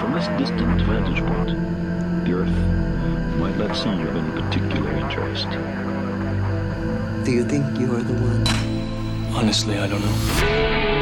From 0.00 0.12
this 0.12 0.28
distant 0.38 0.80
vantage 0.82 1.20
point, 1.26 2.24
the 2.24 2.32
Earth 2.32 3.36
might 3.38 3.56
not 3.58 3.76
seem 3.76 4.00
of 4.06 4.16
any 4.16 4.40
particular 4.40 4.92
interest. 4.92 5.48
Do 7.24 7.32
you 7.32 7.44
think 7.44 7.78
you 7.78 7.94
are 7.96 8.02
the 8.02 8.14
one? 8.14 8.46
Honestly, 9.34 9.76
I 9.78 9.86
don't 9.88 10.00
know. 10.00 10.97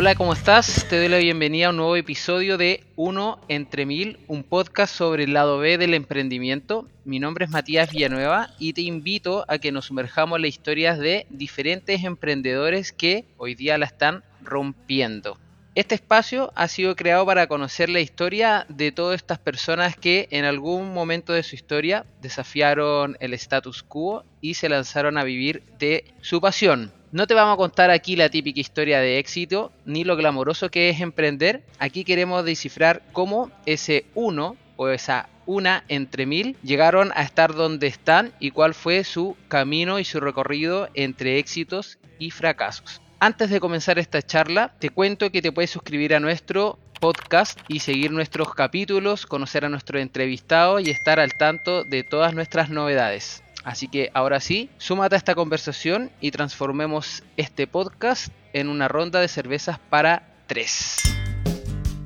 Hola, 0.00 0.14
¿cómo 0.14 0.32
estás? 0.32 0.86
Te 0.88 0.96
doy 0.96 1.08
la 1.08 1.18
bienvenida 1.18 1.66
a 1.66 1.70
un 1.70 1.78
nuevo 1.78 1.96
episodio 1.96 2.56
de 2.56 2.84
Uno 2.94 3.40
entre 3.48 3.84
Mil, 3.84 4.20
un 4.28 4.44
podcast 4.44 4.94
sobre 4.94 5.24
el 5.24 5.32
lado 5.32 5.58
B 5.58 5.76
del 5.76 5.92
emprendimiento. 5.92 6.86
Mi 7.04 7.18
nombre 7.18 7.46
es 7.46 7.50
Matías 7.50 7.90
Villanueva 7.90 8.50
y 8.60 8.74
te 8.74 8.82
invito 8.82 9.44
a 9.48 9.58
que 9.58 9.72
nos 9.72 9.86
sumerjamos 9.86 10.36
en 10.36 10.42
las 10.42 10.50
historias 10.50 11.00
de 11.00 11.26
diferentes 11.30 12.04
emprendedores 12.04 12.92
que 12.92 13.24
hoy 13.38 13.56
día 13.56 13.76
la 13.76 13.86
están 13.86 14.22
rompiendo. 14.40 15.36
Este 15.74 15.96
espacio 15.96 16.52
ha 16.54 16.68
sido 16.68 16.94
creado 16.94 17.26
para 17.26 17.48
conocer 17.48 17.88
la 17.88 17.98
historia 17.98 18.66
de 18.68 18.92
todas 18.92 19.16
estas 19.16 19.40
personas 19.40 19.96
que 19.96 20.28
en 20.30 20.44
algún 20.44 20.94
momento 20.94 21.32
de 21.32 21.42
su 21.42 21.56
historia 21.56 22.06
desafiaron 22.22 23.16
el 23.18 23.34
status 23.34 23.82
quo 23.82 24.22
y 24.40 24.54
se 24.54 24.68
lanzaron 24.68 25.18
a 25.18 25.24
vivir 25.24 25.64
de 25.80 26.04
su 26.20 26.40
pasión. 26.40 26.92
No 27.10 27.26
te 27.26 27.32
vamos 27.32 27.54
a 27.54 27.56
contar 27.56 27.90
aquí 27.90 28.16
la 28.16 28.28
típica 28.28 28.60
historia 28.60 29.00
de 29.00 29.18
éxito 29.18 29.72
ni 29.86 30.04
lo 30.04 30.14
glamoroso 30.14 30.70
que 30.70 30.90
es 30.90 31.00
emprender. 31.00 31.62
Aquí 31.78 32.04
queremos 32.04 32.44
descifrar 32.44 33.02
cómo 33.12 33.50
ese 33.64 34.04
uno 34.14 34.56
o 34.76 34.88
esa 34.88 35.30
una 35.46 35.84
entre 35.88 36.26
mil 36.26 36.54
llegaron 36.62 37.10
a 37.14 37.22
estar 37.22 37.54
donde 37.54 37.86
están 37.86 38.32
y 38.40 38.50
cuál 38.50 38.74
fue 38.74 39.04
su 39.04 39.38
camino 39.48 39.98
y 39.98 40.04
su 40.04 40.20
recorrido 40.20 40.90
entre 40.92 41.38
éxitos 41.38 41.98
y 42.18 42.30
fracasos. 42.30 43.00
Antes 43.20 43.48
de 43.48 43.58
comenzar 43.58 43.98
esta 43.98 44.20
charla, 44.20 44.74
te 44.78 44.90
cuento 44.90 45.32
que 45.32 45.40
te 45.40 45.50
puedes 45.50 45.70
suscribir 45.70 46.14
a 46.14 46.20
nuestro 46.20 46.78
podcast 47.00 47.58
y 47.68 47.80
seguir 47.80 48.10
nuestros 48.10 48.54
capítulos, 48.54 49.24
conocer 49.24 49.64
a 49.64 49.70
nuestro 49.70 49.98
entrevistado 49.98 50.78
y 50.78 50.90
estar 50.90 51.18
al 51.20 51.32
tanto 51.38 51.84
de 51.84 52.02
todas 52.02 52.34
nuestras 52.34 52.68
novedades. 52.68 53.42
Así 53.68 53.86
que 53.86 54.10
ahora 54.14 54.40
sí, 54.40 54.70
súmate 54.78 55.14
a 55.14 55.18
esta 55.18 55.34
conversación 55.34 56.10
y 56.22 56.30
transformemos 56.30 57.22
este 57.36 57.66
podcast 57.66 58.32
en 58.54 58.70
una 58.70 58.88
ronda 58.88 59.20
de 59.20 59.28
cervezas 59.28 59.78
para 59.78 60.22
tres. 60.46 60.96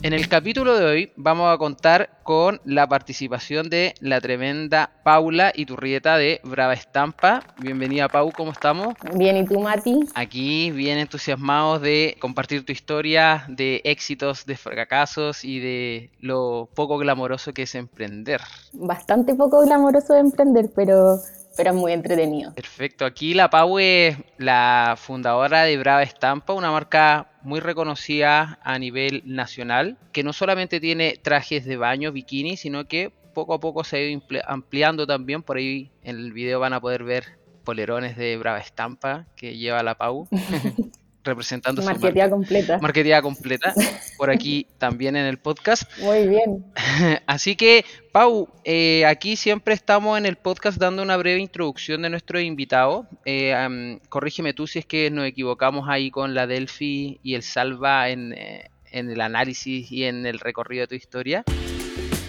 En 0.02 0.12
el 0.12 0.28
capítulo 0.28 0.76
de 0.76 0.84
hoy 0.84 1.12
vamos 1.14 1.54
a 1.54 1.58
contar 1.58 2.18
con 2.24 2.60
la 2.64 2.88
participación 2.88 3.70
de 3.70 3.94
la 4.00 4.20
tremenda 4.20 4.90
Paula 5.04 5.52
Iturrieta 5.54 6.16
de 6.16 6.40
Brava 6.42 6.72
Estampa. 6.72 7.44
Bienvenida 7.60 8.08
Pau, 8.08 8.32
¿cómo 8.36 8.50
estamos? 8.50 8.94
Bien, 9.14 9.36
¿y 9.36 9.44
tú 9.44 9.60
Mati? 9.60 10.00
Aquí 10.16 10.72
bien 10.72 10.98
entusiasmados 10.98 11.80
de 11.80 12.16
compartir 12.18 12.66
tu 12.66 12.72
historia 12.72 13.44
de 13.46 13.82
éxitos, 13.84 14.46
de 14.46 14.56
fracasos 14.56 15.44
y 15.44 15.60
de 15.60 16.10
lo 16.18 16.68
poco 16.74 16.98
glamoroso 16.98 17.54
que 17.54 17.62
es 17.62 17.76
emprender. 17.76 18.40
Bastante 18.72 19.36
poco 19.36 19.64
glamoroso 19.64 20.14
de 20.14 20.20
emprender, 20.20 20.68
pero 20.74 21.20
pero 21.56 21.70
es 21.70 21.76
muy 21.76 21.92
entretenido. 21.92 22.54
Perfecto, 22.54 23.04
aquí 23.04 23.34
la 23.34 23.50
Pau 23.50 23.78
es 23.78 24.16
la 24.38 24.94
fundadora 24.96 25.64
de 25.64 25.76
Brava 25.76 26.02
Estampa, 26.02 26.52
una 26.52 26.70
marca 26.70 27.30
muy 27.42 27.60
reconocida 27.60 28.58
a 28.62 28.78
nivel 28.78 29.22
nacional, 29.24 29.98
que 30.12 30.22
no 30.22 30.32
solamente 30.32 30.80
tiene 30.80 31.18
trajes 31.20 31.64
de 31.64 31.76
baño, 31.76 32.12
bikini, 32.12 32.56
sino 32.56 32.86
que 32.86 33.12
poco 33.34 33.54
a 33.54 33.60
poco 33.60 33.84
se 33.84 33.96
ha 33.96 34.00
ido 34.00 34.20
ampliando 34.46 35.06
también, 35.06 35.42
por 35.42 35.56
ahí 35.56 35.90
en 36.02 36.16
el 36.16 36.32
video 36.32 36.60
van 36.60 36.72
a 36.72 36.80
poder 36.80 37.04
ver 37.04 37.38
polerones 37.64 38.16
de 38.16 38.36
Brava 38.36 38.58
Estampa 38.58 39.26
que 39.36 39.56
lleva 39.56 39.82
la 39.82 39.96
Pau. 39.96 40.28
representando 41.24 41.82
Marqueteada 41.82 42.28
su 42.28 42.34
completa. 42.34 42.78
Marqueteada 42.78 43.22
completa, 43.22 43.74
por 44.16 44.30
aquí 44.30 44.66
también 44.78 45.16
en 45.16 45.26
el 45.26 45.38
podcast. 45.38 45.84
Muy 45.98 46.28
bien. 46.28 46.64
Así 47.26 47.56
que, 47.56 47.84
Pau, 48.12 48.48
eh, 48.64 49.04
aquí 49.06 49.36
siempre 49.36 49.74
estamos 49.74 50.18
en 50.18 50.26
el 50.26 50.36
podcast 50.36 50.78
dando 50.78 51.02
una 51.02 51.16
breve 51.16 51.40
introducción 51.40 52.02
de 52.02 52.10
nuestro 52.10 52.40
invitado. 52.40 53.06
Eh, 53.24 53.54
um, 53.66 53.98
corrígeme 54.08 54.54
tú 54.54 54.66
si 54.66 54.78
es 54.78 54.86
que 54.86 55.10
nos 55.10 55.26
equivocamos 55.26 55.88
ahí 55.88 56.10
con 56.10 56.34
la 56.34 56.46
Delphi 56.46 57.20
y 57.22 57.34
el 57.34 57.42
Salva 57.42 58.08
en, 58.08 58.32
eh, 58.34 58.70
en 58.90 59.10
el 59.10 59.20
análisis 59.20 59.90
y 59.90 60.04
en 60.04 60.26
el 60.26 60.38
recorrido 60.40 60.82
de 60.82 60.88
tu 60.88 60.94
historia. 60.94 61.44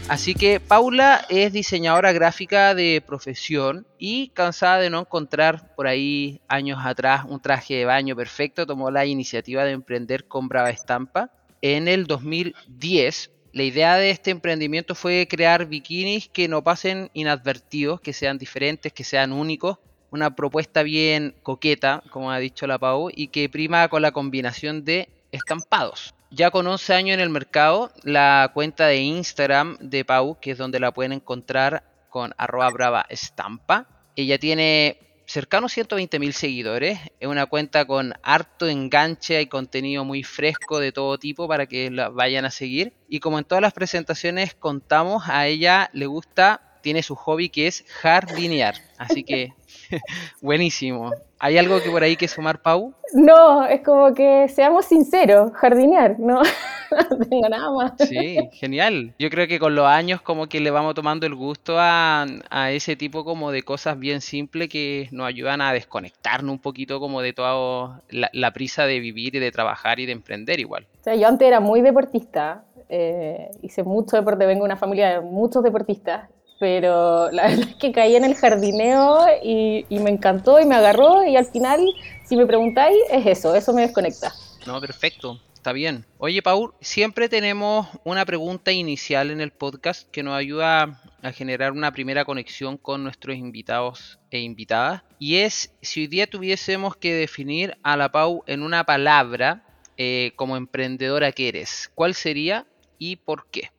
Así 0.10 0.36
que 0.36 0.60
Paula 0.60 1.26
es 1.30 1.54
diseñadora 1.54 2.12
gráfica 2.12 2.76
de 2.76 3.02
profesión 3.06 3.88
y 3.98 4.28
cansada 4.30 4.80
de 4.80 4.90
no 4.90 5.00
encontrar 5.00 5.74
por 5.76 5.88
ahí 5.88 6.42
años 6.50 6.80
atrás 6.84 7.24
un 7.28 7.42
traje 7.42 7.76
de 7.76 7.86
baño 7.86 8.16
perfecto, 8.16 8.68
tomó 8.68 8.92
la 8.92 9.06
iniciativa 9.06 9.64
de 9.64 9.72
emprender 9.72 10.28
con 10.28 10.50
Brava 10.50 10.70
Estampa. 10.70 11.32
En 11.62 11.88
el 11.88 12.06
2010, 12.06 13.32
la 13.54 13.64
idea 13.64 13.96
de 13.96 14.10
este 14.10 14.32
emprendimiento 14.32 14.94
fue 14.94 15.26
crear 15.28 15.68
bikinis 15.68 16.28
que 16.28 16.50
no 16.50 16.64
pasen 16.64 17.10
inadvertidos, 17.14 18.02
que 18.02 18.12
sean 18.12 18.38
diferentes, 18.38 18.92
que 18.92 19.06
sean 19.06 19.32
únicos. 19.32 19.78
Una 20.12 20.36
propuesta 20.36 20.84
bien 20.84 21.34
coqueta, 21.44 22.04
como 22.12 22.30
ha 22.30 22.40
dicho 22.40 22.68
la 22.68 22.78
Pau, 22.78 23.10
y 23.12 23.30
que 23.30 23.48
prima 23.50 23.88
con 23.88 24.02
la 24.02 24.12
combinación 24.12 24.84
de 24.84 25.08
estampados 25.32 26.14
ya 26.34 26.50
con 26.50 26.66
11 26.66 26.94
años 26.94 27.14
en 27.14 27.20
el 27.20 27.30
mercado, 27.30 27.92
la 28.04 28.50
cuenta 28.54 28.88
de 28.88 28.98
Instagram 28.98 29.78
de 29.80 30.04
Pau, 30.04 30.40
que 30.40 30.52
es 30.52 30.58
donde 30.58 30.80
la 30.80 30.92
pueden 30.92 31.14
encontrar 31.14 31.84
con 32.10 32.34
arroba 32.38 32.70
brava 32.72 33.06
estampa. 33.10 33.88
Ella 34.16 34.40
tiene 34.40 34.98
cercano 35.26 35.68
a 35.68 35.70
120 35.70 36.20
mil 36.20 36.34
seguidores. 36.34 37.00
Es 37.20 37.28
una 37.28 37.46
cuenta 37.46 37.86
con 37.86 38.14
harto 38.24 38.68
enganche 38.68 39.42
y 39.42 39.48
contenido 39.48 40.06
muy 40.06 40.24
fresco 40.24 40.80
de 40.80 40.92
todo 40.92 41.18
tipo 41.20 41.48
para 41.48 41.68
que 41.68 41.92
la 41.92 42.10
vayan 42.10 42.46
a 42.46 42.52
seguir. 42.52 42.94
Y 43.08 43.20
como 43.20 43.38
en 43.38 43.46
todas 43.46 43.62
las 43.62 43.74
presentaciones 43.74 44.56
contamos, 44.56 45.24
a 45.28 45.46
ella 45.46 45.92
le 45.94 46.08
gusta, 46.08 46.80
tiene 46.82 47.04
su 47.04 47.16
hobby 47.16 47.50
que 47.50 47.68
es 47.68 47.86
jardinear. 48.02 48.76
Así 48.98 49.24
que 49.24 49.54
buenísimo. 50.42 51.12
¿Hay 51.40 51.58
algo 51.58 51.82
que 51.82 51.90
por 51.90 52.04
ahí 52.04 52.16
que 52.16 52.28
sumar, 52.28 52.62
Pau? 52.62 52.94
No, 53.14 53.66
es 53.66 53.82
como 53.82 54.14
que 54.14 54.48
seamos 54.48 54.86
sinceros, 54.86 55.52
jardinear, 55.54 56.18
no, 56.20 56.42
no 57.10 57.18
tengo 57.18 57.50
nada 57.50 57.70
más. 57.72 57.92
Sí, 58.08 58.38
genial. 58.54 59.14
Yo 59.20 59.30
creo 59.30 59.48
que 59.48 59.60
con 59.60 59.76
los 59.76 59.86
años 59.86 60.22
como 60.22 60.48
que 60.48 60.60
le 60.60 60.72
vamos 60.72 60.96
tomando 60.96 61.26
el 61.26 61.36
gusto 61.36 61.76
a, 61.78 62.26
a 62.50 62.72
ese 62.72 62.96
tipo 62.96 63.26
como 63.26 63.52
de 63.52 63.64
cosas 63.64 64.00
bien 64.00 64.22
simples 64.22 64.70
que 64.70 65.10
nos 65.12 65.28
ayudan 65.28 65.62
a 65.62 65.74
desconectarnos 65.74 66.52
un 66.54 66.60
poquito 66.60 67.00
como 67.00 67.22
de 67.22 67.34
toda 67.34 68.02
la, 68.10 68.30
la 68.32 68.52
prisa 68.52 68.86
de 68.86 69.00
vivir 69.00 69.36
y 69.36 69.40
de 69.40 69.52
trabajar 69.52 70.00
y 70.00 70.06
de 70.06 70.14
emprender 70.14 70.60
igual. 70.60 70.88
O 71.02 71.04
sea, 71.04 71.16
yo 71.16 71.28
antes 71.28 71.46
era 71.48 71.60
muy 71.60 71.82
deportista, 71.82 72.64
eh, 72.90 73.50
hice 73.62 73.84
mucho 73.84 74.16
deporte, 74.16 74.46
vengo 74.46 74.64
de 74.64 74.68
una 74.68 74.78
familia 74.78 75.10
de 75.10 75.22
muchos 75.22 75.64
deportistas 75.64 76.30
pero 76.60 77.32
la 77.32 77.44
verdad 77.48 77.70
es 77.70 77.76
que 77.76 77.92
caí 77.92 78.16
en 78.16 78.26
el 78.26 78.36
jardineo 78.36 79.26
y, 79.44 79.86
me 79.90 80.10
encantó 80.10 80.60
y 80.60 80.66
me 80.66 80.76
agarró 80.76 81.26
y 81.26 81.36
al 81.36 81.46
final, 81.46 81.80
si 82.26 82.36
me 82.36 82.46
preguntáis, 82.46 82.98
es 83.10 83.26
eso, 83.26 83.56
eso 83.56 83.74
me 83.74 83.82
desconecta. 83.82 84.34
No, 84.66 84.80
perfecto, 84.80 85.40
está 85.54 85.74
bien. 85.74 86.06
Oye, 86.18 86.42
Paul, 86.42 86.74
siempre 86.82 87.30
tenemos 87.30 87.88
una 88.04 88.26
pregunta 88.26 88.72
inicial 88.72 89.32
en 89.32 89.42
el 89.42 89.52
podcast 89.52 90.10
que 90.10 90.24
nos 90.24 90.36
ayuda 90.36 91.02
a 91.22 91.32
generar 91.32 91.72
una 91.72 91.92
primera 91.92 92.26
conexión 92.26 92.78
con 92.78 93.04
nuestros 93.04 93.38
invitados 93.38 94.20
e 94.30 94.40
invitadas 94.40 95.04
y 95.20 95.38
es 95.38 95.74
si 95.82 96.02
hoy 96.02 96.08
día 96.08 96.28
tuviésemos 96.28 96.98
que 96.98 97.14
definir 97.14 97.78
a 97.82 97.96
la 97.96 98.12
Pau 98.12 98.44
en 98.46 98.62
una 98.62 98.84
palabra 98.84 99.66
eh, 99.96 100.34
como 100.36 100.58
emprendedora 100.58 101.32
que 101.32 101.48
eres, 101.48 101.92
¿cuál 101.96 102.14
sería 102.14 102.66
y 102.98 103.16
por 103.18 103.48
qué? 103.50 103.73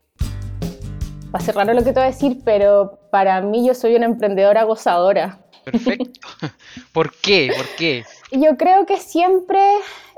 Va 1.34 1.38
a 1.38 1.42
ser 1.42 1.56
raro 1.56 1.74
lo 1.74 1.82
que 1.82 1.92
te 1.92 1.98
voy 1.98 2.04
a 2.04 2.12
decir, 2.12 2.38
pero 2.44 2.98
para 3.10 3.40
mí 3.40 3.66
yo 3.66 3.74
soy 3.74 3.96
una 3.96 4.06
emprendedora 4.06 4.62
gozadora. 4.62 5.38
Perfecto. 5.64 6.20
¿Por 6.92 7.12
qué? 7.20 7.50
¿Por 7.56 7.66
qué? 7.76 8.04
Yo 8.30 8.56
creo 8.56 8.86
que 8.86 8.98
siempre 8.98 9.58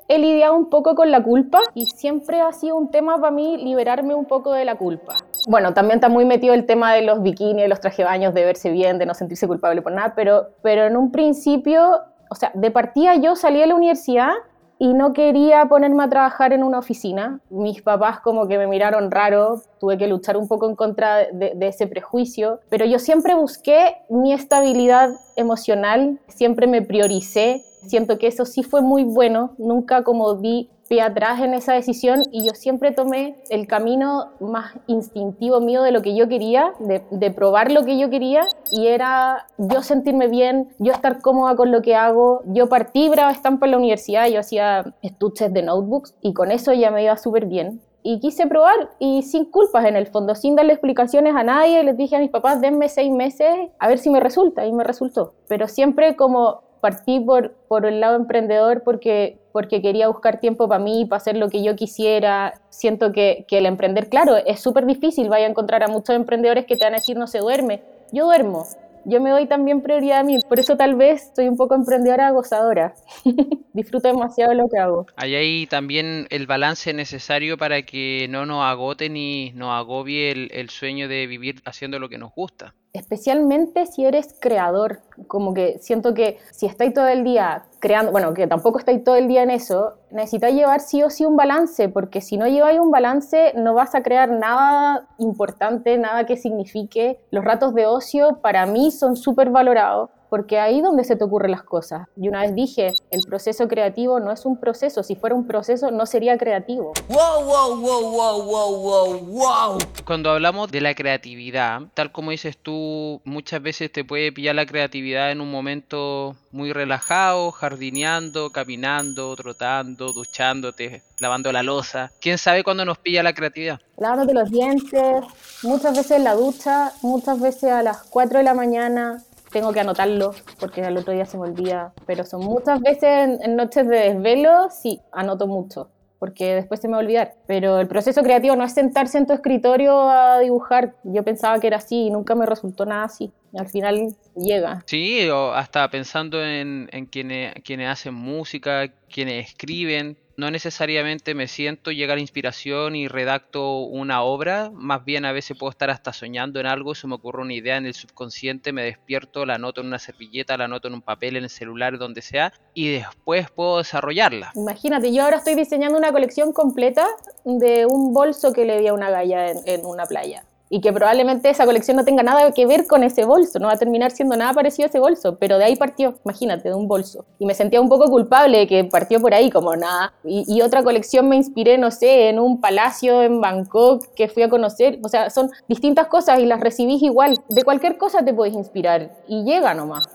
he 0.08 0.18
lidiado 0.18 0.54
un 0.54 0.68
poco 0.68 0.94
con 0.94 1.10
la 1.10 1.22
culpa 1.22 1.60
y 1.74 1.86
siempre 1.86 2.40
ha 2.40 2.52
sido 2.52 2.76
un 2.76 2.90
tema 2.90 3.18
para 3.18 3.30
mí 3.30 3.56
liberarme 3.56 4.14
un 4.14 4.26
poco 4.26 4.52
de 4.52 4.66
la 4.66 4.74
culpa. 4.74 5.16
Bueno, 5.48 5.72
también 5.72 5.96
está 5.96 6.10
muy 6.10 6.26
metido 6.26 6.52
el 6.52 6.66
tema 6.66 6.92
de 6.92 7.02
los 7.02 7.22
bikinis, 7.22 7.62
de 7.62 7.68
los 7.68 7.80
traje 7.80 8.04
baños, 8.04 8.34
de 8.34 8.44
verse 8.44 8.70
bien, 8.70 8.98
de 8.98 9.06
no 9.06 9.14
sentirse 9.14 9.46
culpable 9.46 9.80
por 9.80 9.92
nada, 9.92 10.12
pero, 10.14 10.50
pero 10.62 10.84
en 10.84 10.96
un 10.96 11.12
principio, 11.12 11.98
o 12.30 12.34
sea, 12.34 12.50
de 12.52 12.70
partida 12.70 13.14
yo 13.16 13.36
salí 13.36 13.60
de 13.60 13.66
la 13.66 13.74
universidad 13.74 14.32
y 14.78 14.92
no 14.92 15.12
quería 15.12 15.64
ponerme 15.66 16.04
a 16.04 16.08
trabajar 16.08 16.52
en 16.52 16.62
una 16.62 16.78
oficina. 16.78 17.40
Mis 17.50 17.82
papás 17.82 18.20
como 18.20 18.46
que 18.46 18.58
me 18.58 18.66
miraron 18.66 19.10
raro, 19.10 19.62
tuve 19.80 19.96
que 19.96 20.06
luchar 20.06 20.36
un 20.36 20.48
poco 20.48 20.68
en 20.68 20.76
contra 20.76 21.26
de, 21.32 21.56
ese 21.60 21.86
prejuicio, 21.86 22.60
pero 22.68 22.84
yo 22.84 22.98
siempre 22.98 23.34
busqué 23.34 23.96
mi 24.08 24.32
estabilidad 24.32 25.10
emocional, 25.36 26.20
siempre 26.28 26.66
me 26.66 26.82
prioricé, 26.82 27.64
Siento 27.86 28.18
que 28.18 28.26
eso 28.26 28.44
sí 28.44 28.62
fue 28.62 28.82
muy 28.82 29.04
bueno, 29.04 29.54
nunca 29.58 30.02
como 30.02 30.34
di 30.34 30.70
pie 30.88 31.02
atrás 31.02 31.40
en 31.40 31.54
esa 31.54 31.72
decisión 31.72 32.22
y 32.30 32.46
yo 32.46 32.54
siempre 32.54 32.92
tomé 32.92 33.36
el 33.50 33.66
camino 33.66 34.30
más 34.40 34.74
instintivo 34.86 35.60
mío 35.60 35.82
de 35.82 35.90
lo 35.90 36.02
que 36.02 36.14
yo 36.14 36.28
quería, 36.28 36.72
de, 36.78 37.02
de, 37.10 37.30
probar 37.30 37.72
lo 37.72 37.84
que 37.84 37.98
yo 37.98 38.08
quería 38.08 38.44
y 38.70 38.86
era 38.86 39.46
yo 39.58 39.82
sentirme 39.82 40.28
bien, 40.28 40.68
yo 40.78 40.92
estar 40.92 41.20
cómoda 41.20 41.56
con 41.56 41.72
lo 41.72 41.82
que 41.82 41.96
hago. 41.96 42.42
Yo 42.46 42.68
partí 42.68 43.08
Brava 43.08 43.32
Estampa 43.32 43.66
en 43.66 43.72
la 43.72 43.78
universidad, 43.78 44.28
yo 44.28 44.40
hacía 44.40 44.94
estuches 45.02 45.52
de 45.52 45.62
notebooks 45.62 46.14
y 46.22 46.32
con 46.32 46.50
eso 46.50 46.72
ya 46.72 46.90
me 46.90 47.02
iba 47.02 47.16
súper 47.16 47.46
bien. 47.46 47.80
Y 48.08 48.20
quise 48.20 48.46
probar 48.46 48.90
y 49.00 49.22
sin 49.22 49.46
culpas 49.46 49.84
en 49.84 49.96
el 49.96 50.06
fondo, 50.06 50.36
sin 50.36 50.54
darle 50.54 50.74
explicaciones 50.74 51.34
a 51.34 51.42
nadie, 51.42 51.82
les 51.82 51.96
dije 51.96 52.14
a 52.14 52.20
mis 52.20 52.30
papás, 52.30 52.60
denme 52.60 52.88
seis 52.88 53.10
meses 53.10 53.48
a 53.80 53.88
ver 53.88 53.98
si 53.98 54.10
me 54.10 54.20
resulta 54.20 54.64
y 54.64 54.72
me 54.72 54.84
resultó. 54.84 55.34
Pero 55.48 55.66
siempre 55.66 56.14
como 56.14 56.62
partí 56.86 57.18
por, 57.18 57.50
por 57.66 57.84
el 57.84 57.98
lado 57.98 58.14
emprendedor 58.14 58.84
porque, 58.84 59.38
porque 59.50 59.82
quería 59.82 60.06
buscar 60.06 60.38
tiempo 60.38 60.68
para 60.68 60.78
mí, 60.78 61.04
para 61.04 61.16
hacer 61.16 61.36
lo 61.36 61.50
que 61.50 61.64
yo 61.64 61.74
quisiera. 61.74 62.54
Siento 62.70 63.10
que, 63.10 63.44
que 63.48 63.58
el 63.58 63.66
emprender, 63.66 64.08
claro, 64.08 64.36
es 64.36 64.60
súper 64.60 64.86
difícil. 64.86 65.28
Vaya 65.28 65.46
a 65.46 65.50
encontrar 65.50 65.82
a 65.82 65.88
muchos 65.88 66.14
emprendedores 66.14 66.64
que 66.64 66.76
te 66.76 66.84
van 66.84 66.92
a 66.94 66.98
decir 66.98 67.16
no 67.16 67.26
se 67.26 67.40
duerme. 67.40 67.82
Yo 68.12 68.26
duermo, 68.26 68.66
yo 69.04 69.20
me 69.20 69.30
doy 69.30 69.48
también 69.48 69.82
prioridad 69.82 70.20
a 70.20 70.22
mí. 70.22 70.38
Por 70.48 70.60
eso 70.60 70.76
tal 70.76 70.94
vez 70.94 71.32
soy 71.34 71.48
un 71.48 71.56
poco 71.56 71.74
emprendedora 71.74 72.30
gozadora. 72.30 72.94
Disfruto 73.72 74.06
demasiado 74.06 74.54
lo 74.54 74.68
que 74.68 74.78
hago. 74.78 75.06
Hay 75.16 75.34
ahí 75.34 75.66
también 75.66 76.28
el 76.30 76.46
balance 76.46 76.94
necesario 76.94 77.58
para 77.58 77.82
que 77.82 78.28
no 78.30 78.46
nos 78.46 78.64
agote 78.64 79.10
ni 79.10 79.50
nos 79.56 79.70
agobie 79.70 80.30
el, 80.30 80.50
el 80.52 80.70
sueño 80.70 81.08
de 81.08 81.26
vivir 81.26 81.62
haciendo 81.64 81.98
lo 81.98 82.08
que 82.08 82.18
nos 82.18 82.32
gusta 82.32 82.74
especialmente 82.96 83.86
si 83.86 84.04
eres 84.04 84.34
creador, 84.40 85.00
como 85.26 85.54
que 85.54 85.78
siento 85.80 86.14
que 86.14 86.38
si 86.50 86.66
estáis 86.66 86.94
todo 86.94 87.08
el 87.08 87.24
día 87.24 87.64
creando, 87.78 88.12
bueno, 88.12 88.34
que 88.34 88.46
tampoco 88.46 88.78
estáis 88.78 89.04
todo 89.04 89.16
el 89.16 89.28
día 89.28 89.42
en 89.42 89.50
eso, 89.50 89.94
necesitáis 90.10 90.56
llevar 90.56 90.80
sí 90.80 91.02
o 91.02 91.10
sí 91.10 91.24
un 91.24 91.36
balance, 91.36 91.88
porque 91.88 92.20
si 92.20 92.36
no 92.36 92.46
lleváis 92.46 92.80
un 92.80 92.90
balance 92.90 93.52
no 93.54 93.74
vas 93.74 93.94
a 93.94 94.02
crear 94.02 94.30
nada 94.30 95.08
importante, 95.18 95.96
nada 95.98 96.26
que 96.26 96.36
signifique. 96.36 97.20
Los 97.30 97.44
ratos 97.44 97.74
de 97.74 97.86
ocio 97.86 98.38
para 98.42 98.66
mí 98.66 98.90
son 98.90 99.16
súper 99.16 99.50
valorados 99.50 100.10
porque 100.28 100.58
ahí 100.58 100.80
donde 100.80 101.04
se 101.04 101.16
te 101.16 101.24
ocurren 101.24 101.50
las 101.50 101.62
cosas. 101.62 102.08
Y 102.16 102.28
una 102.28 102.42
vez 102.42 102.54
dije, 102.54 102.92
el 103.10 103.22
proceso 103.22 103.68
creativo 103.68 104.20
no 104.20 104.32
es 104.32 104.44
un 104.46 104.58
proceso, 104.58 105.02
si 105.02 105.16
fuera 105.16 105.34
un 105.34 105.46
proceso 105.46 105.90
no 105.90 106.06
sería 106.06 106.36
creativo. 106.38 106.92
Wow, 107.08 107.44
wow, 107.44 107.80
wow, 107.80 108.10
wow, 108.10 108.42
wow, 108.42 108.76
wow, 108.76 109.18
wow. 109.20 109.78
Cuando 110.04 110.30
hablamos 110.30 110.70
de 110.70 110.80
la 110.80 110.94
creatividad, 110.94 111.82
tal 111.94 112.12
como 112.12 112.30
dices 112.30 112.56
tú, 112.58 113.20
muchas 113.24 113.62
veces 113.62 113.92
te 113.92 114.04
puede 114.04 114.32
pillar 114.32 114.54
la 114.54 114.66
creatividad 114.66 115.30
en 115.30 115.40
un 115.40 115.50
momento 115.50 116.36
muy 116.52 116.72
relajado, 116.72 117.52
jardineando, 117.52 118.50
caminando, 118.50 119.36
trotando, 119.36 120.12
duchándote, 120.12 121.02
lavando 121.18 121.52
la 121.52 121.62
losa. 121.62 122.10
¿Quién 122.20 122.38
sabe 122.38 122.64
cuándo 122.64 122.84
nos 122.84 122.98
pilla 122.98 123.22
la 123.22 123.34
creatividad? 123.34 123.80
Lavándote 123.98 124.34
los 124.34 124.50
dientes, 124.50 125.24
muchas 125.62 125.96
veces 125.96 126.12
en 126.12 126.24
la 126.24 126.34
ducha, 126.34 126.92
muchas 127.02 127.40
veces 127.40 127.70
a 127.70 127.82
las 127.82 128.02
4 128.04 128.38
de 128.38 128.44
la 128.44 128.54
mañana, 128.54 129.22
tengo 129.56 129.72
que 129.72 129.80
anotarlo 129.80 130.34
porque 130.60 130.84
al 130.84 130.98
otro 130.98 131.14
día 131.14 131.24
se 131.24 131.38
me 131.38 131.44
olvida, 131.44 131.94
pero 132.04 132.24
son 132.24 132.44
muchas 132.44 132.78
veces 132.78 133.40
en, 133.42 133.56
noches 133.56 133.88
de 133.88 134.12
desvelo, 134.12 134.68
sí, 134.68 135.00
anoto 135.12 135.46
mucho 135.46 135.88
porque 136.18 136.54
después 136.54 136.80
se 136.80 136.88
me 136.88 136.92
va 136.92 136.98
a 136.98 137.04
olvidar. 137.04 137.34
Pero 137.46 137.78
el 137.78 137.88
proceso 137.88 138.22
creativo 138.22 138.56
no 138.56 138.64
es 138.64 138.72
sentarse 138.72 139.18
en 139.18 139.26
tu 139.26 139.34
escritorio 139.34 140.08
a 140.08 140.40
dibujar. 140.40 140.94
Yo 141.04 141.22
pensaba 141.22 141.60
que 141.60 141.66
era 141.66 141.76
así 141.76 142.06
y 142.06 142.10
nunca 142.10 142.34
me 142.34 142.46
resultó 142.46 142.86
nada 142.86 143.04
así. 143.04 143.30
Al 143.54 143.68
final 143.68 144.14
llega. 144.34 144.82
Sí, 144.86 145.28
o 145.28 145.52
hasta 145.52 145.88
pensando 145.90 146.42
en, 146.42 146.88
en 146.92 147.04
quienes, 147.04 147.54
quienes 147.62 147.90
hacen 147.90 148.14
música, 148.14 148.88
quienes 149.10 149.46
escriben, 149.50 150.16
no 150.36 150.50
necesariamente 150.50 151.34
me 151.34 151.48
siento 151.48 151.90
llegar 151.90 152.18
a 152.18 152.20
inspiración 152.20 152.94
y 152.94 153.08
redacto 153.08 153.80
una 153.80 154.22
obra, 154.22 154.70
más 154.72 155.04
bien 155.04 155.24
a 155.24 155.32
veces 155.32 155.56
puedo 155.58 155.70
estar 155.70 155.90
hasta 155.90 156.12
soñando 156.12 156.60
en 156.60 156.66
algo, 156.66 156.94
se 156.94 157.06
me 157.06 157.14
ocurre 157.14 157.42
una 157.42 157.54
idea 157.54 157.76
en 157.76 157.86
el 157.86 157.94
subconsciente, 157.94 158.72
me 158.72 158.82
despierto, 158.82 159.46
la 159.46 159.54
anoto 159.54 159.80
en 159.80 159.88
una 159.88 159.98
servilleta, 159.98 160.56
la 160.56 160.64
anoto 160.64 160.88
en 160.88 160.94
un 160.94 161.02
papel, 161.02 161.36
en 161.36 161.44
el 161.44 161.50
celular, 161.50 161.98
donde 161.98 162.22
sea, 162.22 162.52
y 162.74 162.90
después 162.92 163.50
puedo 163.50 163.78
desarrollarla. 163.78 164.52
Imagínate, 164.54 165.12
yo 165.12 165.24
ahora 165.24 165.38
estoy 165.38 165.54
diseñando 165.54 165.96
una 165.96 166.12
colección 166.12 166.52
completa 166.52 167.06
de 167.44 167.86
un 167.86 168.12
bolso 168.12 168.52
que 168.52 168.64
le 168.64 168.80
di 168.80 168.88
a 168.88 168.94
una 168.94 169.10
galla 169.10 169.50
en 169.50 169.84
una 169.84 170.04
playa 170.04 170.44
y 170.68 170.80
que 170.80 170.92
probablemente 170.92 171.48
esa 171.48 171.64
colección 171.64 171.96
no 171.96 172.04
tenga 172.04 172.22
nada 172.22 172.52
que 172.52 172.66
ver 172.66 172.86
con 172.86 173.02
ese 173.04 173.24
bolso, 173.24 173.58
no 173.58 173.68
va 173.68 173.74
a 173.74 173.78
terminar 173.78 174.10
siendo 174.10 174.36
nada 174.36 174.52
parecido 174.52 174.86
a 174.86 174.88
ese 174.88 174.98
bolso, 174.98 175.36
pero 175.38 175.58
de 175.58 175.64
ahí 175.64 175.76
partió, 175.76 176.18
imagínate, 176.24 176.68
de 176.68 176.74
un 176.74 176.88
bolso. 176.88 177.24
Y 177.38 177.46
me 177.46 177.54
sentía 177.54 177.80
un 177.80 177.88
poco 177.88 178.10
culpable 178.10 178.58
de 178.58 178.66
que 178.66 178.84
partió 178.84 179.20
por 179.20 179.32
ahí, 179.34 179.50
como 179.50 179.76
nada. 179.76 180.12
Y, 180.24 180.60
otra 180.62 180.82
colección 180.82 181.28
me 181.28 181.36
inspiré, 181.36 181.78
no 181.78 181.90
sé, 181.90 182.28
en 182.28 182.40
un 182.40 182.60
palacio 182.60 183.22
en 183.22 183.40
Bangkok 183.40 184.04
que 184.14 184.28
fui 184.28 184.42
a 184.42 184.48
conocer, 184.48 184.98
o 185.04 185.08
sea, 185.08 185.30
son 185.30 185.50
distintas 185.68 186.08
cosas 186.08 186.40
y 186.40 186.46
las 186.46 186.60
recibís 186.60 187.02
igual. 187.02 187.38
De 187.48 187.62
cualquier 187.62 187.98
cosa 187.98 188.24
te 188.24 188.34
puedes 188.34 188.54
inspirar 188.54 189.12
y 189.28 189.44
llega 189.44 189.74
nomás. 189.74 190.08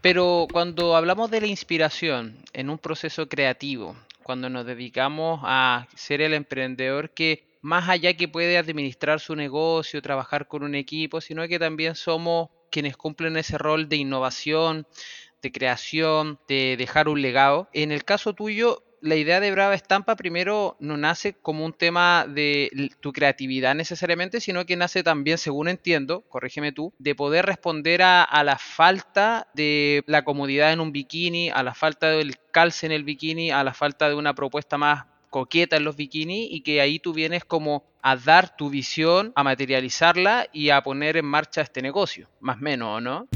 Pero 0.00 0.46
cuando 0.52 0.96
hablamos 0.96 1.30
de 1.30 1.40
la 1.40 1.46
inspiración 1.46 2.36
en 2.52 2.70
un 2.70 2.78
proceso 2.78 3.28
creativo, 3.28 3.94
cuando 4.22 4.48
nos 4.50 4.66
dedicamos 4.66 5.40
a 5.44 5.86
ser 5.94 6.20
el 6.20 6.34
emprendedor 6.34 7.10
que 7.10 7.45
más 7.66 7.88
allá 7.88 8.14
que 8.14 8.28
puede 8.28 8.56
administrar 8.58 9.18
su 9.18 9.34
negocio, 9.34 10.00
trabajar 10.00 10.46
con 10.46 10.62
un 10.62 10.76
equipo, 10.76 11.20
sino 11.20 11.48
que 11.48 11.58
también 11.58 11.96
somos 11.96 12.48
quienes 12.70 12.96
cumplen 12.96 13.36
ese 13.36 13.58
rol 13.58 13.88
de 13.88 13.96
innovación, 13.96 14.86
de 15.42 15.50
creación, 15.50 16.38
de 16.46 16.76
dejar 16.78 17.08
un 17.08 17.20
legado. 17.20 17.68
En 17.72 17.90
el 17.90 18.04
caso 18.04 18.34
tuyo, 18.34 18.84
la 19.00 19.16
idea 19.16 19.40
de 19.40 19.50
Brava 19.50 19.74
Estampa 19.74 20.14
primero 20.14 20.76
no 20.78 20.96
nace 20.96 21.32
como 21.32 21.64
un 21.64 21.72
tema 21.72 22.24
de 22.28 22.90
tu 23.00 23.12
creatividad 23.12 23.74
necesariamente, 23.74 24.40
sino 24.40 24.64
que 24.64 24.76
nace 24.76 25.02
también, 25.02 25.36
según 25.36 25.66
entiendo, 25.66 26.20
corrígeme 26.28 26.70
tú, 26.70 26.94
de 27.00 27.16
poder 27.16 27.46
responder 27.46 28.00
a, 28.02 28.22
a, 28.22 28.44
la 28.44 28.58
falta 28.58 29.48
de 29.54 30.04
la 30.06 30.22
comodidad 30.22 30.72
en 30.72 30.78
un 30.78 30.92
bikini, 30.92 31.50
a 31.50 31.64
la 31.64 31.74
falta 31.74 32.10
del 32.10 32.36
calce 32.52 32.86
en 32.86 32.92
el 32.92 33.02
bikini, 33.02 33.50
a 33.50 33.64
la 33.64 33.74
falta 33.74 34.08
de 34.08 34.14
una 34.14 34.34
propuesta 34.34 34.78
más 34.78 35.15
coqueta 35.36 35.76
en 35.76 35.84
los 35.84 35.96
bikinis 35.96 36.48
y 36.50 36.62
que 36.62 36.80
ahí 36.80 36.98
tú 36.98 37.12
vienes 37.12 37.44
como 37.44 37.82
a 38.00 38.16
dar 38.16 38.56
tu 38.56 38.70
visión, 38.70 39.32
a 39.34 39.44
materializarla 39.44 40.46
y 40.50 40.70
a 40.70 40.80
poner 40.80 41.18
en 41.18 41.26
marcha 41.26 41.60
este 41.60 41.82
negocio, 41.82 42.26
más 42.40 42.56
o 42.56 42.60
menos, 42.60 43.02
¿no? 43.02 43.28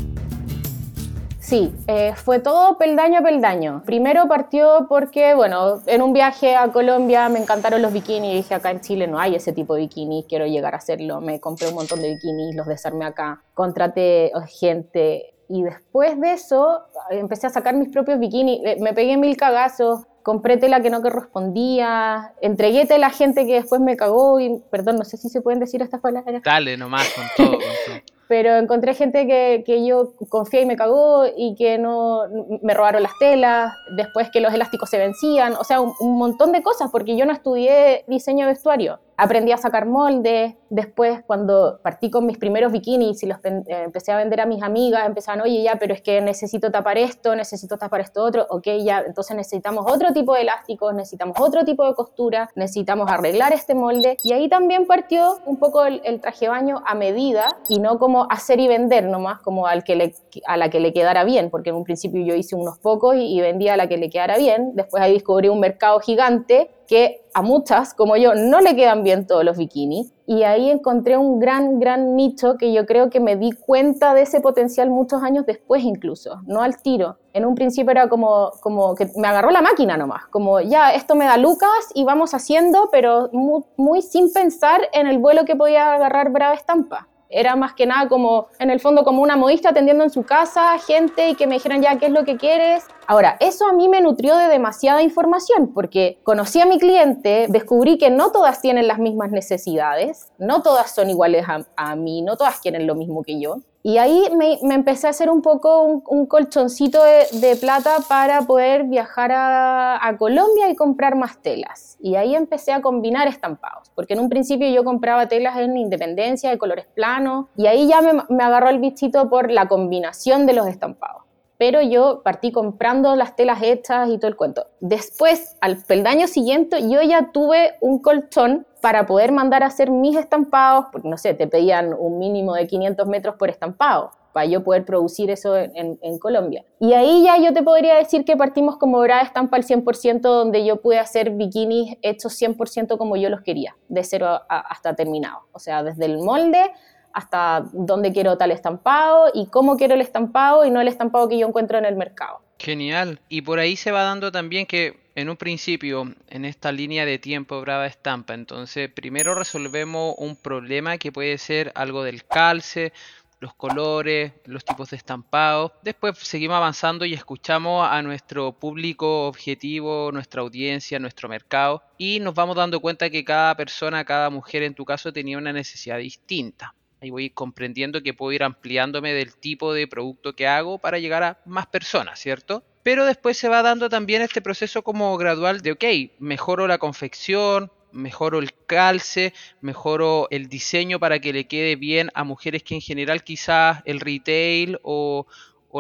Sí, 1.41 1.71
eh, 1.89 2.15
fue 2.17 2.39
todo 2.39 2.79
peldaño 2.79 3.19
a 3.19 3.23
peldaño. 3.23 3.83
Primero 3.85 4.27
partió 4.29 4.87
porque, 4.89 5.35
bueno, 5.35 5.83
en 5.85 6.01
un 6.01 6.15
viaje 6.15 6.57
a 6.57 6.73
Colombia 6.73 7.29
me 7.29 7.39
encantaron 7.39 7.83
los 7.83 7.93
bikinis 7.93 8.33
dije, 8.33 8.55
acá 8.55 8.71
en 8.71 8.81
Chile 8.81 9.07
no 9.07 9.19
hay 9.19 9.35
ese 9.35 9.53
tipo 9.53 9.75
de 9.75 9.83
bikinis, 9.83 10.25
quiero 10.27 10.47
llegar 10.47 10.73
a 10.73 10.79
hacerlo. 10.79 11.21
Me 11.21 11.39
compré 11.39 11.69
un 11.69 11.75
montón 11.75 12.01
de 12.01 12.15
bikinis, 12.15 12.57
los 12.57 12.67
desarmé 12.67 13.05
acá, 13.05 13.43
contraté 13.53 14.33
gente. 14.49 15.35
Y 15.51 15.65
después 15.65 16.19
de 16.19 16.33
eso 16.33 16.85
empecé 17.11 17.49
a 17.49 17.51
sacar 17.51 17.75
mis 17.75 17.91
propios 17.91 18.19
bikinis, 18.19 18.61
eh, 18.65 18.77
me 18.81 18.95
pegué 18.95 19.19
mil 19.19 19.37
cagazos, 19.37 20.07
compré 20.23 20.57
tela 20.57 20.81
que 20.81 20.91
no 20.91 21.03
correspondía, 21.03 22.33
entregué 22.41 22.87
tela 22.87 23.09
a 23.09 23.11
gente 23.11 23.47
que 23.47 23.55
después 23.55 23.81
me 23.81 23.97
cagó 23.97 24.41
y, 24.41 24.63
perdón, 24.71 24.97
no 24.97 25.05
sé 25.05 25.17
si 25.17 25.29
se 25.29 25.41
pueden 25.41 25.61
decir 25.61 25.83
estas 25.83 26.01
palabras. 26.01 26.43
Dale 26.43 26.77
nomás 26.77 27.09
con 27.15 27.25
todo. 27.37 27.59
Con 27.59 27.61
todo. 27.61 27.97
Pero 28.29 28.59
encontré 28.59 28.95
gente 28.95 29.27
que, 29.27 29.65
que, 29.67 29.85
yo 29.85 30.13
confié 30.29 30.61
y 30.63 30.67
me 30.67 30.77
cagó 30.77 31.25
y 31.37 31.57
que 31.57 31.79
no 31.79 32.29
me 32.63 32.75
robaron 32.75 33.03
las 33.03 33.19
telas, 33.19 33.73
después 33.97 34.31
que 34.31 34.41
los 34.41 34.55
elásticos 34.55 34.89
se 34.89 34.99
vencían, 34.99 35.55
o 35.55 35.65
sea, 35.65 35.81
un, 35.81 35.93
un 35.99 36.17
montón 36.17 36.53
de 36.53 36.63
cosas, 36.63 36.93
porque 36.93 37.17
yo 37.17 37.27
no 37.27 37.33
estudié 37.33 38.05
diseño 38.07 38.47
de 38.47 38.53
vestuario 38.53 39.01
aprendí 39.21 39.53
a 39.53 39.59
sacar 39.59 39.87
moldes. 39.87 40.55
Después, 40.71 41.23
cuando 41.27 41.81
partí 41.83 42.11
con 42.11 42.25
mis 42.27 42.39
primeros 42.39 42.73
bikinis 42.73 43.23
y 43.23 43.27
los 43.27 43.39
eh, 43.45 43.63
empecé 43.69 44.13
a 44.13 44.17
vender 44.17 44.41
a 44.41 44.47
mis 44.47 44.63
amigas, 44.63 45.07
empezaban, 45.07 45.43
oye, 45.43 45.63
ya, 45.63 45.77
pero 45.79 45.93
es 45.93 46.01
que 46.01 46.21
necesito 46.21 46.71
tapar 46.71 46.97
esto, 46.97 47.37
necesito 47.37 47.77
tapar 47.77 48.01
esto 48.01 48.23
otro. 48.23 48.47
Ok, 48.49 48.69
ya, 48.83 49.01
entonces 49.01 49.37
necesitamos 49.37 49.85
otro 49.91 50.13
tipo 50.13 50.35
de 50.35 50.43
elásticos, 50.43 50.95
necesitamos 50.95 51.39
otro 51.39 51.65
tipo 51.65 51.87
de 51.87 51.95
costura, 51.95 52.49
necesitamos 52.55 53.11
arreglar 53.11 53.53
este 53.53 53.75
molde. 53.75 54.17
Y 54.23 54.33
ahí 54.33 54.49
también 54.49 54.87
partió 54.87 55.39
un 55.45 55.59
poco 55.59 55.85
el, 55.85 56.01
el 56.05 56.21
traje 56.21 56.49
baño 56.49 56.83
a 56.87 56.95
medida 56.95 57.49
y 57.69 57.79
no 57.79 57.99
como 57.99 58.27
hacer 58.31 58.59
y 58.59 58.69
vender 58.69 59.05
nomás, 59.05 59.41
como 59.41 59.67
al 59.67 59.85
que 59.85 59.97
le, 59.97 60.15
a 60.47 60.57
la 60.57 60.71
que 60.71 60.81
le 60.81 60.95
quedara 60.95 61.25
bien, 61.25 61.51
porque 61.51 61.71
en 61.71 61.77
un 61.77 61.85
principio 61.85 62.25
yo 62.25 62.35
hice 62.35 62.57
unos 62.57 62.79
pocos 62.79 63.17
y, 63.17 63.37
y 63.37 63.41
vendía 63.41 63.75
a 63.75 63.77
la 63.77 63.87
que 63.87 63.99
le 63.99 64.09
quedara 64.09 64.39
bien. 64.39 64.73
Después 64.75 65.03
ahí 65.03 65.13
descubrí 65.13 65.49
un 65.49 65.61
mercado 65.61 66.01
gigante 66.01 66.71
que 66.91 67.25
a 67.35 67.43
muchas, 67.43 67.95
como 67.95 68.17
yo, 68.17 68.35
no 68.35 68.61
le 68.61 68.75
quedan 68.75 69.05
bien 69.05 69.25
todos 69.25 69.45
los 69.45 69.57
bikinis. 69.57 70.13
Y 70.27 70.43
ahí 70.43 70.71
encontré 70.71 71.17
un 71.17 71.39
gran, 71.39 71.79
gran 71.79 72.17
nicho 72.17 72.57
que 72.59 72.73
yo 72.73 72.85
creo 72.85 73.11
que 73.11 73.21
me 73.21 73.37
di 73.37 73.53
cuenta 73.53 74.13
de 74.13 74.23
ese 74.23 74.41
potencial 74.41 74.91
muchos 74.91 75.23
años 75.23 75.47
después 75.47 75.85
incluso, 75.85 76.41
no 76.49 76.63
al 76.63 76.83
tiro. 76.83 77.19
En 77.33 77.47
un 77.47 77.55
principio 77.55 77.93
era 77.93 78.09
como, 78.09 78.51
como 78.61 78.97
que 78.97 79.09
me 79.15 79.29
agarró 79.29 79.53
la 79.53 79.63
máquina 79.63 79.97
nomás, 79.97 80.27
como 80.27 80.61
ya, 80.61 80.93
esto 80.93 81.15
me 81.15 81.27
da 81.27 81.37
lucas 81.37 81.93
y 81.95 82.03
vamos 82.03 82.35
haciendo, 82.35 82.89
pero 82.91 83.31
muy, 83.33 83.63
muy 83.77 84.03
sin 84.03 84.33
pensar 84.33 84.81
en 84.93 85.07
el 85.07 85.19
vuelo 85.19 85.45
que 85.45 85.55
podía 85.55 85.95
agarrar 85.95 86.33
Brava 86.33 86.55
Estampa. 86.55 87.07
Era 87.31 87.57
más 87.57 87.75
que 87.75 87.87
nada 87.87 88.09
como, 88.09 88.49
en 88.59 88.71
el 88.71 88.81
fondo, 88.81 89.05
como 89.05 89.23
una 89.23 89.37
modista 89.37 89.71
atendiendo 89.71 90.03
en 90.03 90.11
su 90.11 90.25
casa, 90.25 90.77
gente 90.79 91.31
y 91.31 91.35
que 91.37 91.47
me 91.47 91.55
dijeran 91.55 91.81
ya 91.81 91.97
qué 91.99 92.07
es 92.07 92.13
lo 92.13 92.25
que 92.25 92.37
quieres. 92.37 92.85
Ahora, 93.07 93.37
eso 93.41 93.67
a 93.67 93.73
mí 93.73 93.89
me 93.89 94.01
nutrió 94.01 94.37
de 94.37 94.49
demasiada 94.49 95.03
información 95.03 95.73
porque 95.73 96.19
conocí 96.25 96.61
a 96.61 96.67
mi 96.67 96.79
cliente, 96.79 97.47
descubrí 97.49 97.99
que 97.99 98.11
no 98.11 98.33
todas 98.33 98.61
tienen 98.61 98.89
las 98.89 98.99
mismas 98.99 99.31
necesidades, 99.31 100.33
no 100.39 100.63
todas 100.63 100.95
son 100.95 101.09
iguales 101.09 101.47
a, 101.49 101.65
a 101.77 101.97
mí, 101.97 102.23
no 102.23 102.37
todas 102.37 102.61
quieren 102.61 102.87
lo 102.87 102.95
mismo 102.95 103.23
que 103.23 103.41
yo. 103.41 103.59
Y 103.83 103.97
ahí 103.97 104.25
me, 104.37 104.59
empecé 104.75 105.07
a 105.07 105.11
hacer 105.11 105.31
un 105.31 105.41
poco 105.41 105.83
un, 105.83 106.27
colchoncito 106.27 107.03
de, 107.03 107.27
de, 107.41 107.57
plata 107.57 107.97
para 108.09 108.43
poder 108.43 108.85
viajar 108.85 109.33
a, 109.33 110.07
a, 110.07 110.19
Colombia 110.19 110.69
y 110.69 110.77
comprar 110.77 111.17
más 111.17 111.39
telas. 111.39 111.97
Y 111.99 112.17
ahí 112.17 112.35
empecé 112.35 112.73
a 112.73 112.83
combinar 112.83 113.27
estampados, 113.27 113.91
porque 113.95 114.13
en 114.13 114.21
un 114.21 114.29
principio 114.29 114.69
yo 114.69 114.85
compraba 114.85 115.29
telas 115.29 115.57
en 115.59 115.79
Independencia, 115.79 116.51
de 116.51 116.59
colores 116.59 116.87
planos, 116.95 117.47
y 117.57 117.67
ahí 117.69 117.89
ya 117.89 118.03
me, 118.03 118.23
me 118.29 118.45
agarró 118.45 118.69
el 118.69 118.81
bichito 118.81 119.31
por 119.31 119.51
la 119.51 119.67
combinación 119.67 120.45
de 120.47 120.53
los 120.53 120.67
estampados 120.67 121.23
pero 121.61 121.83
yo 121.83 122.23
partí 122.25 122.53
comprando 122.53 123.15
las 123.17 123.37
telas 123.37 123.63
hechas 123.63 124.09
y 124.09 124.17
todo 124.17 124.29
el 124.29 124.37
cuento. 124.37 124.69
Después, 124.81 125.59
al 125.61 125.77
peldaño 125.77 126.27
siguiente, 126.27 126.89
yo 126.89 127.03
ya 127.03 127.33
tuve 127.33 127.75
un 127.83 127.99
colchón 127.99 128.67
para 128.81 129.07
poder 129.07 129.33
mandar 129.33 129.63
a 129.63 129.67
hacer 129.67 129.91
mis 129.91 130.17
estampados, 130.17 130.87
porque 130.93 131.09
no 131.09 131.17
sé, 131.17 131.35
te 131.35 131.47
pedían 131.47 131.95
un 131.97 132.19
mínimo 132.19 132.55
de 132.55 132.67
500 132.67 133.07
metros 133.07 133.37
por 133.37 133.51
estampado 133.51 134.13
para 134.33 134.47
yo 134.47 134.63
poder 134.63 134.85
producir 134.85 135.31
eso 135.31 135.57
en, 135.57 136.19
Colombia. 136.19 136.65
Y 136.79 136.93
ahí 136.93 137.25
ya 137.25 137.39
yo 137.39 137.53
te 137.53 137.63
podría 137.63 137.97
decir 137.97 138.25
que 138.25 138.37
partimos 138.37 138.77
como 138.77 139.01
brava 139.01 139.23
estampa 139.23 139.57
al 139.57 139.65
100%, 139.65 140.21
donde 140.21 140.65
yo 140.65 140.81
pude 140.81 140.99
hacer 140.99 141.31
bikinis 141.31 141.97
hechos 142.03 142.41
100% 142.41 142.97
como 142.97 143.17
yo 143.17 143.29
los 143.29 143.41
quería, 143.41 143.77
de 143.89 144.05
cero 144.05 144.41
hasta 144.49 144.95
terminado. 144.95 145.41
O 145.53 145.59
sea, 145.59 145.83
desde 145.83 146.05
el 146.05 146.19
molde 146.19 146.71
hasta 147.13 147.65
dónde 147.73 148.13
quiero 148.13 148.39
tal 148.39 148.53
estampado 148.53 149.31
y 149.35 149.47
cómo 149.47 149.77
quiero 149.77 149.95
el 149.95 150.01
estampado 150.01 150.65
y 150.65 150.71
no 150.71 150.81
el 150.81 150.87
estampado 150.87 151.29
que 151.29 151.39
yo 151.39 151.49
encuentro 151.49 151.79
en 151.79 151.85
el 151.85 151.97
mercado. 151.97 152.41
Genial. 152.59 153.21
Y 153.29 153.43
por 153.43 153.59
ahí 153.59 153.75
se 153.75 153.91
va 153.91 154.03
dando 154.03 154.31
también 154.31 154.67
que 154.67 155.10
en 155.21 155.29
un 155.29 155.37
principio, 155.37 156.15
en 156.29 156.45
esta 156.45 156.73
línea 156.73 157.05
de 157.05 157.19
tiempo 157.19 157.61
Brava 157.61 157.87
Estampa, 157.87 158.35
entonces 158.35 158.91
primero 158.91 159.35
resolvemos 159.35 160.15
un 160.19 160.37
problema 160.37 160.99
que 160.99 161.13
puede 161.13 161.37
ser 161.39 161.73
algo 161.75 162.03
del 162.03 162.25
calce, 162.25 162.93
los 163.41 163.55
colores, 163.55 164.33
los 164.45 164.65
tipos 164.65 164.91
de 164.91 164.97
estampado. 164.97 165.73
Después 165.83 166.19
seguimos 166.19 166.57
avanzando 166.57 167.05
y 167.05 167.15
escuchamos 167.15 167.89
a 167.91 168.03
nuestro 168.03 168.53
público 168.53 169.27
objetivo, 169.27 170.11
nuestra 170.13 170.43
audiencia, 170.43 170.99
nuestro 170.99 171.29
mercado 171.29 171.83
y 171.97 172.21
nos 172.21 172.35
vamos 172.35 172.57
dando 172.57 172.81
cuenta 172.81 173.11
que 173.11 173.25
cada 173.25 173.57
persona, 173.57 174.05
cada 174.05 174.31
mujer 174.31 174.63
en 174.63 174.75
tu 174.75 174.85
caso 174.85 175.13
tenía 175.13 175.39
una 175.39 175.53
necesidad 175.53 175.99
distinta. 175.99 176.75
Ahí 177.01 177.09
voy 177.09 177.31
comprendiendo 177.31 178.03
que 178.03 178.13
puedo 178.13 178.33
ir 178.33 178.43
ampliándome 178.43 179.15
del 179.15 179.35
tipo 179.35 179.73
de 179.73 179.89
producto 179.89 180.35
que 180.35 180.47
hago 180.47 180.79
para 180.79 180.99
llegar 180.99 181.23
a 181.23 181.41
más 181.47 181.67
personas, 181.67 182.19
¿cierto? 182.19 182.63
Pero 182.83 183.05
después 183.05 183.37
se 183.37 183.49
va 183.49 183.63
dando 183.63 183.89
también 183.89 184.23
este 184.23 184.41
proceso 184.41 184.83
como 184.83 185.17
gradual 185.19 185.61
de, 185.61 185.73
ok, 185.73 185.85
mejoro 186.19 186.67
la 186.67 186.79
confección, 186.79 187.71
mejoro 187.93 188.39
el 188.39 188.55
calce, 188.67 189.35
mejoro 189.61 190.29
el 190.31 190.49
diseño 190.49 190.99
para 190.99 191.19
que 191.19 191.33
le 191.33 191.47
quede 191.47 191.77
bien 191.77 192.11
a 192.15 192.25
mujeres 192.25 192.63
que 192.63 192.75
en 192.75 192.81
general 192.81 193.23
quizás 193.23 193.83
el 193.85 194.01
retail 194.01 194.79
o, 194.83 195.27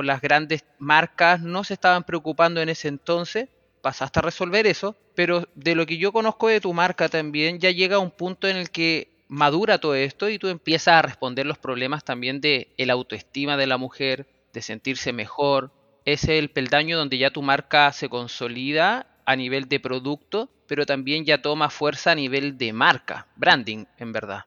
las 0.02 0.20
grandes 0.20 0.64
marcas 0.78 1.40
no 1.40 1.64
se 1.64 1.74
estaban 1.74 2.04
preocupando 2.04 2.60
en 2.60 2.68
ese 2.68 2.88
entonces. 2.88 3.48
Pasaste 3.82 4.18
a 4.20 4.22
resolver 4.22 4.66
eso, 4.66 4.94
pero 5.14 5.48
de 5.54 5.74
lo 5.74 5.86
que 5.86 5.96
yo 5.96 6.12
conozco 6.12 6.48
de 6.48 6.60
tu 6.60 6.72
marca 6.72 7.08
también 7.08 7.58
ya 7.58 7.70
llega 7.70 7.98
un 7.98 8.10
punto 8.10 8.46
en 8.46 8.56
el 8.56 8.70
que 8.70 9.08
madura 9.26 9.78
todo 9.78 9.94
esto 9.94 10.28
y 10.28 10.38
tú 10.38 10.48
empiezas 10.48 10.94
a 10.94 11.02
responder 11.02 11.46
los 11.46 11.58
problemas 11.58 12.04
también 12.04 12.40
de 12.40 12.68
el 12.76 12.90
autoestima 12.90 13.56
de 13.56 13.66
la 13.66 13.78
mujer, 13.78 14.26
de 14.52 14.62
sentirse 14.62 15.12
mejor. 15.12 15.72
Es 16.10 16.24
el 16.24 16.50
peldaño 16.50 16.98
donde 16.98 17.18
ya 17.18 17.30
tu 17.30 17.40
marca 17.40 17.92
se 17.92 18.08
consolida 18.08 19.06
a 19.26 19.36
nivel 19.36 19.68
de 19.68 19.78
producto, 19.78 20.48
pero 20.66 20.84
también 20.84 21.24
ya 21.24 21.40
toma 21.40 21.70
fuerza 21.70 22.10
a 22.10 22.14
nivel 22.16 22.58
de 22.58 22.72
marca, 22.72 23.28
branding, 23.36 23.84
en 23.96 24.12
verdad. 24.12 24.40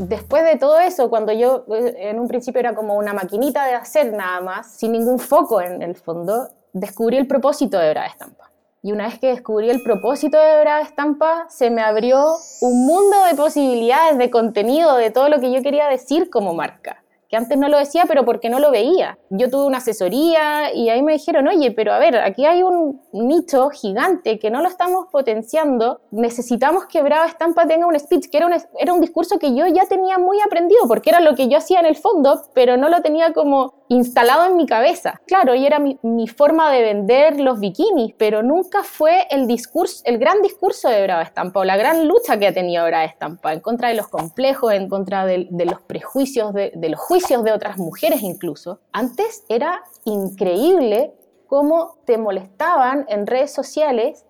Después 0.00 0.42
de 0.42 0.56
todo 0.56 0.80
eso, 0.80 1.08
cuando 1.08 1.32
yo 1.32 1.66
en 1.68 2.18
un 2.18 2.26
principio 2.26 2.58
era 2.58 2.74
como 2.74 2.96
una 2.96 3.12
maquinita 3.12 3.64
de 3.64 3.74
hacer 3.74 4.12
nada 4.12 4.40
más, 4.40 4.74
sin 4.74 4.90
ningún 4.90 5.20
foco 5.20 5.60
en 5.60 5.82
el 5.82 5.94
fondo, 5.94 6.48
descubrí 6.72 7.16
el 7.16 7.28
propósito 7.28 7.78
de 7.78 7.90
Brava 7.90 8.08
Estampa. 8.08 8.50
Y 8.82 8.90
una 8.90 9.06
vez 9.06 9.20
que 9.20 9.28
descubrí 9.28 9.70
el 9.70 9.84
propósito 9.84 10.36
de 10.36 10.62
Brava 10.62 10.80
Estampa, 10.80 11.46
se 11.48 11.70
me 11.70 11.80
abrió 11.80 12.26
un 12.60 12.86
mundo 12.86 13.24
de 13.26 13.36
posibilidades, 13.36 14.18
de 14.18 14.30
contenido, 14.30 14.96
de 14.96 15.12
todo 15.12 15.28
lo 15.28 15.38
que 15.38 15.52
yo 15.52 15.62
quería 15.62 15.86
decir 15.86 16.28
como 16.28 16.54
marca 16.54 16.99
que 17.30 17.36
antes 17.36 17.56
no 17.56 17.68
lo 17.68 17.78
decía, 17.78 18.04
pero 18.08 18.24
porque 18.24 18.50
no 18.50 18.58
lo 18.58 18.72
veía. 18.72 19.16
Yo 19.30 19.48
tuve 19.48 19.64
una 19.64 19.78
asesoría 19.78 20.74
y 20.74 20.88
ahí 20.88 21.00
me 21.00 21.12
dijeron, 21.12 21.46
oye, 21.46 21.70
pero 21.70 21.92
a 21.92 21.98
ver, 22.00 22.16
aquí 22.16 22.44
hay 22.44 22.64
un 22.64 23.00
nicho 23.12 23.70
gigante 23.70 24.40
que 24.40 24.50
no 24.50 24.60
lo 24.60 24.68
estamos 24.68 25.06
potenciando, 25.12 26.00
necesitamos 26.10 26.86
que 26.86 27.02
Brava 27.02 27.26
Estampa 27.26 27.68
tenga 27.68 27.86
un 27.86 27.98
speech, 27.98 28.28
que 28.28 28.36
era 28.36 28.46
un, 28.46 28.54
era 28.78 28.92
un 28.92 29.00
discurso 29.00 29.38
que 29.38 29.54
yo 29.54 29.66
ya 29.68 29.86
tenía 29.86 30.18
muy 30.18 30.40
aprendido, 30.40 30.88
porque 30.88 31.10
era 31.10 31.20
lo 31.20 31.36
que 31.36 31.48
yo 31.48 31.58
hacía 31.58 31.78
en 31.78 31.86
el 31.86 31.96
fondo, 31.96 32.42
pero 32.52 32.76
no 32.76 32.88
lo 32.88 33.00
tenía 33.00 33.32
como 33.32 33.79
instalado 33.90 34.46
en 34.46 34.56
mi 34.56 34.66
cabeza. 34.66 35.20
Claro, 35.26 35.56
y 35.56 35.66
era 35.66 35.80
mi, 35.80 36.28
forma 36.28 36.70
de 36.70 36.80
vender 36.80 37.40
los 37.40 37.58
bikinis, 37.58 38.14
pero 38.16 38.40
nunca 38.40 38.84
fue 38.84 39.26
el 39.30 39.48
discurso, 39.48 40.02
el 40.04 40.18
gran 40.18 40.42
discurso 40.42 40.88
de 40.88 41.02
Brava 41.02 41.22
Estampa 41.22 41.60
o 41.60 41.64
la 41.64 41.76
gran 41.76 42.06
lucha 42.06 42.38
que 42.38 42.46
ha 42.46 42.54
tenido 42.54 42.86
Brava 42.86 43.04
Estampa 43.04 43.52
en 43.52 43.58
contra 43.58 43.88
de 43.88 43.96
los 43.96 44.06
complejos, 44.06 44.72
en 44.72 44.88
contra 44.88 45.26
de, 45.26 45.48
de 45.50 45.64
los 45.64 45.80
prejuicios, 45.82 46.54
de, 46.54 46.70
de 46.72 46.88
los 46.88 47.00
juicios 47.00 47.42
de 47.42 47.50
otras 47.50 47.78
mujeres 47.78 48.22
incluso. 48.22 48.78
Antes 48.92 49.44
era 49.48 49.82
increíble 50.04 51.12
cómo 51.48 51.96
te 52.04 52.16
molestaban 52.16 53.06
en 53.08 53.26
redes 53.26 53.52
sociales 53.52 54.24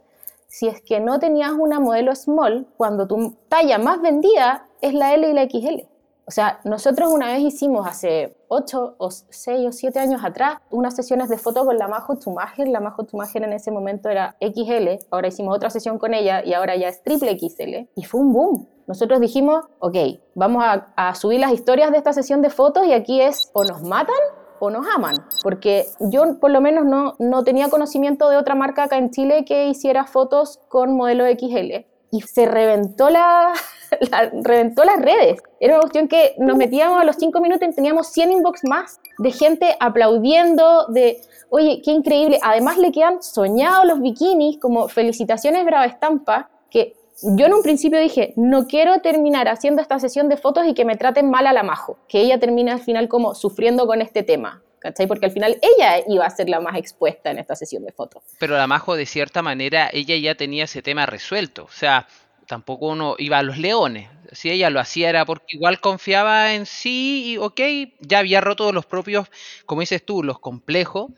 si 0.49 0.69
es 0.69 0.81
que 0.81 1.01
no 1.01 1.19
tenías 1.19 1.53
una 1.53 1.81
modelo 1.81 2.17
small 2.17 2.67
cuando 2.79 3.07
tu 3.07 3.37
talla 3.51 3.77
más 3.77 4.01
vendida 4.01 4.67
es 4.81 4.95
la 4.95 5.13
L 5.13 5.29
y 5.29 5.35
la 5.35 5.45
XL. 5.45 5.90
O 6.31 6.33
sea, 6.33 6.61
nosotros 6.63 7.13
una 7.13 7.27
vez 7.27 7.41
hicimos 7.41 7.89
hace 7.89 8.37
8 8.47 8.95
o 8.99 9.11
6 9.11 9.67
o 9.67 9.73
7 9.73 9.99
años 9.99 10.23
atrás 10.25 10.59
unas 10.71 10.95
sesiones 10.95 11.29
de 11.29 11.37
fotos 11.37 11.65
con 11.65 11.77
la 11.77 11.89
Majo 11.89 12.15
Tumager. 12.15 12.69
La 12.69 12.79
Majo 12.79 13.03
Tumager 13.03 13.43
en 13.43 13.53
ese 13.53 13.73
momento 13.73 14.09
era 14.09 14.37
XL, 14.41 15.05
ahora 15.11 15.27
hicimos 15.27 15.57
otra 15.57 15.71
sesión 15.71 15.99
con 15.99 16.15
ella 16.15 16.45
y 16.45 16.55
ahora 16.55 16.77
ya 16.77 16.87
es 16.87 17.03
triple 17.03 17.37
XL. 17.37 17.89
Y 17.97 18.05
fue 18.05 18.21
un 18.21 18.33
boom. 18.33 18.69
Nosotros 18.87 19.19
dijimos, 19.19 19.65
ok, 19.81 19.97
vamos 20.37 20.63
a, 20.65 20.93
a 20.95 21.17
subir 21.17 21.41
las 21.41 21.51
historias 21.51 21.91
de 21.91 21.99
esta 21.99 22.13
sesión 22.13 22.43
de 22.43 22.51
fotos 22.51 22.87
y 22.87 22.93
aquí 22.93 23.21
es 23.21 23.51
o 23.53 23.65
nos 23.65 23.83
matan 23.83 24.15
o 24.61 24.71
nos 24.71 24.87
aman, 24.95 25.17
porque 25.43 25.87
yo 25.99 26.39
por 26.39 26.53
lo 26.53 26.61
menos 26.61 26.85
no, 26.85 27.15
no 27.19 27.43
tenía 27.43 27.71
conocimiento 27.71 28.29
de 28.29 28.37
otra 28.37 28.55
marca 28.55 28.85
acá 28.85 28.99
en 28.99 29.11
Chile 29.11 29.45
que 29.45 29.67
hiciera 29.67 30.05
fotos 30.05 30.61
con 30.69 30.95
modelo 30.95 31.25
XL 31.25 31.90
y 32.11 32.21
se 32.23 32.47
reventó, 32.47 33.11
la, 33.11 33.53
la, 34.11 34.31
reventó 34.43 34.85
las 34.85 35.01
redes. 35.01 35.41
Era 35.61 35.75
una 35.75 35.81
cuestión 35.83 36.09
que 36.09 36.35
nos 36.39 36.57
metíamos 36.57 37.01
a 37.01 37.05
los 37.05 37.17
cinco 37.17 37.41
minutos 37.41 37.69
y 37.69 37.75
teníamos 37.75 38.09
100 38.09 38.33
inbox 38.33 38.65
más 38.65 39.01
de 39.19 39.33
gente 39.33 39.77
aplaudiendo, 39.81 40.87
de, 40.89 41.21
oye, 41.51 41.81
qué 41.85 41.93
increíble. 41.93 42.39
Además 42.43 42.79
le 42.79 42.93
quedan 42.93 43.23
soñados 43.23 43.87
los 43.87 44.01
bikinis, 44.01 44.59
como 44.59 44.89
felicitaciones 44.89 45.65
Brava 45.65 45.87
Estampa, 45.87 46.51
que 46.71 46.95
yo 47.23 47.47
en 47.47 47.55
un 47.55 47.63
principio 47.63 47.99
dije, 47.99 48.33
no 48.37 48.67
quiero 48.67 49.01
terminar 49.01 49.49
haciendo 49.49 49.83
esta 49.83 49.99
sesión 49.99 50.29
de 50.29 50.37
fotos 50.37 50.67
y 50.67 50.75
que 50.75 50.85
me 50.85 50.97
traten 50.97 51.31
mal 51.31 51.47
a 51.47 51.53
la 51.53 51.63
Majo, 51.63 51.99
que 52.09 52.21
ella 52.21 52.41
termine 52.41 52.71
al 52.71 52.81
final 52.81 53.09
como 53.09 53.35
sufriendo 53.35 53.87
con 53.87 54.01
este 54.01 54.23
tema. 54.23 54.63
¿Cachai? 54.81 55.07
Porque 55.07 55.27
al 55.27 55.33
final 55.33 55.59
ella 55.61 56.03
iba 56.09 56.25
a 56.25 56.31
ser 56.31 56.49
la 56.49 56.59
más 56.59 56.77
expuesta 56.77 57.31
en 57.31 57.39
esta 57.39 57.55
sesión 57.55 57.85
de 57.85 57.93
fotos. 57.93 58.23
Pero 58.39 58.57
la 58.57 58.67
Majo, 58.67 58.97
de 58.97 59.07
cierta 59.07 59.43
manera, 59.43 59.91
ella 59.93 60.17
ya 60.17 60.35
tenía 60.35 60.65
ese 60.65 60.81
tema 60.81 61.05
resuelto. 61.05 61.65
O 61.65 61.71
sea, 61.71 62.09
tampoco 62.47 62.89
uno 62.89 63.15
iba 63.19 63.39
a 63.39 63.43
los 63.43 63.59
leones. 63.59 64.09
Si 64.33 64.51
ella 64.51 64.71
lo 64.71 64.81
hacía 64.81 65.11
era 65.11 65.27
porque 65.27 65.57
igual 65.57 65.81
confiaba 65.81 66.55
en 66.55 66.65
sí 66.65 67.33
y, 67.33 67.37
ok, 67.37 67.61
ya 68.01 68.21
había 68.21 68.41
roto 68.41 68.73
los 68.73 68.87
propios, 68.87 69.29
como 69.67 69.83
dices 69.83 70.05
tú, 70.05 70.23
los 70.23 70.39
complejos, 70.39 71.13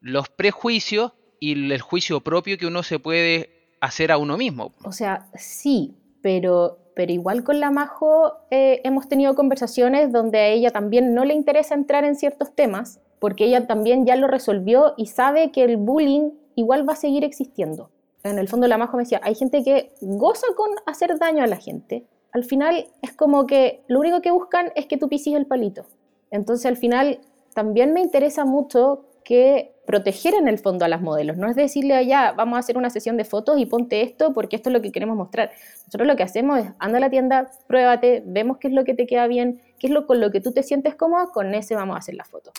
los 0.00 0.28
prejuicios 0.28 1.12
y 1.40 1.72
el 1.72 1.80
juicio 1.80 2.20
propio 2.20 2.58
que 2.58 2.66
uno 2.66 2.82
se 2.82 2.98
puede 2.98 3.74
hacer 3.80 4.12
a 4.12 4.18
uno 4.18 4.36
mismo. 4.36 4.72
O 4.84 4.92
sea, 4.92 5.28
sí, 5.34 5.96
pero, 6.22 6.89
pero 7.00 7.14
igual 7.14 7.44
con 7.44 7.60
la 7.60 7.70
Majo 7.70 8.34
eh, 8.50 8.82
hemos 8.84 9.08
tenido 9.08 9.34
conversaciones 9.34 10.12
donde 10.12 10.38
a 10.38 10.48
ella 10.48 10.70
también 10.70 11.14
no 11.14 11.24
le 11.24 11.32
interesa 11.32 11.74
entrar 11.74 12.04
en 12.04 12.14
ciertos 12.14 12.54
temas, 12.54 13.00
porque 13.18 13.46
ella 13.46 13.66
también 13.66 14.04
ya 14.04 14.16
lo 14.16 14.26
resolvió 14.26 14.92
y 14.98 15.06
sabe 15.06 15.50
que 15.50 15.64
el 15.64 15.78
bullying 15.78 16.32
igual 16.56 16.86
va 16.86 16.92
a 16.92 16.96
seguir 16.96 17.24
existiendo. 17.24 17.88
En 18.22 18.38
el 18.38 18.48
fondo 18.48 18.68
la 18.68 18.76
Majo 18.76 18.98
me 18.98 19.04
decía, 19.04 19.18
hay 19.24 19.34
gente 19.34 19.64
que 19.64 19.94
goza 20.02 20.46
con 20.54 20.68
hacer 20.84 21.18
daño 21.18 21.42
a 21.42 21.46
la 21.46 21.56
gente. 21.56 22.04
Al 22.32 22.44
final 22.44 22.88
es 23.00 23.14
como 23.14 23.46
que 23.46 23.80
lo 23.88 23.98
único 23.98 24.20
que 24.20 24.30
buscan 24.30 24.70
es 24.74 24.84
que 24.84 24.98
tú 24.98 25.08
pises 25.08 25.32
el 25.32 25.46
palito. 25.46 25.86
Entonces 26.30 26.66
al 26.66 26.76
final 26.76 27.20
también 27.54 27.94
me 27.94 28.02
interesa 28.02 28.44
mucho 28.44 29.06
que 29.24 29.72
proteger 29.90 30.34
en 30.34 30.46
el 30.46 30.60
fondo 30.60 30.84
a 30.84 30.88
las 30.88 31.00
modelos, 31.00 31.36
no 31.36 31.50
es 31.50 31.56
decirle 31.56 32.06
ya 32.06 32.30
vamos 32.30 32.56
a 32.56 32.60
hacer 32.60 32.78
una 32.78 32.90
sesión 32.90 33.16
de 33.16 33.24
fotos 33.24 33.58
y 33.58 33.66
ponte 33.66 34.02
esto 34.02 34.32
porque 34.32 34.54
esto 34.54 34.68
es 34.68 34.72
lo 34.72 34.80
que 34.80 34.92
queremos 34.92 35.16
mostrar. 35.16 35.50
Nosotros 35.86 36.06
lo 36.06 36.14
que 36.14 36.22
hacemos 36.22 36.60
es 36.60 36.66
anda 36.78 36.98
a 36.98 37.00
la 37.00 37.10
tienda, 37.10 37.50
pruébate, 37.66 38.22
vemos 38.24 38.58
qué 38.58 38.68
es 38.68 38.74
lo 38.74 38.84
que 38.84 38.94
te 38.94 39.08
queda 39.08 39.26
bien, 39.26 39.60
qué 39.80 39.88
es 39.88 39.92
lo 39.92 40.06
con 40.06 40.20
lo 40.20 40.30
que 40.30 40.40
tú 40.40 40.52
te 40.52 40.62
sientes 40.62 40.94
cómoda, 40.94 41.30
con 41.32 41.52
ese 41.54 41.74
vamos 41.74 41.96
a 41.96 41.98
hacer 41.98 42.14
la 42.14 42.24
foto. 42.24 42.52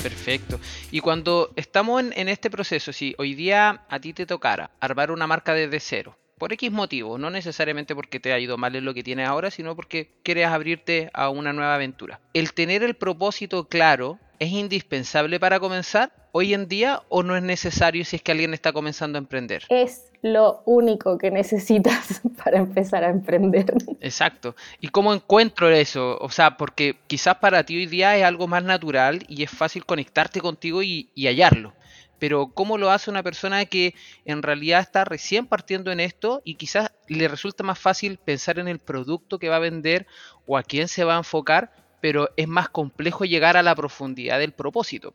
Perfecto. 0.00 0.60
Y 0.92 1.00
cuando 1.00 1.50
estamos 1.56 2.00
en, 2.00 2.12
en 2.14 2.28
este 2.28 2.50
proceso, 2.50 2.92
si 2.92 3.16
hoy 3.18 3.34
día 3.34 3.82
a 3.88 3.98
ti 3.98 4.12
te 4.12 4.24
tocara 4.24 4.70
armar 4.78 5.10
una 5.10 5.26
marca 5.26 5.54
desde 5.54 5.80
cero, 5.80 6.16
por 6.38 6.52
X 6.52 6.70
motivo, 6.70 7.18
no 7.18 7.30
necesariamente 7.30 7.96
porque 7.96 8.20
te 8.20 8.32
ha 8.32 8.38
ido 8.38 8.56
mal 8.56 8.76
en 8.76 8.84
lo 8.84 8.94
que 8.94 9.02
tienes 9.02 9.28
ahora, 9.28 9.50
sino 9.50 9.74
porque 9.74 10.12
quieres 10.22 10.46
abrirte 10.46 11.10
a 11.14 11.30
una 11.30 11.52
nueva 11.52 11.74
aventura. 11.74 12.20
El 12.32 12.52
tener 12.52 12.84
el 12.84 12.94
propósito 12.94 13.66
claro 13.66 14.20
es 14.38 14.52
indispensable 14.52 15.40
para 15.40 15.58
comenzar 15.58 16.12
hoy 16.32 16.54
en 16.54 16.68
día 16.68 17.02
o 17.08 17.22
no 17.22 17.36
es 17.36 17.42
necesario 17.42 18.04
si 18.04 18.16
es 18.16 18.22
que 18.22 18.32
alguien 18.32 18.54
está 18.54 18.72
comenzando 18.72 19.18
a 19.18 19.20
emprender. 19.20 19.64
Es 19.68 20.10
lo 20.22 20.62
único 20.66 21.18
que 21.18 21.30
necesitas 21.30 22.20
para 22.44 22.58
empezar 22.58 23.04
a 23.04 23.10
emprender. 23.10 23.72
Exacto. 24.00 24.54
¿Y 24.80 24.88
cómo 24.88 25.14
encuentro 25.14 25.68
eso? 25.70 26.18
O 26.20 26.30
sea, 26.30 26.56
porque 26.56 26.96
quizás 27.06 27.36
para 27.36 27.64
ti 27.64 27.76
hoy 27.76 27.86
día 27.86 28.16
es 28.16 28.24
algo 28.24 28.48
más 28.48 28.64
natural 28.64 29.24
y 29.28 29.42
es 29.42 29.50
fácil 29.50 29.84
conectarte 29.84 30.40
contigo 30.40 30.82
y, 30.82 31.10
y 31.14 31.26
hallarlo. 31.26 31.74
Pero 32.18 32.48
¿cómo 32.48 32.78
lo 32.78 32.90
hace 32.90 33.10
una 33.10 33.22
persona 33.22 33.64
que 33.66 33.94
en 34.24 34.42
realidad 34.42 34.80
está 34.80 35.04
recién 35.04 35.46
partiendo 35.46 35.92
en 35.92 36.00
esto 36.00 36.42
y 36.44 36.56
quizás 36.56 36.90
le 37.06 37.28
resulta 37.28 37.62
más 37.62 37.78
fácil 37.78 38.18
pensar 38.18 38.58
en 38.58 38.66
el 38.66 38.80
producto 38.80 39.38
que 39.38 39.48
va 39.48 39.56
a 39.56 39.60
vender 39.60 40.06
o 40.46 40.58
a 40.58 40.64
quién 40.64 40.88
se 40.88 41.04
va 41.04 41.14
a 41.14 41.18
enfocar, 41.18 41.72
pero 42.00 42.30
es 42.36 42.48
más 42.48 42.68
complejo 42.68 43.24
llegar 43.24 43.56
a 43.56 43.62
la 43.62 43.74
profundidad 43.74 44.40
del 44.40 44.52
propósito? 44.52 45.14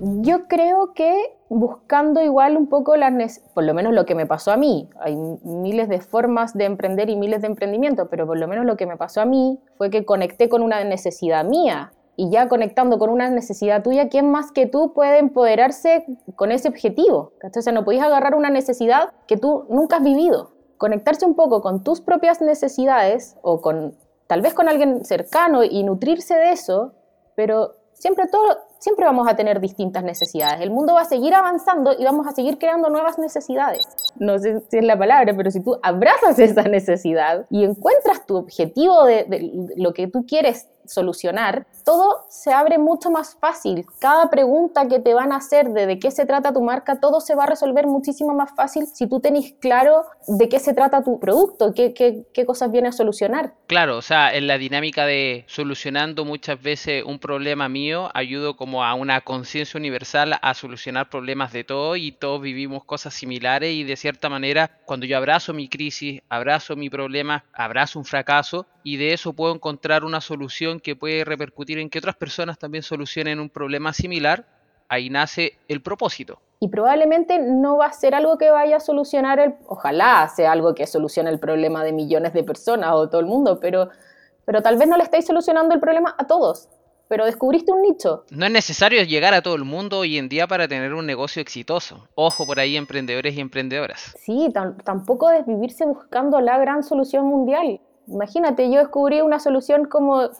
Yo 0.00 0.48
creo 0.48 0.92
que 0.92 1.36
buscando 1.48 2.20
igual 2.20 2.56
un 2.56 2.66
poco 2.66 2.96
las, 2.96 3.38
por 3.54 3.64
lo 3.64 3.74
menos 3.74 3.92
lo 3.92 4.04
que 4.06 4.14
me 4.14 4.26
pasó 4.26 4.50
a 4.50 4.56
mí, 4.56 4.90
hay 5.00 5.16
miles 5.44 5.88
de 5.88 6.00
formas 6.00 6.54
de 6.54 6.64
emprender 6.64 7.10
y 7.10 7.16
miles 7.16 7.42
de 7.42 7.46
emprendimientos, 7.46 8.08
pero 8.10 8.26
por 8.26 8.38
lo 8.38 8.48
menos 8.48 8.64
lo 8.64 8.76
que 8.76 8.86
me 8.86 8.96
pasó 8.96 9.20
a 9.20 9.24
mí 9.24 9.60
fue 9.76 9.90
que 9.90 10.04
conecté 10.04 10.48
con 10.48 10.62
una 10.62 10.82
necesidad 10.82 11.44
mía 11.44 11.92
y 12.16 12.30
ya 12.30 12.48
conectando 12.48 12.98
con 12.98 13.10
una 13.10 13.28
necesidad 13.30 13.82
tuya, 13.82 14.08
¿quién 14.08 14.30
más 14.30 14.52
que 14.52 14.66
tú 14.66 14.92
puede 14.92 15.18
empoderarse 15.18 16.04
con 16.36 16.50
ese 16.50 16.68
objetivo? 16.68 17.32
O 17.42 17.62
sea, 17.62 17.72
no 17.72 17.84
podéis 17.84 18.02
agarrar 18.02 18.34
una 18.34 18.50
necesidad 18.50 19.12
que 19.26 19.36
tú 19.36 19.64
nunca 19.68 19.96
has 19.96 20.02
vivido. 20.02 20.50
Conectarse 20.76 21.24
un 21.24 21.34
poco 21.34 21.60
con 21.60 21.82
tus 21.84 22.00
propias 22.00 22.40
necesidades 22.40 23.36
o 23.42 23.60
con 23.60 23.94
tal 24.26 24.42
vez 24.42 24.54
con 24.54 24.68
alguien 24.68 25.04
cercano 25.04 25.64
y 25.64 25.82
nutrirse 25.82 26.34
de 26.34 26.52
eso, 26.52 26.92
pero 27.36 27.74
siempre 27.92 28.26
todo 28.26 28.58
siempre 28.84 29.06
vamos 29.06 29.26
a 29.26 29.34
tener 29.34 29.60
distintas 29.60 30.04
necesidades. 30.04 30.60
El 30.60 30.70
mundo 30.70 30.92
va 30.92 31.00
a 31.00 31.04
seguir 31.06 31.34
avanzando 31.34 31.94
y 31.98 32.04
vamos 32.04 32.26
a 32.26 32.32
seguir 32.32 32.58
creando 32.58 32.90
nuevas 32.90 33.18
necesidades. 33.18 33.82
No 34.16 34.38
sé 34.38 34.60
si 34.68 34.76
es 34.76 34.84
la 34.84 34.98
palabra, 34.98 35.32
pero 35.34 35.50
si 35.50 35.60
tú 35.60 35.78
abrazas 35.82 36.38
esa 36.38 36.64
necesidad 36.64 37.46
y 37.48 37.64
encuentras 37.64 38.26
tu 38.26 38.36
objetivo 38.36 39.04
de, 39.04 39.24
de 39.24 39.72
lo 39.76 39.94
que 39.94 40.06
tú 40.06 40.26
quieres 40.26 40.68
solucionar, 40.86 41.66
todo 41.84 42.24
se 42.28 42.52
abre 42.52 42.78
mucho 42.78 43.10
más 43.10 43.36
fácil. 43.40 43.86
Cada 44.00 44.28
pregunta 44.30 44.88
que 44.88 44.98
te 44.98 45.14
van 45.14 45.32
a 45.32 45.36
hacer 45.36 45.68
de 45.70 45.84
de 45.86 45.98
qué 45.98 46.10
se 46.10 46.26
trata 46.26 46.52
tu 46.52 46.62
marca, 46.62 47.00
todo 47.00 47.20
se 47.20 47.34
va 47.34 47.44
a 47.44 47.46
resolver 47.46 47.86
muchísimo 47.86 48.34
más 48.34 48.50
fácil 48.54 48.86
si 48.86 49.08
tú 49.08 49.20
tenés 49.20 49.54
claro 49.60 50.04
de 50.26 50.48
qué 50.48 50.58
se 50.58 50.74
trata 50.74 51.02
tu 51.02 51.20
producto, 51.20 51.72
qué, 51.74 51.94
qué, 51.94 52.24
qué 52.32 52.46
cosas 52.46 52.70
viene 52.70 52.88
a 52.88 52.92
solucionar. 52.92 53.54
Claro, 53.66 53.98
o 53.98 54.02
sea, 54.02 54.34
en 54.34 54.46
la 54.46 54.58
dinámica 54.58 55.06
de 55.06 55.44
solucionando 55.46 56.24
muchas 56.24 56.60
veces 56.60 57.04
un 57.04 57.18
problema 57.18 57.68
mío, 57.68 58.10
ayudo 58.14 58.56
como 58.56 58.84
a 58.84 58.94
una 58.94 59.20
conciencia 59.20 59.78
universal 59.78 60.38
a 60.40 60.54
solucionar 60.54 61.08
problemas 61.08 61.52
de 61.52 61.64
todo 61.64 61.96
y 61.96 62.12
todos 62.12 62.40
vivimos 62.40 62.84
cosas 62.84 63.14
similares 63.14 63.74
y 63.74 63.84
de 63.84 63.96
cierta 63.96 64.28
manera 64.28 64.78
cuando 64.84 65.06
yo 65.06 65.16
abrazo 65.16 65.52
mi 65.52 65.68
crisis, 65.68 66.22
abrazo 66.28 66.76
mi 66.76 66.90
problema, 66.90 67.44
abrazo 67.52 67.98
un 67.98 68.04
fracaso 68.04 68.66
y 68.82 68.98
de 68.98 69.14
eso 69.14 69.32
puedo 69.32 69.54
encontrar 69.54 70.04
una 70.04 70.20
solución 70.20 70.73
que 70.80 70.96
puede 70.96 71.24
repercutir 71.24 71.78
en 71.78 71.90
que 71.90 71.98
otras 71.98 72.16
personas 72.16 72.58
también 72.58 72.82
solucionen 72.82 73.40
un 73.40 73.50
problema 73.50 73.92
similar, 73.92 74.46
ahí 74.88 75.10
nace 75.10 75.58
el 75.68 75.82
propósito. 75.82 76.40
Y 76.60 76.68
probablemente 76.68 77.38
no 77.38 77.76
va 77.76 77.86
a 77.86 77.92
ser 77.92 78.14
algo 78.14 78.38
que 78.38 78.50
vaya 78.50 78.76
a 78.76 78.80
solucionar 78.80 79.38
el, 79.38 79.54
ojalá 79.66 80.28
sea 80.34 80.52
algo 80.52 80.74
que 80.74 80.86
solucione 80.86 81.30
el 81.30 81.38
problema 81.38 81.84
de 81.84 81.92
millones 81.92 82.32
de 82.32 82.42
personas 82.42 82.92
o 82.92 83.02
de 83.02 83.08
todo 83.08 83.20
el 83.20 83.26
mundo, 83.26 83.58
pero, 83.60 83.90
pero 84.44 84.62
tal 84.62 84.78
vez 84.78 84.88
no 84.88 84.96
le 84.96 85.02
estáis 85.02 85.26
solucionando 85.26 85.74
el 85.74 85.80
problema 85.80 86.14
a 86.16 86.26
todos. 86.26 86.68
Pero 87.06 87.26
descubriste 87.26 87.70
un 87.70 87.82
nicho. 87.82 88.24
No 88.30 88.46
es 88.46 88.52
necesario 88.52 89.02
llegar 89.02 89.34
a 89.34 89.42
todo 89.42 89.56
el 89.56 89.64
mundo 89.64 89.98
hoy 89.98 90.16
en 90.16 90.30
día 90.30 90.46
para 90.46 90.66
tener 90.66 90.94
un 90.94 91.04
negocio 91.04 91.42
exitoso. 91.42 92.08
Ojo 92.14 92.46
por 92.46 92.58
ahí, 92.58 92.78
emprendedores 92.78 93.36
y 93.36 93.40
emprendedoras. 93.40 94.14
Sí, 94.18 94.50
tampoco 94.84 95.30
es 95.30 95.44
vivirse 95.44 95.84
buscando 95.84 96.40
la 96.40 96.56
gran 96.56 96.82
solución 96.82 97.26
mundial. 97.26 97.78
Imagínate, 98.08 98.70
yo 98.70 98.78
descubrí 98.78 99.20
una 99.20 99.38
solución 99.38 99.84
como 99.84 100.30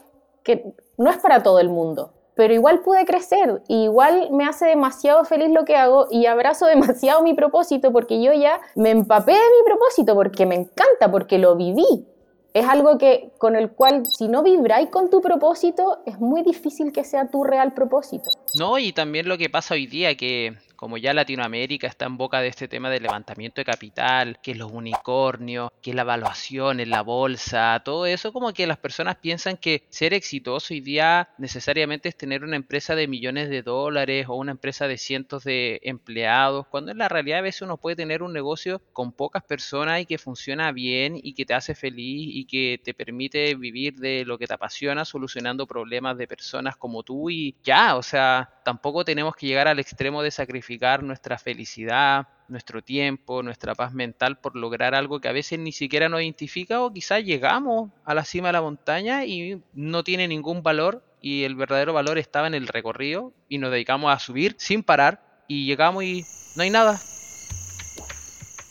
que 0.45 0.65
no 0.97 1.11
es 1.11 1.19
para 1.19 1.43
todo 1.43 1.59
el 1.59 1.69
mundo, 1.69 2.13
pero 2.37 2.53
igual 2.53 2.81
pude 2.81 3.05
crecer, 3.05 3.63
igual 3.69 4.31
me 4.33 4.45
hace 4.45 4.67
demasiado 4.67 5.25
feliz 5.25 5.51
lo 5.51 5.65
que 5.65 5.77
hago 5.77 6.07
y 6.11 6.27
abrazo 6.27 6.67
demasiado 6.75 7.23
mi 7.23 7.35
propósito 7.35 7.93
porque 7.93 8.23
yo 8.23 8.33
ya 8.33 8.61
me 8.75 8.91
empapé 8.91 9.33
de 9.33 9.39
mi 9.39 9.65
propósito 9.65 10.15
porque 10.15 10.47
me 10.47 10.55
encanta, 10.55 11.11
porque 11.11 11.39
lo 11.39 11.57
viví. 11.57 12.07
Es 12.53 12.69
algo 12.69 12.99
que 12.99 13.33
con 13.39 13.57
el 13.57 13.73
cual 13.73 14.05
si 14.07 14.29
no 14.29 14.45
vibráis 14.45 14.89
con 14.89 15.11
tu 15.11 15.21
propósito 15.21 15.99
es 16.07 16.21
muy 16.21 16.43
difícil 16.43 16.93
que 16.93 17.03
sea 17.03 17.27
tu 17.27 17.43
real 17.43 17.75
propósito. 17.75 18.31
No, 18.57 18.79
y 18.79 18.93
también 18.93 19.29
lo 19.29 19.37
que 19.37 19.51
pasa 19.51 19.75
hoy 19.75 19.89
día 19.89 20.15
que 20.17 20.57
como 20.85 20.99
ya 20.99 21.15
Latinoamérica 21.15 21.87
está 21.87 22.05
en 22.05 22.19
boca 22.19 22.43
de 22.43 22.49
este 22.49 22.69
tema 22.69 22.91
del 22.91 23.05
levantamiento 23.05 23.63
de 23.63 23.65
capital, 23.65 24.39
que 24.43 24.55
los 24.55 24.71
unicornios, 24.71 25.71
que 25.81 25.95
la 25.95 26.03
evaluación 26.03 26.79
en 26.79 26.91
la 26.91 27.01
bolsa, 27.01 27.81
todo 27.83 28.05
eso 28.05 28.35
como 28.35 28.53
que 28.53 28.67
las 28.67 28.77
personas 28.77 29.17
piensan 29.17 29.57
que 29.57 29.87
ser 29.89 30.13
exitoso 30.13 30.75
hoy 30.75 30.83
día 30.83 31.31
necesariamente 31.39 32.11
es 32.11 32.19
tener 32.19 32.45
una 32.45 32.57
empresa 32.57 32.95
de 32.95 33.09
millones 33.09 33.49
de 33.49 33.63
dólares 33.63 34.27
o 34.29 34.35
una 34.35 34.51
empresa 34.51 34.87
de 34.87 34.99
cientos 34.99 35.45
de 35.45 35.81
empleados, 35.85 36.67
cuando 36.67 36.93
en 36.93 36.99
la 36.99 37.09
realidad 37.09 37.39
a 37.39 37.43
veces 37.43 37.63
uno 37.63 37.79
puede 37.79 37.97
tener 37.97 38.23
un 38.23 38.35
negocio 38.35 38.83
con 38.93 39.13
pocas 39.13 39.43
personas 39.43 40.03
y 40.03 40.05
que 40.05 40.19
funciona 40.19 40.71
bien 40.71 41.19
y 41.23 41.33
que 41.33 41.47
te 41.47 41.55
hace 41.55 41.75
feliz 41.75 42.29
y 42.31 42.45
que 42.45 42.79
te 42.85 42.93
permite 42.93 43.55
vivir 43.55 43.95
de 43.95 44.27
lo 44.27 44.37
que 44.37 44.47
te 44.47 44.53
apasiona 44.53 45.07
solucionando 45.07 45.67
problemas 45.67 46.19
de 46.19 46.27
personas 46.27 46.77
como 46.77 47.03
tú 47.03 47.31
y 47.31 47.57
ya, 47.65 47.97
o 47.97 48.03
sea, 48.03 48.51
tampoco 48.67 49.03
tenemos 49.03 49.35
que 49.35 49.47
llegar 49.47 49.67
al 49.67 49.79
extremo 49.79 50.23
de 50.23 50.31
sacrificar 50.31 50.74
nuestra 51.03 51.39
felicidad, 51.39 52.29
nuestro 52.49 52.83
tiempo, 52.83 53.43
nuestra 53.43 53.75
paz 53.75 53.93
mental 53.93 54.39
por 54.39 54.57
lograr 54.57 54.95
algo 54.95 55.21
que 55.21 55.29
a 55.29 55.33
veces 55.33 55.59
ni 55.59 55.73
siquiera 55.73 56.09
nos 56.09 56.21
identifica 56.21 56.83
o 56.83 56.93
quizás 56.93 57.25
llegamos 57.25 57.91
a 58.05 58.15
la 58.15 58.25
cima 58.25 58.49
de 58.49 58.53
la 58.53 58.63
montaña 58.63 59.25
y 59.25 59.63
no 59.73 60.05
tiene 60.05 60.29
ningún 60.29 60.63
valor 60.63 61.03
y 61.21 61.45
el 61.45 61.55
verdadero 61.55 61.93
valor 61.93 62.19
estaba 62.19 62.47
en 62.47 62.55
el 62.55 62.67
recorrido 62.67 63.33
y 63.49 63.59
nos 63.59 63.71
dedicamos 63.71 64.13
a 64.13 64.19
subir 64.19 64.57
sin 64.59 64.83
parar 64.83 65.21
y 65.49 65.67
llegamos 65.67 66.05
y 66.05 66.25
no 66.57 66.63
hay 66.63 66.71
nada. 66.71 66.97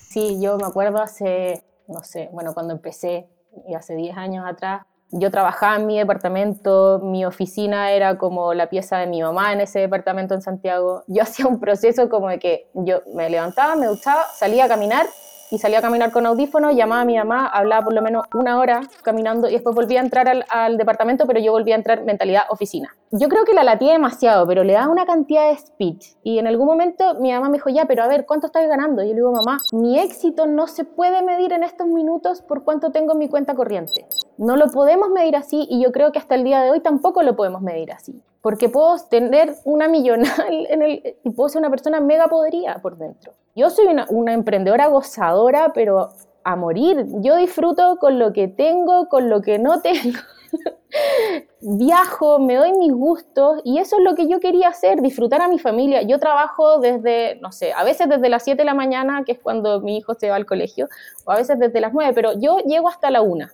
Sí, 0.10 0.38
yo 0.40 0.58
me 0.58 0.66
acuerdo 0.66 1.02
hace, 1.02 1.64
no 1.88 2.04
sé, 2.04 2.30
bueno, 2.32 2.54
cuando 2.54 2.74
empecé, 2.74 3.28
y 3.68 3.74
hace 3.76 3.96
10 3.96 4.18
años 4.18 4.46
atrás, 4.48 4.86
yo 5.16 5.30
trabajaba 5.30 5.76
en 5.76 5.86
mi 5.86 6.00
departamento, 6.00 7.00
mi 7.04 7.24
oficina 7.24 7.92
era 7.92 8.18
como 8.18 8.54
la 8.54 8.68
pieza 8.68 8.98
de 8.98 9.08
mi 9.08 9.22
mamá 9.22 9.54
en 9.54 9.62
ese 9.62 9.80
departamento 9.80 10.34
en 10.34 10.42
Santiago. 10.42 11.04
Yo 11.08 11.24
hacía 11.24 11.46
un 11.46 11.60
proceso 11.60 12.10
como 12.10 12.30
de 12.30 12.40
que 12.40 12.68
yo 12.74 13.02
me 13.14 13.30
levantaba, 13.30 13.76
me 13.76 13.86
duchaba, 13.86 14.26
salía 14.34 14.66
a 14.66 14.68
caminar 14.68 15.06
y 15.52 15.58
salía 15.58 15.80
a 15.80 15.82
caminar 15.82 16.12
con 16.12 16.26
audífonos, 16.26 16.76
llamaba 16.76 17.02
a 17.02 17.06
mi 17.06 17.18
mamá, 17.18 17.48
hablaba 17.48 17.84
por 17.84 17.94
lo 17.94 18.02
menos 18.02 18.26
una 18.34 18.60
hora 18.60 18.82
caminando 19.04 19.48
y 19.50 19.54
después 19.54 19.76
volvía 19.76 20.00
a 20.00 20.04
entrar 20.04 20.28
al, 20.28 20.46
al 20.50 20.78
departamento, 20.78 21.26
pero 21.28 21.40
yo 21.40 21.52
volvía 21.52 21.76
a 21.76 21.78
entrar 21.78 22.04
mentalidad 22.04 22.44
oficina. 22.50 22.96
Yo 23.12 23.30
creo 23.30 23.46
que 23.46 23.54
la 23.54 23.64
latía 23.64 23.94
demasiado, 23.94 24.48
pero 24.48 24.64
le 24.64 24.74
daba 24.74 24.92
una 24.92 25.06
cantidad 25.06 25.50
de 25.50 25.58
speech. 25.58 26.16
Y 26.24 26.40
en 26.40 26.48
algún 26.48 26.66
momento 26.66 27.16
mi 27.20 27.32
mamá 27.32 27.50
me 27.50 27.58
dijo, 27.58 27.70
ya, 27.70 27.86
pero 27.86 28.04
a 28.04 28.08
ver, 28.08 28.26
¿cuánto 28.26 28.48
estás 28.48 28.68
ganando? 28.68 29.04
Y 29.04 29.10
yo 29.10 29.14
le 29.14 29.20
digo, 29.20 29.32
mamá, 29.32 29.60
mi 29.72 30.00
éxito 30.00 30.48
no 30.48 30.68
se 30.68 30.84
puede 30.84 31.22
medir 31.22 31.54
en 31.54 31.64
estos 31.64 31.88
minutos 31.88 32.42
por 32.42 32.64
cuánto 32.64 32.92
tengo 32.92 33.14
en 33.14 33.20
mi 33.20 33.30
cuenta 33.30 33.54
corriente. 33.54 34.08
No 34.38 34.58
lo 34.58 34.68
podemos 34.68 35.10
medir 35.10 35.36
así 35.36 35.68
y 35.70 35.84
yo 35.84 35.92
creo 35.92 36.12
que 36.12 36.20
hasta 36.20 36.36
el 36.36 36.44
día 36.44 36.62
de 36.62 36.72
hoy 36.72 36.80
tampoco 36.80 37.22
lo 37.22 37.36
podemos 37.36 37.62
medir 37.62 37.92
así. 37.92 38.24
Porque 38.44 38.70
puedo 38.70 38.98
tener 39.10 39.56
una 39.64 39.88
millonal 39.88 40.68
en 40.70 40.84
el, 40.84 41.18
y 41.24 41.30
puedo 41.32 41.50
ser 41.50 41.62
una 41.62 41.72
persona 41.72 42.00
mega 42.00 42.28
podería 42.28 42.80
por 42.82 42.98
dentro. 42.98 43.34
Yo 43.56 43.72
soy 43.72 43.88
una, 43.88 44.06
una 44.10 44.34
emprendedora 44.34 44.88
gozadora, 44.88 45.72
pero 45.74 46.10
a 46.44 46.56
morir. 46.56 47.06
Yo 47.22 47.38
disfruto 47.38 47.98
con 48.00 48.20
lo 48.20 48.34
que 48.34 48.48
tengo, 48.48 49.08
con 49.08 49.30
lo 49.30 49.42
que 49.42 49.60
no 49.60 49.82
tengo. 49.82 50.20
Viajo, 51.62 52.40
me 52.40 52.56
doy 52.56 52.74
mis 52.74 52.92
gustos 52.92 53.62
y 53.64 53.80
eso 53.80 53.98
es 53.98 54.04
lo 54.04 54.14
que 54.14 54.28
yo 54.28 54.40
quería 54.40 54.68
hacer, 54.68 55.02
disfrutar 55.02 55.42
a 55.42 55.48
mi 55.48 55.58
familia. 55.58 56.02
Yo 56.02 56.20
trabajo 56.20 56.80
desde, 56.80 57.40
no 57.42 57.52
sé, 57.52 57.74
a 57.74 57.84
veces 57.84 58.10
desde 58.10 58.30
las 58.30 58.44
7 58.44 58.58
de 58.58 58.66
la 58.66 58.74
mañana, 58.74 59.24
que 59.26 59.32
es 59.32 59.40
cuando 59.40 59.80
mi 59.80 59.98
hijo 59.98 60.14
se 60.16 60.30
va 60.30 60.36
al 60.36 60.46
colegio, 60.46 60.90
o 61.26 61.32
a 61.32 61.38
veces 61.38 61.58
desde 61.58 61.80
las 61.80 61.94
9, 61.94 62.12
pero 62.14 62.34
yo 62.38 62.60
llego 62.60 62.90
hasta 62.90 63.10
la 63.10 63.22
1. 63.22 63.48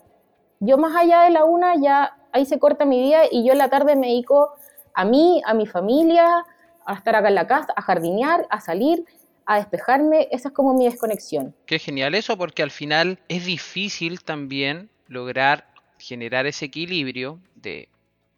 Yo 0.62 0.78
más 0.78 0.96
allá 0.96 1.22
de 1.22 1.30
la 1.30 1.46
1 1.46 1.82
ya 1.82 2.18
ahí 2.32 2.46
se 2.46 2.60
corta 2.60 2.86
mi 2.86 3.02
día 3.02 3.22
y 3.32 3.46
yo 3.46 3.54
en 3.54 3.60
la 3.60 3.70
tarde 3.70 3.96
me 3.96 4.08
dedico 4.08 4.54
a 4.94 5.06
mí, 5.06 5.42
a 5.46 5.54
mi 5.54 5.66
familia, 5.66 6.46
a 6.86 6.94
estar 6.94 7.16
acá 7.16 7.28
en 7.28 7.36
la 7.36 7.48
casa, 7.48 7.74
a 7.76 7.82
jardinear, 7.82 8.48
a 8.50 8.60
salir, 8.60 9.06
a 9.46 9.58
despejarme. 9.58 10.28
Esa 10.32 10.50
es 10.50 10.54
como 10.54 10.74
mi 10.74 10.86
desconexión. 10.86 11.56
Qué 11.66 11.80
genial 11.80 12.16
eso, 12.16 12.38
porque 12.38 12.64
al 12.64 12.72
final 12.72 13.20
es 13.28 13.46
difícil 13.46 14.24
también 14.24 14.90
lograr 15.08 15.68
generar 16.00 16.48
ese 16.48 16.66
equilibrio 16.66 17.40
de 17.56 17.90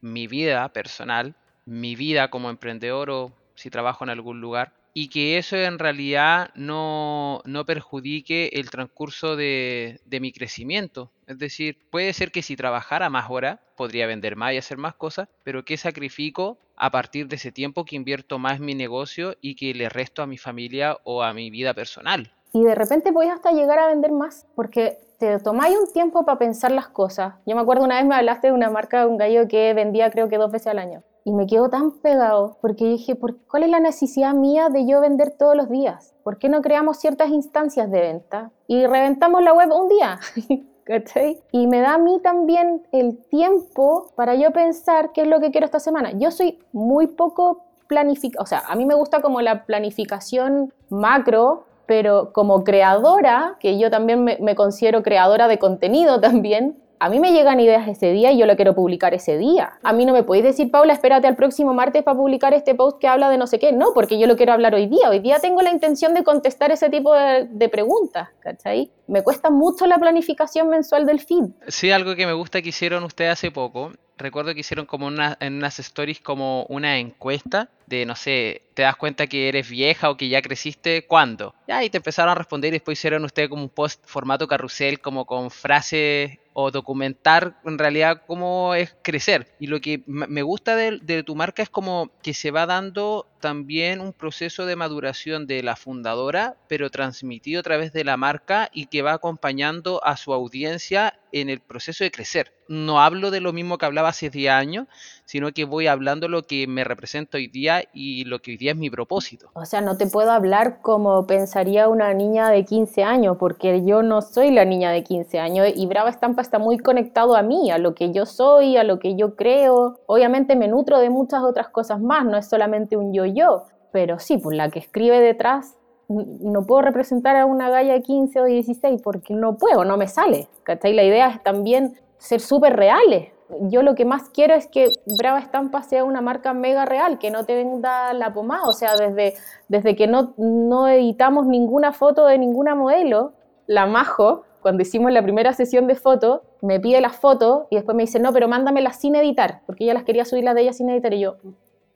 mi 0.01 0.27
vida 0.27 0.67
personal, 0.69 1.35
mi 1.65 1.95
vida 1.95 2.29
como 2.29 2.49
emprendedor 2.49 3.09
o 3.09 3.31
si 3.55 3.69
trabajo 3.69 4.03
en 4.03 4.09
algún 4.09 4.41
lugar, 4.41 4.73
y 4.93 5.07
que 5.07 5.37
eso 5.37 5.55
en 5.55 5.79
realidad 5.79 6.51
no, 6.55 7.41
no 7.45 7.65
perjudique 7.65 8.49
el 8.53 8.69
transcurso 8.69 9.35
de, 9.35 9.99
de, 10.05 10.19
mi 10.19 10.31
crecimiento. 10.31 11.11
Es 11.27 11.39
decir, 11.39 11.77
puede 11.89 12.11
ser 12.13 12.31
que 12.31 12.41
si 12.41 12.55
trabajara 12.55 13.09
más 13.09 13.29
horas, 13.29 13.59
podría 13.77 14.07
vender 14.07 14.35
más 14.35 14.53
y 14.53 14.57
hacer 14.57 14.77
más 14.77 14.95
cosas, 14.95 15.29
pero 15.43 15.63
¿qué 15.63 15.77
sacrifico 15.77 16.59
a 16.75 16.91
partir 16.91 17.27
de 17.27 17.37
ese 17.37 17.51
tiempo 17.51 17.85
que 17.85 17.95
invierto 17.95 18.39
más 18.39 18.57
en 18.57 18.65
mi 18.65 18.75
negocio 18.75 19.37
y 19.41 19.55
que 19.55 19.73
le 19.73 19.87
resto 19.87 20.23
a 20.23 20.27
mi 20.27 20.37
familia 20.37 20.97
o 21.03 21.23
a 21.23 21.33
mi 21.33 21.49
vida 21.49 21.73
personal? 21.73 22.33
Y 22.53 22.63
de 22.63 22.75
repente 22.75 23.13
podés 23.13 23.31
hasta 23.31 23.51
llegar 23.51 23.79
a 23.79 23.87
vender 23.87 24.11
más, 24.11 24.45
porque 24.55 24.99
te 25.17 25.39
tomáis 25.39 25.77
un 25.77 25.91
tiempo 25.91 26.25
para 26.25 26.39
pensar 26.39 26.71
las 26.71 26.87
cosas. 26.87 27.35
Yo 27.45 27.55
me 27.55 27.61
acuerdo 27.61 27.83
una 27.83 27.97
vez 27.97 28.05
me 28.05 28.15
hablaste 28.15 28.47
de 28.47 28.53
una 28.53 28.69
marca 28.69 29.01
de 29.01 29.05
un 29.07 29.17
gallo 29.17 29.47
que 29.47 29.73
vendía 29.73 30.11
creo 30.11 30.29
que 30.29 30.37
dos 30.37 30.51
veces 30.51 30.67
al 30.67 30.79
año 30.79 31.03
y 31.23 31.31
me 31.31 31.45
quedo 31.45 31.69
tan 31.69 31.91
pegado 31.91 32.57
porque 32.61 32.85
dije, 32.85 33.15
¿por 33.15 33.37
¿cuál 33.45 33.63
es 33.63 33.69
la 33.69 33.79
necesidad 33.79 34.33
mía 34.33 34.69
de 34.69 34.85
yo 34.87 35.01
vender 35.01 35.31
todos 35.37 35.55
los 35.55 35.69
días? 35.69 36.13
¿Por 36.23 36.37
qué 36.37 36.49
no 36.49 36.61
creamos 36.61 36.97
ciertas 36.97 37.29
instancias 37.29 37.91
de 37.91 38.01
venta 38.01 38.51
y 38.67 38.85
reventamos 38.85 39.43
la 39.43 39.53
web 39.53 39.69
un 39.71 39.89
día? 39.89 40.19
¿Cachai? 40.83 41.41
Y 41.51 41.67
me 41.67 41.79
da 41.79 41.93
a 41.93 41.97
mí 41.99 42.19
también 42.21 42.87
el 42.91 43.17
tiempo 43.25 44.11
para 44.15 44.35
yo 44.35 44.51
pensar 44.51 45.11
qué 45.13 45.21
es 45.21 45.27
lo 45.27 45.39
que 45.39 45.51
quiero 45.51 45.65
esta 45.65 45.79
semana. 45.79 46.11
Yo 46.13 46.31
soy 46.31 46.59
muy 46.73 47.07
poco 47.07 47.65
planificada, 47.87 48.41
o 48.41 48.45
sea, 48.47 48.63
a 48.67 48.75
mí 48.75 48.85
me 48.85 48.95
gusta 48.95 49.21
como 49.21 49.41
la 49.41 49.65
planificación 49.65 50.73
macro, 50.89 51.65
pero 51.91 52.31
como 52.31 52.63
creadora, 52.63 53.57
que 53.59 53.77
yo 53.77 53.91
también 53.91 54.23
me, 54.23 54.37
me 54.39 54.55
considero 54.55 55.03
creadora 55.03 55.49
de 55.49 55.59
contenido 55.59 56.21
también, 56.21 56.77
a 56.99 57.09
mí 57.09 57.19
me 57.19 57.33
llegan 57.33 57.59
ideas 57.59 57.85
ese 57.85 58.13
día 58.13 58.31
y 58.31 58.37
yo 58.37 58.45
lo 58.45 58.55
quiero 58.55 58.73
publicar 58.73 59.13
ese 59.13 59.37
día. 59.37 59.73
A 59.83 59.91
mí 59.91 60.05
no 60.05 60.13
me 60.13 60.23
podéis 60.23 60.45
decir, 60.45 60.71
Paula, 60.71 60.93
espérate 60.93 61.27
al 61.27 61.35
próximo 61.35 61.73
martes 61.73 62.01
para 62.03 62.17
publicar 62.17 62.53
este 62.53 62.75
post 62.75 62.97
que 62.97 63.09
habla 63.09 63.29
de 63.29 63.37
no 63.37 63.45
sé 63.45 63.59
qué. 63.59 63.73
No, 63.73 63.87
porque 63.93 64.17
yo 64.17 64.25
lo 64.25 64.37
quiero 64.37 64.53
hablar 64.53 64.73
hoy 64.73 64.87
día. 64.87 65.09
Hoy 65.09 65.19
día 65.19 65.39
tengo 65.39 65.61
la 65.61 65.71
intención 65.71 66.13
de 66.13 66.23
contestar 66.23 66.71
ese 66.71 66.89
tipo 66.89 67.13
de, 67.13 67.49
de 67.51 67.67
preguntas, 67.67 68.29
¿cachai? 68.39 68.89
Me 69.07 69.21
cuesta 69.21 69.49
mucho 69.49 69.85
la 69.85 69.97
planificación 69.97 70.69
mensual 70.69 71.05
del 71.05 71.19
feed. 71.19 71.49
Sí, 71.67 71.91
algo 71.91 72.15
que 72.15 72.25
me 72.25 72.33
gusta 72.33 72.61
que 72.61 72.69
hicieron 72.69 73.03
ustedes 73.03 73.31
hace 73.31 73.51
poco. 73.51 73.91
Recuerdo 74.21 74.53
que 74.53 74.59
hicieron 74.59 74.85
como 74.85 75.07
una, 75.07 75.35
en 75.39 75.55
unas 75.55 75.79
stories 75.79 76.19
como 76.19 76.65
una 76.69 76.99
encuesta 76.99 77.69
de, 77.87 78.05
no 78.05 78.15
sé, 78.15 78.61
te 78.75 78.83
das 78.83 78.95
cuenta 78.95 79.25
que 79.25 79.49
eres 79.49 79.67
vieja 79.67 80.11
o 80.11 80.15
que 80.15 80.29
ya 80.29 80.43
creciste, 80.43 81.07
¿cuándo? 81.07 81.55
Ya, 81.67 81.83
y 81.83 81.89
te 81.89 81.97
empezaron 81.97 82.31
a 82.31 82.35
responder 82.35 82.69
y 82.69 82.77
después 82.77 82.99
hicieron 82.99 83.25
ustedes 83.25 83.49
como 83.49 83.63
un 83.63 83.69
post 83.69 84.05
formato 84.05 84.47
carrusel, 84.47 85.01
como 85.01 85.25
con 85.25 85.49
frases 85.49 86.37
o 86.53 86.69
documentar 86.69 87.59
en 87.65 87.79
realidad 87.79 88.21
cómo 88.27 88.75
es 88.75 88.95
crecer. 89.01 89.55
Y 89.59 89.67
lo 89.67 89.81
que 89.81 90.03
me 90.05 90.43
gusta 90.43 90.75
de, 90.75 90.99
de, 91.01 91.23
tu 91.23 91.35
marca 91.35 91.63
es 91.63 91.69
como 91.69 92.11
que 92.21 92.35
se 92.35 92.51
va 92.51 92.67
dando 92.67 93.27
también 93.39 94.01
un 94.01 94.13
proceso 94.13 94.67
de 94.67 94.75
maduración 94.75 95.47
de 95.47 95.63
la 95.63 95.75
fundadora, 95.75 96.57
pero 96.67 96.91
transmitido 96.91 97.61
a 97.61 97.63
través 97.63 97.91
de 97.91 98.03
la 98.03 98.17
marca 98.17 98.69
y 98.71 98.85
que 98.85 99.01
va 99.01 99.13
acompañando 99.13 100.03
a 100.03 100.15
su 100.15 100.31
audiencia 100.33 101.17
en 101.31 101.49
el 101.49 101.59
proceso 101.59 102.03
de 102.03 102.11
crecer. 102.11 102.53
No 102.67 103.01
hablo 103.01 103.31
de 103.31 103.41
lo 103.41 103.53
mismo 103.53 103.77
que 103.77 103.85
hablaba 103.85 104.09
hace 104.09 104.29
10 104.29 104.51
años, 104.51 104.87
sino 105.25 105.51
que 105.51 105.65
voy 105.65 105.87
hablando 105.87 106.27
lo 106.27 106.43
que 106.43 106.67
me 106.67 106.83
representa 106.83 107.37
hoy 107.37 107.47
día 107.47 107.83
y 107.93 108.25
lo 108.25 108.39
que 108.41 108.51
hoy 108.51 108.57
día 108.57 108.71
es 108.71 108.77
mi 108.77 108.89
propósito. 108.89 109.49
O 109.53 109.65
sea, 109.65 109.81
no 109.81 109.97
te 109.97 110.07
puedo 110.07 110.31
hablar 110.31 110.81
como 110.81 111.27
pensaría 111.27 111.87
una 111.89 112.13
niña 112.13 112.49
de 112.49 112.65
15 112.65 113.03
años, 113.03 113.37
porque 113.39 113.83
yo 113.85 114.03
no 114.03 114.21
soy 114.21 114.51
la 114.51 114.65
niña 114.65 114.91
de 114.91 115.03
15 115.03 115.39
años 115.39 115.67
y 115.75 115.85
Brava 115.85 116.09
Estampa 116.09 116.41
está 116.41 116.59
muy 116.59 116.77
conectado 116.77 117.35
a 117.35 117.41
mí, 117.41 117.71
a 117.71 117.77
lo 117.77 117.95
que 117.95 118.11
yo 118.11 118.25
soy, 118.25 118.77
a 118.77 118.83
lo 118.83 118.99
que 118.99 119.15
yo 119.15 119.35
creo. 119.35 119.99
Obviamente 120.05 120.55
me 120.55 120.67
nutro 120.67 120.99
de 120.99 121.09
muchas 121.09 121.43
otras 121.43 121.69
cosas 121.69 121.99
más, 121.99 122.25
no 122.25 122.37
es 122.37 122.47
solamente 122.47 122.97
un 122.97 123.13
yo-yo, 123.13 123.63
pero 123.91 124.19
sí, 124.19 124.37
pues 124.37 124.55
la 124.55 124.69
que 124.69 124.79
escribe 124.79 125.19
detrás 125.19 125.75
no 126.11 126.65
puedo 126.65 126.81
representar 126.81 127.35
a 127.35 127.45
una 127.45 127.69
galla 127.69 127.93
de 127.93 128.01
15 128.01 128.41
o 128.41 128.45
16 128.45 129.01
porque 129.01 129.33
no 129.33 129.57
puedo, 129.57 129.85
no 129.85 129.97
me 129.97 130.07
sale. 130.07 130.47
¿Cachai? 130.63 130.93
La 130.93 131.03
idea 131.03 131.29
es 131.29 131.43
también 131.43 131.95
ser 132.17 132.41
súper 132.41 132.75
reales. 132.75 133.29
Yo 133.63 133.83
lo 133.83 133.95
que 133.95 134.05
más 134.05 134.29
quiero 134.29 134.53
es 134.53 134.67
que 134.67 134.89
Brava 135.17 135.39
Estampa 135.39 135.83
sea 135.83 136.03
una 136.03 136.21
marca 136.21 136.53
mega 136.53 136.85
real, 136.85 137.19
que 137.19 137.31
no 137.31 137.45
te 137.45 137.55
venda 137.55 138.13
la 138.13 138.33
pomada. 138.33 138.67
O 138.67 138.73
sea, 138.73 138.95
desde, 138.95 139.33
desde 139.67 139.95
que 139.95 140.07
no, 140.07 140.33
no 140.37 140.87
editamos 140.87 141.45
ninguna 141.47 141.91
foto 141.91 142.25
de 142.25 142.37
ninguna 142.37 142.75
modelo, 142.75 143.33
la 143.67 143.87
Majo, 143.87 144.43
cuando 144.61 144.83
hicimos 144.83 145.11
la 145.11 145.23
primera 145.23 145.53
sesión 145.53 145.87
de 145.87 145.95
fotos, 145.95 146.41
me 146.61 146.79
pide 146.79 147.01
las 147.01 147.17
fotos 147.17 147.63
y 147.69 147.75
después 147.75 147.95
me 147.95 148.03
dice, 148.03 148.19
no, 148.19 148.31
pero 148.31 148.47
mándamelas 148.47 148.99
sin 148.99 149.15
editar, 149.15 149.61
porque 149.65 149.83
ella 149.83 149.95
las 149.95 150.03
quería 150.03 150.23
subir 150.23 150.43
las 150.43 150.55
de 150.55 150.61
ella 150.61 150.73
sin 150.73 150.89
editar. 150.89 151.13
Y 151.13 151.21
yo, 151.21 151.35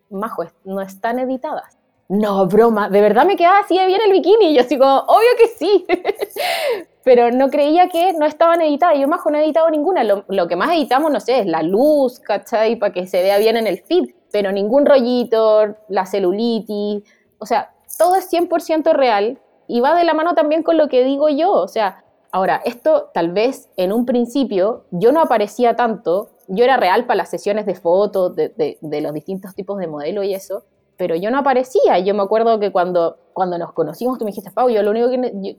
Majo, 0.09 0.43
no 0.65 0.81
están 0.81 1.19
editadas 1.19 1.77
no, 2.07 2.45
broma, 2.45 2.89
de 2.89 3.01
verdad 3.01 3.25
me 3.25 3.35
quedaba 3.35 3.59
así 3.59 3.77
de 3.77 3.85
bien 3.87 3.99
el 4.05 4.11
bikini. 4.11 4.51
Y 4.51 4.55
yo 4.55 4.61
así 4.61 4.77
como, 4.77 4.99
obvio 4.99 5.29
que 5.37 5.47
sí. 5.47 5.85
Pero 7.03 7.31
no 7.31 7.49
creía 7.49 7.87
que 7.89 8.13
no 8.13 8.25
estaban 8.25 8.61
editadas. 8.61 8.99
Yo 8.99 9.07
más 9.07 9.21
no 9.25 9.37
he 9.37 9.43
editado 9.43 9.69
ninguna. 9.69 10.03
Lo, 10.03 10.47
que 10.47 10.55
más 10.55 10.71
editamos, 10.71 11.11
no 11.11 11.19
sé, 11.19 11.39
es 11.39 11.45
la 11.47 11.63
luz, 11.63 12.19
¿cachai? 12.19 12.75
Para 12.75 12.93
que 12.93 13.07
se 13.07 13.21
vea 13.21 13.37
bien 13.37 13.57
en 13.57 13.67
el 13.67 13.79
feed. 13.79 14.09
Pero 14.31 14.51
ningún 14.51 14.85
rollito, 14.85 15.75
la 15.87 16.05
celulitis. 16.05 17.03
O 17.39 17.45
sea, 17.45 17.73
todo 17.97 18.15
es 18.15 18.31
100% 18.31 18.93
real. 18.93 19.39
Y 19.67 19.81
va 19.81 19.95
de 19.95 20.03
la 20.03 20.13
mano 20.13 20.35
también 20.35 20.61
con 20.61 20.77
lo 20.77 20.89
que 20.89 21.03
digo 21.03 21.29
yo. 21.29 21.53
O 21.53 21.67
sea, 21.67 22.03
ahora, 22.31 22.61
esto 22.65 23.09
tal 23.13 23.31
vez 23.31 23.69
en 23.77 23.91
un 23.91 24.05
principio 24.05 24.85
yo 24.91 25.11
no 25.11 25.21
aparecía 25.21 25.75
tanto. 25.75 26.29
Yo 26.47 26.63
era 26.63 26.77
real 26.77 27.05
para 27.05 27.17
las 27.17 27.29
sesiones 27.29 27.65
de 27.65 27.73
fotos, 27.73 28.35
de 28.35 29.01
los 29.01 29.13
distintos 29.13 29.55
tipos 29.55 29.79
de 29.79 29.87
modelo 29.87 30.21
y 30.21 30.35
eso 30.35 30.65
pero 30.97 31.15
yo 31.15 31.31
no 31.31 31.39
aparecía. 31.39 31.99
Yo 31.99 32.13
me 32.13 32.23
acuerdo 32.23 32.59
que 32.59 32.71
cuando, 32.71 33.17
cuando 33.33 33.57
nos 33.57 33.73
conocimos, 33.73 34.17
tú 34.17 34.25
me 34.25 34.31
dijiste, 34.31 34.51
Pau, 34.51 34.69
yo 34.69 34.81
lo 34.83 34.91
único 34.91 35.09
que, 35.09 35.57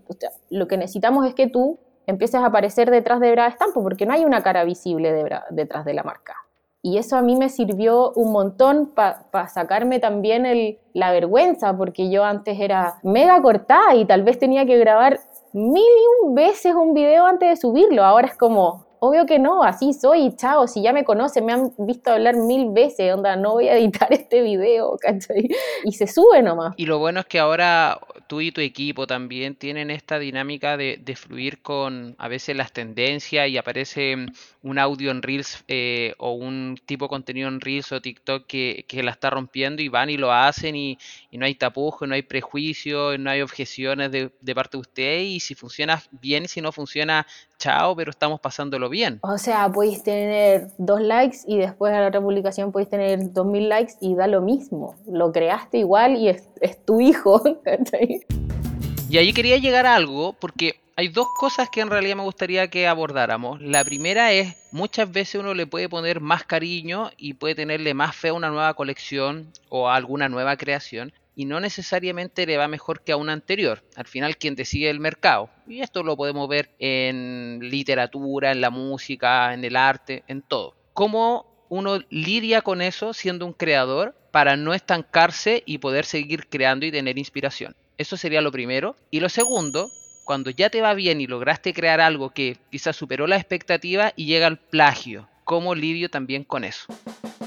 lo 0.50 0.68
que 0.68 0.76
necesitamos 0.76 1.26
es 1.26 1.34
que 1.34 1.48
tú 1.48 1.78
empieces 2.06 2.40
a 2.40 2.46
aparecer 2.46 2.90
detrás 2.90 3.20
de 3.20 3.32
Brava 3.32 3.48
Estampo, 3.48 3.82
porque 3.82 4.06
no 4.06 4.14
hay 4.14 4.24
una 4.24 4.42
cara 4.42 4.64
visible 4.64 5.12
detrás 5.50 5.84
de 5.84 5.94
la 5.94 6.02
marca. 6.02 6.34
Y 6.82 6.98
eso 6.98 7.16
a 7.16 7.22
mí 7.22 7.34
me 7.34 7.48
sirvió 7.48 8.12
un 8.12 8.30
montón 8.30 8.92
para 8.94 9.24
pa 9.32 9.48
sacarme 9.48 9.98
también 9.98 10.78
la 10.92 11.10
vergüenza, 11.10 11.76
porque 11.76 12.10
yo 12.10 12.24
antes 12.24 12.60
era 12.60 13.00
mega 13.02 13.42
cortada 13.42 13.96
y 13.96 14.04
tal 14.04 14.22
vez 14.22 14.38
tenía 14.38 14.64
que 14.66 14.78
grabar 14.78 15.18
mil 15.52 15.82
y 15.82 16.24
un 16.24 16.34
veces 16.36 16.74
un 16.74 16.94
video 16.94 17.26
antes 17.26 17.48
de 17.48 17.56
subirlo. 17.56 18.04
Ahora 18.04 18.28
es 18.28 18.36
como, 18.36 18.85
Obvio 19.00 19.26
que 19.26 19.38
no, 19.38 19.62
así 19.62 19.92
soy, 19.92 20.34
chao, 20.36 20.66
si 20.66 20.82
ya 20.82 20.92
me 20.92 21.04
conocen, 21.04 21.44
me 21.44 21.52
han 21.52 21.72
visto 21.78 22.10
hablar 22.10 22.36
mil 22.36 22.70
veces, 22.70 23.14
onda, 23.14 23.36
no 23.36 23.52
voy 23.52 23.68
a 23.68 23.76
editar 23.76 24.08
este 24.12 24.42
video, 24.42 24.96
¿cachai? 25.00 25.48
Y 25.84 25.92
se 25.92 26.06
sube 26.06 26.42
nomás. 26.42 26.74
Y 26.76 26.86
lo 26.86 26.98
bueno 26.98 27.20
es 27.20 27.26
que 27.26 27.38
ahora 27.38 27.98
tú 28.26 28.40
y 28.40 28.52
tu 28.52 28.60
equipo 28.60 29.06
también 29.06 29.54
tienen 29.54 29.90
esta 29.90 30.18
dinámica 30.18 30.76
de, 30.76 30.98
de 31.02 31.16
fluir 31.16 31.62
con 31.62 32.14
a 32.18 32.28
veces 32.28 32.56
las 32.56 32.72
tendencias 32.72 33.48
y 33.48 33.56
aparece 33.56 34.16
un 34.62 34.78
audio 34.78 35.10
en 35.10 35.22
Reels 35.22 35.64
eh, 35.68 36.14
o 36.18 36.32
un 36.32 36.78
tipo 36.86 37.04
de 37.04 37.08
contenido 37.08 37.48
en 37.48 37.60
Reels 37.60 37.92
o 37.92 38.00
TikTok 38.00 38.46
que, 38.46 38.84
que, 38.88 39.02
la 39.02 39.12
está 39.12 39.30
rompiendo 39.30 39.82
y 39.82 39.88
van 39.88 40.10
y 40.10 40.16
lo 40.16 40.32
hacen 40.32 40.74
y, 40.74 40.98
y 41.30 41.38
no 41.38 41.46
hay 41.46 41.54
tapujo, 41.54 42.06
no 42.06 42.14
hay 42.14 42.22
prejuicio, 42.22 43.16
no 43.18 43.30
hay 43.30 43.42
objeciones 43.42 44.10
de, 44.10 44.32
de 44.40 44.54
parte 44.54 44.76
de 44.76 44.80
usted 44.80 45.20
y 45.20 45.40
si 45.40 45.54
funciona 45.54 46.02
bien 46.10 46.48
si 46.48 46.60
no 46.60 46.72
funciona, 46.72 47.26
chao, 47.58 47.96
pero 47.96 48.10
estamos 48.10 48.40
pasándolo 48.40 48.88
bien. 48.88 49.18
O 49.22 49.38
sea, 49.38 49.70
podéis 49.70 50.02
tener 50.02 50.68
dos 50.78 51.00
likes 51.00 51.38
y 51.46 51.58
después 51.58 51.92
a 51.92 52.00
la 52.00 52.08
otra 52.08 52.20
publicación 52.20 52.72
podéis 52.72 52.90
tener 52.90 53.32
dos 53.32 53.46
mil 53.46 53.68
likes 53.68 53.94
y 54.00 54.14
da 54.14 54.26
lo 54.26 54.40
mismo. 54.40 54.96
Lo 55.06 55.32
creaste 55.32 55.78
igual 55.78 56.16
y 56.16 56.28
es, 56.28 56.48
es 56.60 56.84
tu 56.84 57.00
hijo. 57.00 57.42
y 59.10 59.18
ahí 59.18 59.32
quería 59.32 59.58
llegar 59.58 59.86
a 59.86 59.94
algo 59.94 60.34
porque 60.34 60.80
hay 60.98 61.08
dos 61.08 61.26
cosas 61.36 61.68
que 61.68 61.82
en 61.82 61.90
realidad 61.90 62.16
me 62.16 62.22
gustaría 62.22 62.68
que 62.68 62.88
abordáramos. 62.88 63.60
La 63.60 63.84
primera 63.84 64.32
es, 64.32 64.56
muchas 64.72 65.12
veces 65.12 65.40
uno 65.40 65.52
le 65.52 65.66
puede 65.66 65.90
poner 65.90 66.20
más 66.20 66.44
cariño 66.44 67.10
y 67.18 67.34
puede 67.34 67.54
tenerle 67.54 67.92
más 67.92 68.16
fe 68.16 68.28
a 68.28 68.32
una 68.32 68.48
nueva 68.48 68.72
colección 68.74 69.52
o 69.68 69.90
a 69.90 69.96
alguna 69.96 70.30
nueva 70.30 70.56
creación 70.56 71.12
y 71.36 71.44
no 71.44 71.60
necesariamente 71.60 72.46
le 72.46 72.56
va 72.56 72.66
mejor 72.66 73.02
que 73.02 73.12
a 73.12 73.16
una 73.16 73.34
anterior. 73.34 73.84
Al 73.94 74.06
final 74.06 74.38
quien 74.38 74.56
decide 74.56 74.88
el 74.88 74.98
mercado. 74.98 75.50
Y 75.68 75.82
esto 75.82 76.02
lo 76.02 76.16
podemos 76.16 76.48
ver 76.48 76.70
en 76.78 77.60
literatura, 77.60 78.50
en 78.50 78.62
la 78.62 78.70
música, 78.70 79.52
en 79.52 79.62
el 79.62 79.76
arte, 79.76 80.24
en 80.26 80.40
todo. 80.40 80.74
¿Cómo 80.94 81.46
uno 81.68 81.98
lidia 82.08 82.62
con 82.62 82.80
eso 82.80 83.12
siendo 83.12 83.44
un 83.44 83.52
creador 83.52 84.16
para 84.32 84.56
no 84.56 84.72
estancarse 84.72 85.62
y 85.66 85.78
poder 85.78 86.06
seguir 86.06 86.48
creando 86.48 86.86
y 86.86 86.90
tener 86.90 87.18
inspiración? 87.18 87.76
Eso 87.98 88.16
sería 88.16 88.40
lo 88.40 88.50
primero. 88.50 88.96
Y 89.10 89.20
lo 89.20 89.28
segundo, 89.28 89.90
cuando 90.24 90.48
ya 90.48 90.70
te 90.70 90.80
va 90.80 90.94
bien 90.94 91.20
y 91.20 91.26
lograste 91.26 91.74
crear 91.74 92.00
algo 92.00 92.30
que 92.30 92.56
quizás 92.70 92.96
superó 92.96 93.26
la 93.26 93.36
expectativa 93.36 94.14
y 94.16 94.24
llega 94.24 94.46
al 94.46 94.58
plagio. 94.58 95.28
¿Cómo 95.44 95.74
lidio 95.74 96.08
también 96.08 96.44
con 96.44 96.64
eso? 96.64 96.86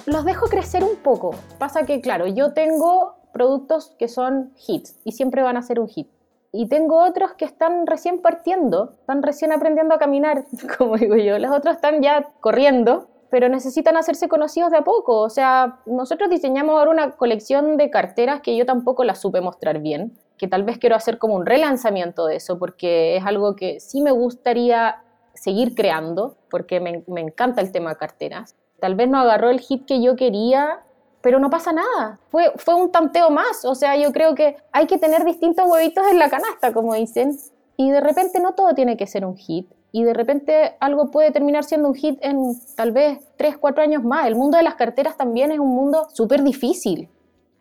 Los 0.06 0.26
dejo 0.26 0.48
crecer 0.48 0.84
un 0.84 0.96
poco. 0.98 1.32
Pasa 1.58 1.86
que, 1.86 2.02
claro, 2.02 2.28
yo 2.28 2.54
tengo 2.54 3.19
productos 3.34 3.96
que 3.98 4.08
son 4.08 4.54
hits 4.68 5.00
y 5.04 5.14
siempre 5.14 5.42
van 5.42 5.58
a 5.58 5.62
ser 5.62 5.80
un 5.80 5.88
hit. 5.88 6.08
y 6.52 6.68
tengo 6.68 7.04
otros 7.06 7.34
que 7.34 7.46
están 7.46 7.86
recién 7.86 8.24
partiendo, 8.24 8.92
están 8.92 9.22
recién 9.22 9.52
aprendiendo 9.52 9.94
a 9.94 10.00
caminar, 10.00 10.46
como 10.78 10.98
digo 10.98 11.16
yo. 11.16 11.38
Los 11.38 11.52
otros 11.52 11.76
están 11.76 12.02
ya 12.02 12.32
corriendo, 12.40 13.08
pero 13.30 13.50
necesitan 13.50 13.98
hacerse 13.98 14.28
conocidos 14.28 14.72
de 14.72 14.78
a 14.78 14.84
poco. 14.84 15.20
O 15.22 15.30
sea, 15.30 15.80
nosotros 15.86 16.30
diseñamos 16.30 16.78
ahora 16.78 16.92
una 16.92 17.12
colección 17.12 17.78
de 17.78 17.90
carteras 17.90 18.42
que 18.42 18.58
yo 18.58 18.66
tampoco 18.66 19.04
la 19.04 19.16
supe 19.16 19.42
mostrar 19.42 19.80
bien, 19.80 20.18
que 20.38 20.48
tal 20.48 20.64
vez 20.64 20.78
quiero 20.78 20.96
hacer 20.96 21.18
como 21.18 21.36
un 21.36 21.46
relanzamiento 21.46 22.26
de 22.26 22.38
eso, 22.38 22.58
porque 22.58 23.18
es 23.18 23.26
algo 23.26 23.56
que 23.56 23.80
sí 23.80 24.02
me 24.02 24.12
gustaría 24.12 25.04
seguir 25.34 25.76
creando, 25.76 26.36
porque 26.50 26.80
me, 26.80 27.04
me 27.08 27.22
encanta 27.22 27.62
el 27.62 27.72
tema 27.72 27.92
de 27.92 27.98
carteras. 27.98 28.56
Tal 28.80 28.96
vez 28.96 29.10
no 29.10 29.20
agarró 29.20 29.50
el 29.50 29.60
hit 29.60 29.86
que 29.86 30.02
yo 30.02 30.16
quería, 30.16 30.80
pero 31.22 31.40
no 31.40 31.50
pasa 31.50 31.72
nada. 31.74 32.20
Fue, 32.30 32.52
fue 32.58 32.76
un 32.76 32.92
tanteo 32.92 33.30
más. 33.30 33.66
O 33.66 33.76
sea, 33.76 33.96
yo 33.98 34.12
creo 34.12 34.36
que 34.36 34.58
hay 34.72 34.88
que 34.88 34.98
tener 34.98 35.26
distintos 35.26 35.68
huevitos 35.68 36.06
en 36.10 36.20
la 36.20 36.30
canasta, 36.30 36.74
como 36.74 36.94
dicen. 36.94 37.38
Y 37.78 37.92
de 37.92 38.02
repente 38.02 38.40
no 38.40 38.54
todo 38.54 38.74
tiene 38.74 38.98
que 38.98 39.08
ser 39.08 39.26
un 39.26 39.36
hit. 39.36 39.70
Y 39.92 40.04
de 40.04 40.14
repente 40.14 40.76
algo 40.80 41.10
puede 41.12 41.32
terminar 41.32 41.64
siendo 41.64 41.90
un 41.90 41.96
hit 41.96 42.20
en 42.22 42.54
tal 42.76 42.92
vez 42.92 43.20
3, 43.38 43.58
4 43.58 43.84
años 43.84 44.04
más. 44.04 44.28
El 44.28 44.36
mundo 44.36 44.58
de 44.58 44.64
las 44.64 44.76
carteras 44.76 45.18
también 45.18 45.52
es 45.52 45.60
un 45.60 45.70
mundo 45.70 46.08
súper 46.14 46.44
difícil. 46.44 47.10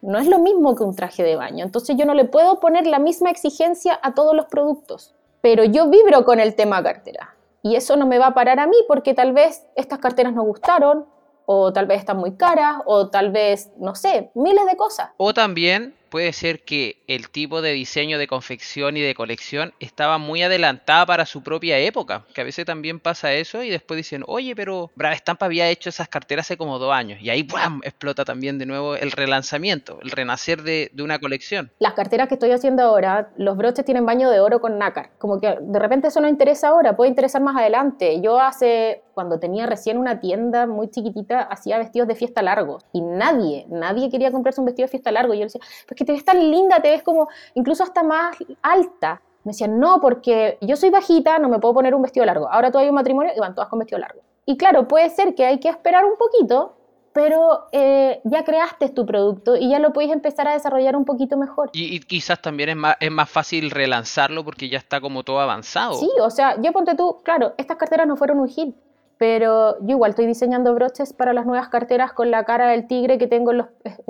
No 0.03 0.19
es 0.19 0.29
lo 0.29 0.39
mismo 0.39 0.77
que 0.77 0.85
un 0.85 0.95
traje 0.95 1.23
de 1.25 1.37
baño. 1.37 1.65
Entonces 1.65 1.97
yo 1.97 2.05
no 2.05 2.15
le 2.15 2.25
puedo 2.25 2.61
poner 2.61 2.87
la 2.87 2.99
misma 2.99 3.31
exigencia 3.31 3.99
a 4.03 4.15
todos 4.15 4.35
los 4.35 4.47
productos. 4.47 5.15
Pero 5.41 5.65
yo 5.65 5.89
vibro 5.89 6.25
con 6.25 6.41
el 6.41 6.55
tema 6.55 6.83
cartera. 6.83 7.35
Y 7.63 7.77
eso 7.77 7.97
no 7.97 8.07
me 8.07 8.19
va 8.19 8.29
a 8.29 8.35
parar 8.35 8.61
a 8.61 8.67
mí 8.67 8.77
porque 8.87 9.15
tal 9.15 9.33
vez 9.33 9.67
estas 9.75 9.99
carteras 9.99 10.33
no 10.33 10.45
gustaron, 10.45 11.07
o 11.51 11.73
tal 11.73 11.87
vez 11.87 12.01
están 12.01 12.19
muy 12.19 12.37
caras, 12.37 12.77
o 12.85 13.09
tal 13.09 13.33
vez, 13.33 13.71
no 13.79 13.95
sé, 13.95 14.31
miles 14.35 14.67
de 14.67 14.77
cosas. 14.77 15.09
O 15.17 15.33
también 15.33 15.95
puede 16.09 16.33
ser 16.33 16.65
que 16.65 17.03
el 17.07 17.31
tipo 17.31 17.63
de 17.63 17.73
diseño 17.73 18.19
de 18.19 18.27
confección 18.27 18.97
y 18.97 19.01
de 19.01 19.15
colección 19.15 19.73
estaba 19.81 20.19
muy 20.19 20.43
adelantada 20.43 21.07
para 21.07 21.27
su 21.27 21.43
propia 21.43 21.79
época, 21.79 22.25
que 22.35 22.41
a 22.41 22.45
veces 22.45 22.65
también 22.65 23.01
pasa 23.01 23.33
eso 23.33 23.63
y 23.63 23.71
después 23.71 23.97
dicen, 23.97 24.25
oye, 24.27 24.55
pero 24.55 24.91
Brava 24.95 25.15
Estampa 25.15 25.47
había 25.47 25.69
hecho 25.69 25.89
esas 25.89 26.09
carteras 26.09 26.47
hace 26.47 26.57
como 26.57 26.79
dos 26.79 26.93
años 26.93 27.21
y 27.21 27.31
ahí 27.31 27.47
explota 27.83 28.25
también 28.25 28.59
de 28.59 28.67
nuevo 28.67 28.95
el 28.95 29.13
relanzamiento, 29.13 29.99
el 30.03 30.11
renacer 30.11 30.63
de, 30.63 30.91
de, 30.93 31.03
una 31.03 31.19
colección. 31.19 31.71
Las 31.79 31.95
carteras 31.95 32.29
que 32.29 32.35
estoy 32.35 32.51
haciendo 32.51 32.83
ahora, 32.83 33.31
los 33.37 33.57
broches 33.57 33.85
tienen 33.85 34.07
baño 34.07 34.31
de 34.31 34.41
oro 34.41 34.61
con 34.61 34.79
nácar, 34.79 35.11
como 35.19 35.41
que 35.41 35.57
de 35.61 35.79
repente 35.79 36.09
eso 36.09 36.21
no 36.21 36.29
interesa 36.29 36.69
ahora, 36.69 36.97
puede 36.97 37.11
interesar 37.11 37.43
más 37.43 37.57
adelante. 37.57 38.21
Yo 38.21 38.41
hace, 38.41 39.03
cuando 39.15 39.39
tenía 39.39 39.67
recién 39.67 39.99
una 39.99 40.21
tienda 40.21 40.67
muy 40.67 40.89
chiquitita, 40.89 41.43
hacía 41.43 41.79
vestidos 41.79 42.09
de 42.09 42.15
fiesta 42.15 42.43
largos 42.43 42.85
y 42.93 43.01
nadie, 43.01 43.67
nadie 43.69 44.11
quería 44.11 44.31
comprarse 44.31 44.61
un 44.61 44.67
vestido 44.67 44.87
de 44.87 44.91
fiesta 44.91 45.11
largo. 45.11 45.35
Y 45.35 45.39
yo 45.39 45.45
decía, 45.45 45.61
que 45.99 46.05
te 46.05 46.13
ves 46.13 46.25
tan 46.25 46.39
linda, 46.51 46.81
te 46.81 46.91
ves 46.91 47.03
como 47.03 47.29
incluso 47.55 47.83
hasta 47.83 48.03
más 48.03 48.37
alta. 48.63 49.21
Me 49.45 49.51
decían, 49.51 49.79
no, 49.79 50.01
porque 50.01 50.59
yo 50.61 50.77
soy 50.77 50.91
bajita, 50.91 51.39
no 51.39 51.49
me 51.49 51.59
puedo 51.59 51.75
poner 51.75 51.95
un 51.95 52.03
vestido 52.03 52.25
largo. 52.25 52.49
Ahora 52.51 52.71
todavía 52.71 52.87
hay 52.87 52.91
un 52.91 52.97
matrimonio 52.97 53.33
y 53.37 53.41
van 53.41 53.55
todas 53.55 53.69
con 53.69 53.79
vestido 53.79 53.99
largo. 53.99 54.21
Y 54.47 54.57
claro, 54.57 54.87
puede 54.89 55.11
ser 55.11 55.35
que 55.35 55.45
hay 55.45 55.59
que 55.59 55.69
esperar 55.69 56.05
un 56.05 56.17
poquito, 56.17 56.77
pero 57.13 57.67
eh, 57.73 58.21
ya 58.25 58.45
creaste 58.45 58.91
tu 58.91 59.05
producto 59.05 59.57
y 59.57 59.71
ya 59.71 59.79
lo 59.79 59.93
puedes 59.93 60.11
empezar 60.13 60.47
a 60.49 60.53
desarrollar 60.53 60.97
un 60.97 61.05
poquito 61.05 61.37
mejor. 61.37 61.71
Y, 61.73 61.95
y, 61.97 62.01
quizás 62.01 62.41
también 62.41 62.71
es 62.71 62.77
más, 62.77 62.97
es 63.01 63.11
más 63.11 63.29
fácil 63.29 63.71
relanzarlo 63.71 64.45
porque 64.45 64.69
ya 64.69 64.79
está 64.79 65.01
como 65.01 65.25
todo 65.25 65.41
avanzado. 65.41 65.95
Sí, 65.95 66.09
o 66.21 66.31
sea, 66.31 66.61
yo 66.63 66.73
ponte 66.73 66.95
tú, 66.95 67.19
claro, 67.25 67.55
estas 67.59 67.77
carteras 67.77 68.07
no 68.07 68.17
fueron 68.17 68.41
un 68.41 68.49
hit, 68.49 68.75
pero 69.19 69.77
yo 69.81 69.97
igual 69.97 70.11
estoy 70.11 70.27
diseñando 70.27 70.75
broches 70.75 71.13
para 71.13 71.33
las 71.33 71.45
nuevas 71.45 71.69
carteras 71.69 72.13
con 72.13 72.31
la 72.31 72.45
cara 72.45 72.69
del 72.69 72.87
tigre 72.87 73.19
que 73.19 73.27
tengo 73.27 73.51
en 73.51 73.59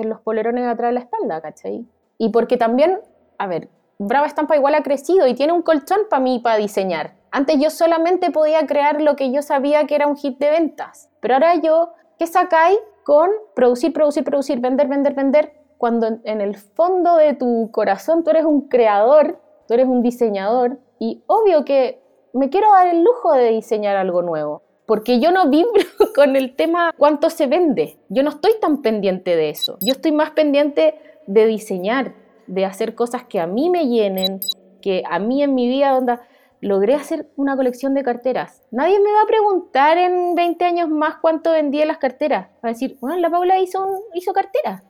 los, 0.09 0.19
polerones 0.21 0.67
atrás 0.67 0.89
de 0.89 0.93
la 0.93 0.99
espalda, 0.99 1.41
¿cachai? 1.41 1.85
Y 2.19 2.29
porque 2.29 2.57
también, 2.57 2.99
a 3.39 3.47
ver, 3.47 3.69
Brava 3.97 4.27
Estampa 4.27 4.55
igual 4.55 4.75
ha 4.75 4.83
crecido 4.83 5.27
y 5.27 5.33
tiene 5.33 5.51
un 5.51 5.63
colchón 5.63 6.01
para 6.09 6.21
mí 6.21 6.39
para 6.39 6.57
diseñar. 6.57 7.15
Antes 7.31 7.59
yo 7.59 7.69
solamente 7.71 8.31
podía 8.31 8.65
crear 8.67 9.01
lo 9.01 9.15
que 9.15 9.31
yo 9.31 9.41
sabía 9.41 9.87
que 9.87 9.95
era 9.95 10.07
un 10.07 10.15
hit 10.15 10.37
de 10.37 10.51
ventas, 10.51 11.09
pero 11.19 11.33
ahora 11.33 11.55
yo, 11.55 11.93
¿qué 12.19 12.27
sacáis 12.27 12.77
con 13.03 13.29
producir, 13.55 13.91
producir, 13.91 14.23
producir, 14.23 14.59
vender, 14.59 14.87
vender, 14.87 15.15
vender? 15.15 15.53
Cuando 15.77 16.19
en 16.23 16.41
el 16.41 16.55
fondo 16.55 17.15
de 17.15 17.33
tu 17.33 17.71
corazón 17.71 18.23
tú 18.23 18.29
eres 18.29 18.45
un 18.45 18.67
creador, 18.67 19.39
tú 19.67 19.73
eres 19.73 19.87
un 19.87 20.03
diseñador 20.03 20.77
y 20.99 21.23
obvio 21.25 21.65
que 21.65 22.01
me 22.33 22.49
quiero 22.49 22.71
dar 22.71 22.87
el 22.87 23.03
lujo 23.03 23.33
de 23.33 23.49
diseñar 23.49 23.95
algo 23.95 24.21
nuevo 24.21 24.61
porque 24.89 25.19
yo 25.19 25.31
no 25.31 25.51
vibro 25.51 25.83
con 26.15 26.35
el 26.35 26.55
tema 26.55 26.95
cuánto 26.97 27.29
se 27.29 27.45
vende. 27.45 27.99
Yo 28.09 28.23
no 28.23 28.31
estoy 28.31 28.53
tan 28.59 28.81
pendiente 28.81 29.35
de 29.35 29.51
eso. 29.51 29.77
Yo 29.81 29.93
estoy 29.93 30.11
más 30.11 30.31
pendiente 30.31 30.95
de 31.27 31.45
diseñar, 31.45 32.15
de 32.47 32.65
hacer 32.65 32.95
cosas 32.95 33.23
que 33.25 33.39
a 33.39 33.45
mí 33.45 33.69
me 33.69 33.87
llenen, 33.87 34.39
que 34.81 35.03
a 35.07 35.19
mí 35.19 35.43
en 35.43 35.53
mi 35.53 35.67
vida 35.67 35.95
onda, 35.95 36.23
logré 36.59 36.95
hacer 36.95 37.27
una 37.35 37.55
colección 37.55 37.93
de 37.93 38.01
carteras. 38.01 38.63
Nadie 38.71 38.99
me 38.99 39.13
va 39.13 39.21
a 39.21 39.27
preguntar 39.27 39.99
en 39.99 40.33
20 40.33 40.65
años 40.65 40.89
más 40.89 41.17
cuánto 41.21 41.51
vendí 41.51 41.85
las 41.85 41.99
carteras. 41.99 42.47
Va 42.65 42.69
a 42.69 42.73
decir, 42.73 42.97
bueno, 42.99 43.17
la 43.17 43.29
Paula 43.29 43.59
hizo, 43.59 43.85
un, 43.85 43.99
hizo 44.15 44.33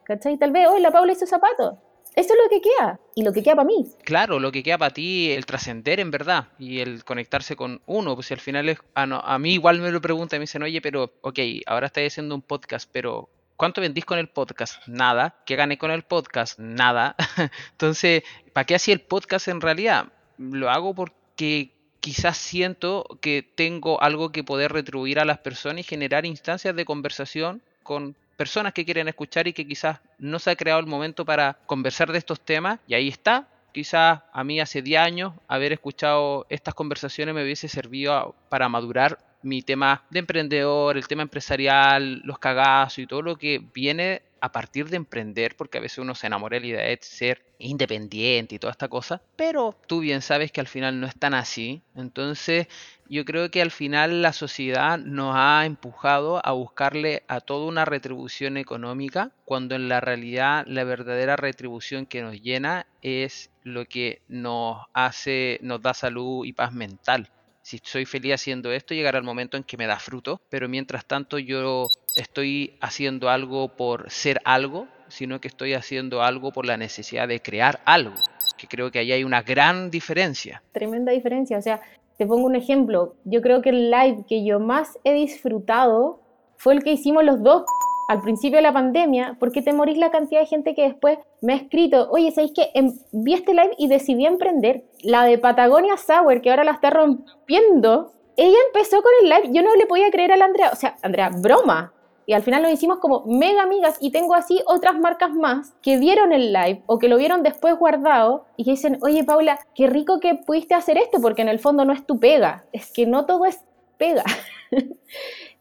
¿cachai? 0.05 0.37
Tal 0.37 0.53
vez 0.53 0.69
hoy 0.69 0.79
la 0.79 0.91
Paula 0.91 1.11
hizo 1.11 1.25
zapatos. 1.25 1.73
Eso 2.15 2.33
es 2.33 2.39
lo 2.43 2.49
que 2.49 2.61
queda 2.61 2.99
y 3.15 3.23
lo 3.23 3.31
que 3.31 3.43
queda 3.43 3.55
para 3.55 3.67
mí. 3.67 3.85
Claro, 4.03 4.39
lo 4.39 4.51
que 4.51 4.63
queda 4.63 4.77
para 4.77 4.93
ti, 4.93 5.31
el 5.31 5.45
trascender 5.45 5.99
en 5.99 6.11
verdad 6.11 6.49
y 6.57 6.79
el 6.79 7.03
conectarse 7.03 7.55
con 7.55 7.81
uno, 7.85 8.15
pues 8.15 8.31
al 8.31 8.39
final 8.39 8.69
es, 8.69 8.79
ah, 8.95 9.05
no, 9.05 9.19
a 9.19 9.39
mí 9.39 9.53
igual 9.53 9.79
me 9.79 9.91
lo 9.91 10.01
preguntan 10.01 10.37
y 10.37 10.39
me 10.39 10.43
dicen, 10.43 10.63
oye, 10.63 10.81
pero, 10.81 11.13
ok, 11.21 11.39
ahora 11.65 11.87
estás 11.87 12.07
haciendo 12.07 12.35
un 12.35 12.41
podcast, 12.41 12.89
pero 12.91 13.29
¿cuánto 13.55 13.81
vendís 13.81 14.05
con 14.05 14.19
el 14.19 14.27
podcast? 14.27 14.85
Nada. 14.87 15.35
¿Qué 15.45 15.55
gané 15.55 15.77
con 15.77 15.91
el 15.91 16.03
podcast? 16.03 16.59
Nada. 16.59 17.15
Entonces, 17.71 18.23
¿para 18.53 18.65
qué 18.65 18.75
hacía 18.75 18.93
el 18.93 19.01
podcast 19.01 19.47
en 19.47 19.61
realidad? 19.61 20.07
Lo 20.37 20.69
hago 20.69 20.95
porque 20.95 21.71
quizás 21.99 22.37
siento 22.37 23.05
que 23.21 23.43
tengo 23.43 24.01
algo 24.01 24.31
que 24.31 24.43
poder 24.43 24.71
retribuir 24.71 25.19
a 25.19 25.25
las 25.25 25.39
personas 25.39 25.81
y 25.81 25.83
generar 25.83 26.25
instancias 26.25 26.75
de 26.75 26.85
conversación 26.85 27.61
con 27.83 28.15
personas 28.39 28.71
que 28.71 28.85
quieren 28.85 29.09
escuchar 29.09 29.49
y 29.49 29.53
que 29.53 29.67
quizás 29.67 29.99
no 30.17 30.39
se 30.39 30.49
ha 30.49 30.55
creado 30.55 30.79
el 30.79 30.85
momento 30.85 31.25
para 31.25 31.57
conversar 31.65 32.09
de 32.09 32.19
estos 32.19 32.39
temas 32.39 32.79
y 32.87 32.93
ahí 32.93 33.09
está. 33.09 33.49
Quizás 33.73 34.21
a 34.31 34.43
mí 34.45 34.61
hace 34.61 34.81
10 34.81 35.01
años 35.01 35.33
haber 35.49 35.73
escuchado 35.73 36.45
estas 36.49 36.73
conversaciones 36.73 37.35
me 37.35 37.43
hubiese 37.43 37.67
servido 37.67 38.33
para 38.47 38.69
madurar 38.69 39.19
mi 39.41 39.61
tema 39.61 40.03
de 40.09 40.19
emprendedor, 40.19 40.95
el 40.95 41.05
tema 41.05 41.23
empresarial, 41.23 42.21
los 42.23 42.39
cagazos 42.39 42.99
y 42.99 43.07
todo 43.07 43.21
lo 43.21 43.35
que 43.35 43.61
viene 43.73 44.21
a 44.41 44.51
partir 44.51 44.89
de 44.89 44.97
emprender, 44.97 45.55
porque 45.55 45.77
a 45.77 45.81
veces 45.81 45.99
uno 45.99 46.15
se 46.15 46.27
enamora 46.27 46.55
de 46.55 46.61
la 46.61 46.67
idea 46.67 46.85
de 46.85 46.99
ser 47.01 47.43
independiente 47.59 48.55
y 48.55 48.59
toda 48.59 48.71
esta 48.71 48.87
cosa, 48.87 49.21
pero 49.35 49.75
tú 49.87 49.99
bien 49.99 50.21
sabes 50.21 50.51
que 50.51 50.61
al 50.61 50.67
final 50.67 50.99
no 50.99 51.07
es 51.07 51.15
tan 51.15 51.33
así. 51.33 51.81
Entonces 51.95 52.67
yo 53.09 53.25
creo 53.25 53.51
que 53.51 53.61
al 53.61 53.71
final 53.71 54.21
la 54.21 54.33
sociedad 54.33 54.97
nos 54.97 55.33
ha 55.35 55.65
empujado 55.65 56.45
a 56.45 56.51
buscarle 56.51 57.23
a 57.27 57.41
toda 57.41 57.67
una 57.67 57.85
retribución 57.85 58.57
económica, 58.57 59.31
cuando 59.45 59.75
en 59.75 59.89
la 59.89 59.99
realidad 59.99 60.65
la 60.67 60.83
verdadera 60.83 61.35
retribución 61.35 62.05
que 62.05 62.21
nos 62.21 62.41
llena 62.41 62.85
es 63.01 63.51
lo 63.63 63.85
que 63.85 64.21
nos 64.27 64.85
hace, 64.93 65.59
nos 65.61 65.81
da 65.81 65.93
salud 65.93 66.45
y 66.45 66.53
paz 66.53 66.71
mental 66.71 67.29
si 67.69 67.79
soy 67.83 68.05
feliz 68.05 68.33
haciendo 68.33 68.71
esto, 68.71 68.95
llegará 68.95 69.19
el 69.19 69.23
momento 69.23 69.55
en 69.55 69.63
que 69.63 69.77
me 69.77 69.85
da 69.85 69.99
fruto, 69.99 70.41
pero 70.49 70.67
mientras 70.67 71.05
tanto 71.05 71.37
yo 71.37 71.85
estoy 72.17 72.75
haciendo 72.81 73.29
algo 73.29 73.67
por 73.67 74.09
ser 74.09 74.41
algo, 74.43 74.87
sino 75.07 75.39
que 75.39 75.49
estoy 75.49 75.75
haciendo 75.75 76.23
algo 76.23 76.51
por 76.51 76.65
la 76.65 76.77
necesidad 76.77 77.27
de 77.27 77.43
crear 77.43 77.79
algo, 77.85 78.15
que 78.57 78.65
creo 78.65 78.89
que 78.89 78.97
ahí 78.97 79.11
hay 79.11 79.23
una 79.23 79.43
gran 79.43 79.91
diferencia. 79.91 80.63
Tremenda 80.71 81.11
diferencia, 81.11 81.59
o 81.59 81.61
sea, 81.61 81.79
te 82.17 82.25
pongo 82.25 82.47
un 82.47 82.55
ejemplo, 82.55 83.13
yo 83.23 83.39
creo 83.43 83.61
que 83.61 83.69
el 83.69 83.91
live 83.91 84.25
que 84.27 84.43
yo 84.43 84.59
más 84.59 84.97
he 85.03 85.13
disfrutado 85.13 86.21
fue 86.57 86.73
el 86.73 86.83
que 86.83 86.93
hicimos 86.93 87.23
los 87.23 87.43
dos 87.43 87.65
al 88.09 88.21
principio 88.21 88.57
de 88.57 88.63
la 88.63 88.73
pandemia, 88.73 89.37
porque 89.39 89.61
te 89.61 89.71
morís 89.71 89.95
la 89.95 90.09
cantidad 90.09 90.41
de 90.41 90.47
gente 90.47 90.73
que 90.73 90.81
después 90.81 91.19
me 91.41 91.53
ha 91.53 91.57
escrito, 91.57 92.09
oye, 92.09 92.31
¿sabéis 92.31 92.53
que 92.55 92.71
vi 93.11 93.35
este 93.35 93.53
live 93.53 93.75
y 93.77 93.87
decidí 93.87 94.25
emprender? 94.25 94.83
La 95.03 95.25
de 95.25 95.37
Patagonia 95.37 95.95
Sour, 95.95 96.41
que 96.41 96.49
ahora 96.49 96.63
la 96.63 96.71
está 96.71 96.89
rompiendo, 96.89 98.11
ella 98.35 98.57
empezó 98.65 99.03
con 99.03 99.11
el 99.21 99.29
live, 99.29 99.49
yo 99.53 99.61
no 99.61 99.75
le 99.75 99.85
podía 99.85 100.09
creer 100.09 100.31
a 100.31 100.37
la 100.37 100.45
Andrea, 100.45 100.71
o 100.73 100.75
sea, 100.75 100.95
Andrea, 101.03 101.29
broma. 101.29 101.93
Y 102.25 102.33
al 102.33 102.41
final 102.41 102.63
lo 102.63 102.71
hicimos 102.71 102.97
como 102.97 103.25
mega 103.27 103.61
amigas 103.61 103.97
y 104.01 104.09
tengo 104.09 104.33
así 104.33 104.59
otras 104.65 104.97
marcas 104.97 105.29
más 105.31 105.75
que 105.83 105.99
vieron 105.99 106.33
el 106.33 106.51
live 106.51 106.81
o 106.87 106.97
que 106.97 107.09
lo 107.09 107.17
vieron 107.17 107.43
después 107.43 107.77
guardado 107.77 108.45
y 108.57 108.63
que 108.63 108.71
dicen, 108.71 108.97
oye 109.01 109.23
Paula, 109.23 109.59
qué 109.75 109.85
rico 109.85 110.19
que 110.19 110.33
pudiste 110.33 110.73
hacer 110.73 110.97
esto 110.97 111.21
porque 111.21 111.43
en 111.43 111.49
el 111.49 111.59
fondo 111.59 111.85
no 111.85 111.93
es 111.93 112.07
tu 112.07 112.19
pega, 112.19 112.65
es 112.71 112.91
que 112.91 113.05
no 113.05 113.27
todo 113.27 113.45
es 113.45 113.63
pega. 113.99 114.23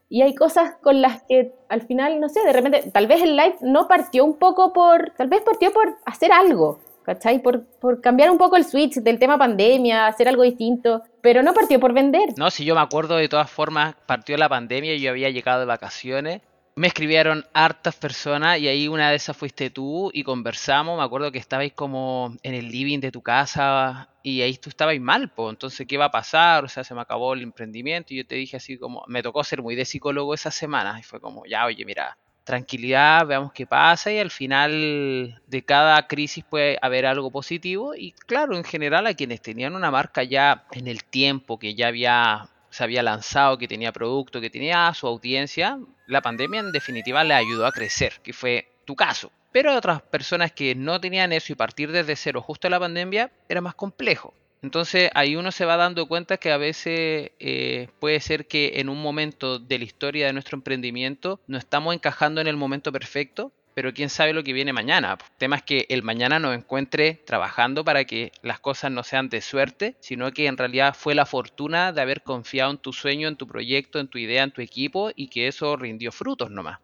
y 0.09 0.23
hay 0.23 0.33
cosas 0.33 0.73
con 0.81 1.01
las 1.01 1.21
que 1.23 1.53
al 1.69 1.81
final, 1.83 2.19
no 2.19 2.29
sé, 2.29 2.41
de 2.43 2.51
repente, 2.51 2.89
tal 2.91 3.05
vez 3.05 3.21
el 3.21 3.37
live 3.37 3.55
no 3.61 3.87
partió 3.87 4.25
un 4.25 4.37
poco 4.37 4.73
por, 4.73 5.11
tal 5.11 5.27
vez 5.27 5.41
partió 5.41 5.71
por 5.71 5.97
hacer 6.05 6.31
algo, 6.31 6.79
¿cachai? 7.03 7.39
Por, 7.39 7.63
por 7.79 8.01
cambiar 8.01 8.31
un 8.31 8.39
poco 8.39 8.55
el 8.57 8.65
switch 8.65 8.95
del 8.95 9.19
tema 9.19 9.37
pandemia, 9.37 10.07
hacer 10.07 10.27
algo 10.27 10.41
distinto, 10.41 11.03
pero 11.21 11.43
no 11.43 11.53
partió 11.53 11.79
por 11.79 11.93
vender. 11.93 12.29
No, 12.37 12.49
si 12.49 12.65
yo 12.65 12.73
me 12.73 12.81
acuerdo 12.81 13.17
de 13.17 13.29
todas 13.29 13.51
formas, 13.51 13.95
partió 14.07 14.35
la 14.37 14.49
pandemia 14.49 14.95
y 14.95 14.99
yo 14.99 15.11
había 15.11 15.29
llegado 15.29 15.59
de 15.59 15.65
vacaciones 15.67 16.41
Me 16.79 16.87
escribieron 16.87 17.45
hartas 17.53 17.93
personas 17.97 18.57
y 18.57 18.69
ahí 18.69 18.87
una 18.87 19.09
de 19.09 19.17
esas 19.17 19.35
fuiste 19.35 19.69
tú 19.69 20.11
y 20.13 20.23
conversamos. 20.23 20.97
Me 20.97 21.03
acuerdo 21.03 21.29
que 21.29 21.37
estabais 21.37 21.73
como 21.73 22.37
en 22.41 22.53
el 22.53 22.69
living 22.69 22.99
de 22.99 23.11
tu 23.11 23.21
casa 23.21 24.07
y 24.23 24.43
ahí 24.43 24.55
tú 24.55 24.69
estabas 24.69 24.97
mal, 25.01 25.29
pues. 25.29 25.49
Entonces, 25.49 25.85
¿qué 25.85 25.97
va 25.97 26.05
a 26.05 26.11
pasar? 26.11 26.63
O 26.63 26.69
sea, 26.69 26.85
se 26.85 26.95
me 26.95 27.01
acabó 27.01 27.33
el 27.33 27.41
emprendimiento 27.41 28.13
y 28.13 28.17
yo 28.19 28.25
te 28.25 28.35
dije 28.35 28.55
así 28.55 28.77
como, 28.77 29.03
me 29.07 29.21
tocó 29.21 29.43
ser 29.43 29.61
muy 29.61 29.75
de 29.75 29.83
psicólogo 29.83 30.33
esa 30.33 30.51
semana 30.51 30.97
y 30.97 31.03
fue 31.03 31.19
como, 31.19 31.45
ya, 31.45 31.65
oye, 31.65 31.83
mira, 31.83 32.17
tranquilidad, 32.45 33.27
veamos 33.27 33.51
qué 33.51 33.67
pasa 33.67 34.13
y 34.13 34.19
al 34.19 34.31
final 34.31 35.41
de 35.47 35.65
cada 35.65 36.07
crisis 36.07 36.45
puede 36.45 36.77
haber 36.81 37.05
algo 37.05 37.29
positivo 37.29 37.93
y 37.93 38.13
claro, 38.13 38.55
en 38.55 38.63
general 38.63 39.05
a 39.05 39.15
quienes 39.15 39.41
tenían 39.41 39.75
una 39.75 39.91
marca 39.91 40.23
ya 40.23 40.63
en 40.71 40.87
el 40.87 41.03
tiempo, 41.03 41.59
que 41.59 41.75
ya 41.75 41.89
había 41.89 42.47
se 42.69 42.83
había 42.83 43.03
lanzado, 43.03 43.57
que 43.57 43.67
tenía 43.67 43.91
producto, 43.91 44.41
que 44.41 44.49
tenía 44.49 44.93
su 44.93 45.07
audiencia, 45.07 45.79
la 46.07 46.21
pandemia 46.21 46.59
en 46.59 46.71
definitiva 46.71 47.23
le 47.23 47.33
ayudó 47.33 47.65
a 47.65 47.71
crecer, 47.71 48.13
que 48.23 48.33
fue 48.33 48.67
tu 48.85 48.95
caso. 48.95 49.31
Pero 49.51 49.75
otras 49.75 50.01
personas 50.01 50.51
que 50.51 50.75
no 50.75 51.01
tenían 51.01 51.33
eso 51.33 51.51
y 51.51 51.55
partir 51.55 51.91
desde 51.91 52.15
cero 52.15 52.41
justo 52.41 52.67
en 52.67 52.71
la 52.71 52.79
pandemia 52.79 53.31
era 53.47 53.61
más 53.61 53.75
complejo. 53.75 54.33
Entonces 54.61 55.09
ahí 55.15 55.35
uno 55.35 55.51
se 55.51 55.65
va 55.65 55.77
dando 55.77 56.07
cuenta 56.07 56.37
que 56.37 56.51
a 56.51 56.57
veces 56.57 57.31
eh, 57.39 57.87
puede 57.99 58.19
ser 58.19 58.45
que 58.45 58.73
en 58.75 58.89
un 58.89 59.01
momento 59.01 59.57
de 59.57 59.77
la 59.79 59.85
historia 59.85 60.27
de 60.27 60.33
nuestro 60.33 60.57
emprendimiento 60.57 61.39
no 61.47 61.57
estamos 61.57 61.93
encajando 61.93 62.41
en 62.41 62.47
el 62.47 62.57
momento 62.57 62.91
perfecto, 62.91 63.53
pero 63.79 63.93
quién 63.93 64.09
sabe 64.09 64.33
lo 64.33 64.43
que 64.43 64.51
viene 64.51 64.73
mañana. 64.73 65.13
El 65.13 65.37
tema 65.37 65.55
es 65.55 65.63
que 65.63 65.85
el 65.87 66.03
mañana 66.03 66.37
nos 66.37 66.53
encuentre 66.53 67.13
trabajando 67.25 67.85
para 67.85 68.03
que 68.03 68.33
las 68.41 68.59
cosas 68.59 68.91
no 68.91 69.03
sean 69.03 69.29
de 69.29 69.39
suerte, 69.39 69.95
sino 70.01 70.33
que 70.33 70.47
en 70.47 70.57
realidad 70.57 70.93
fue 70.93 71.15
la 71.15 71.25
fortuna 71.25 71.93
de 71.93 72.01
haber 72.01 72.21
confiado 72.21 72.71
en 72.71 72.77
tu 72.77 72.91
sueño, 72.91 73.29
en 73.29 73.37
tu 73.37 73.47
proyecto, 73.47 74.01
en 74.01 74.09
tu 74.09 74.17
idea, 74.17 74.43
en 74.43 74.51
tu 74.51 74.59
equipo 74.59 75.11
y 75.15 75.29
que 75.29 75.47
eso 75.47 75.77
rindió 75.77 76.11
frutos 76.11 76.51
nomás. 76.51 76.79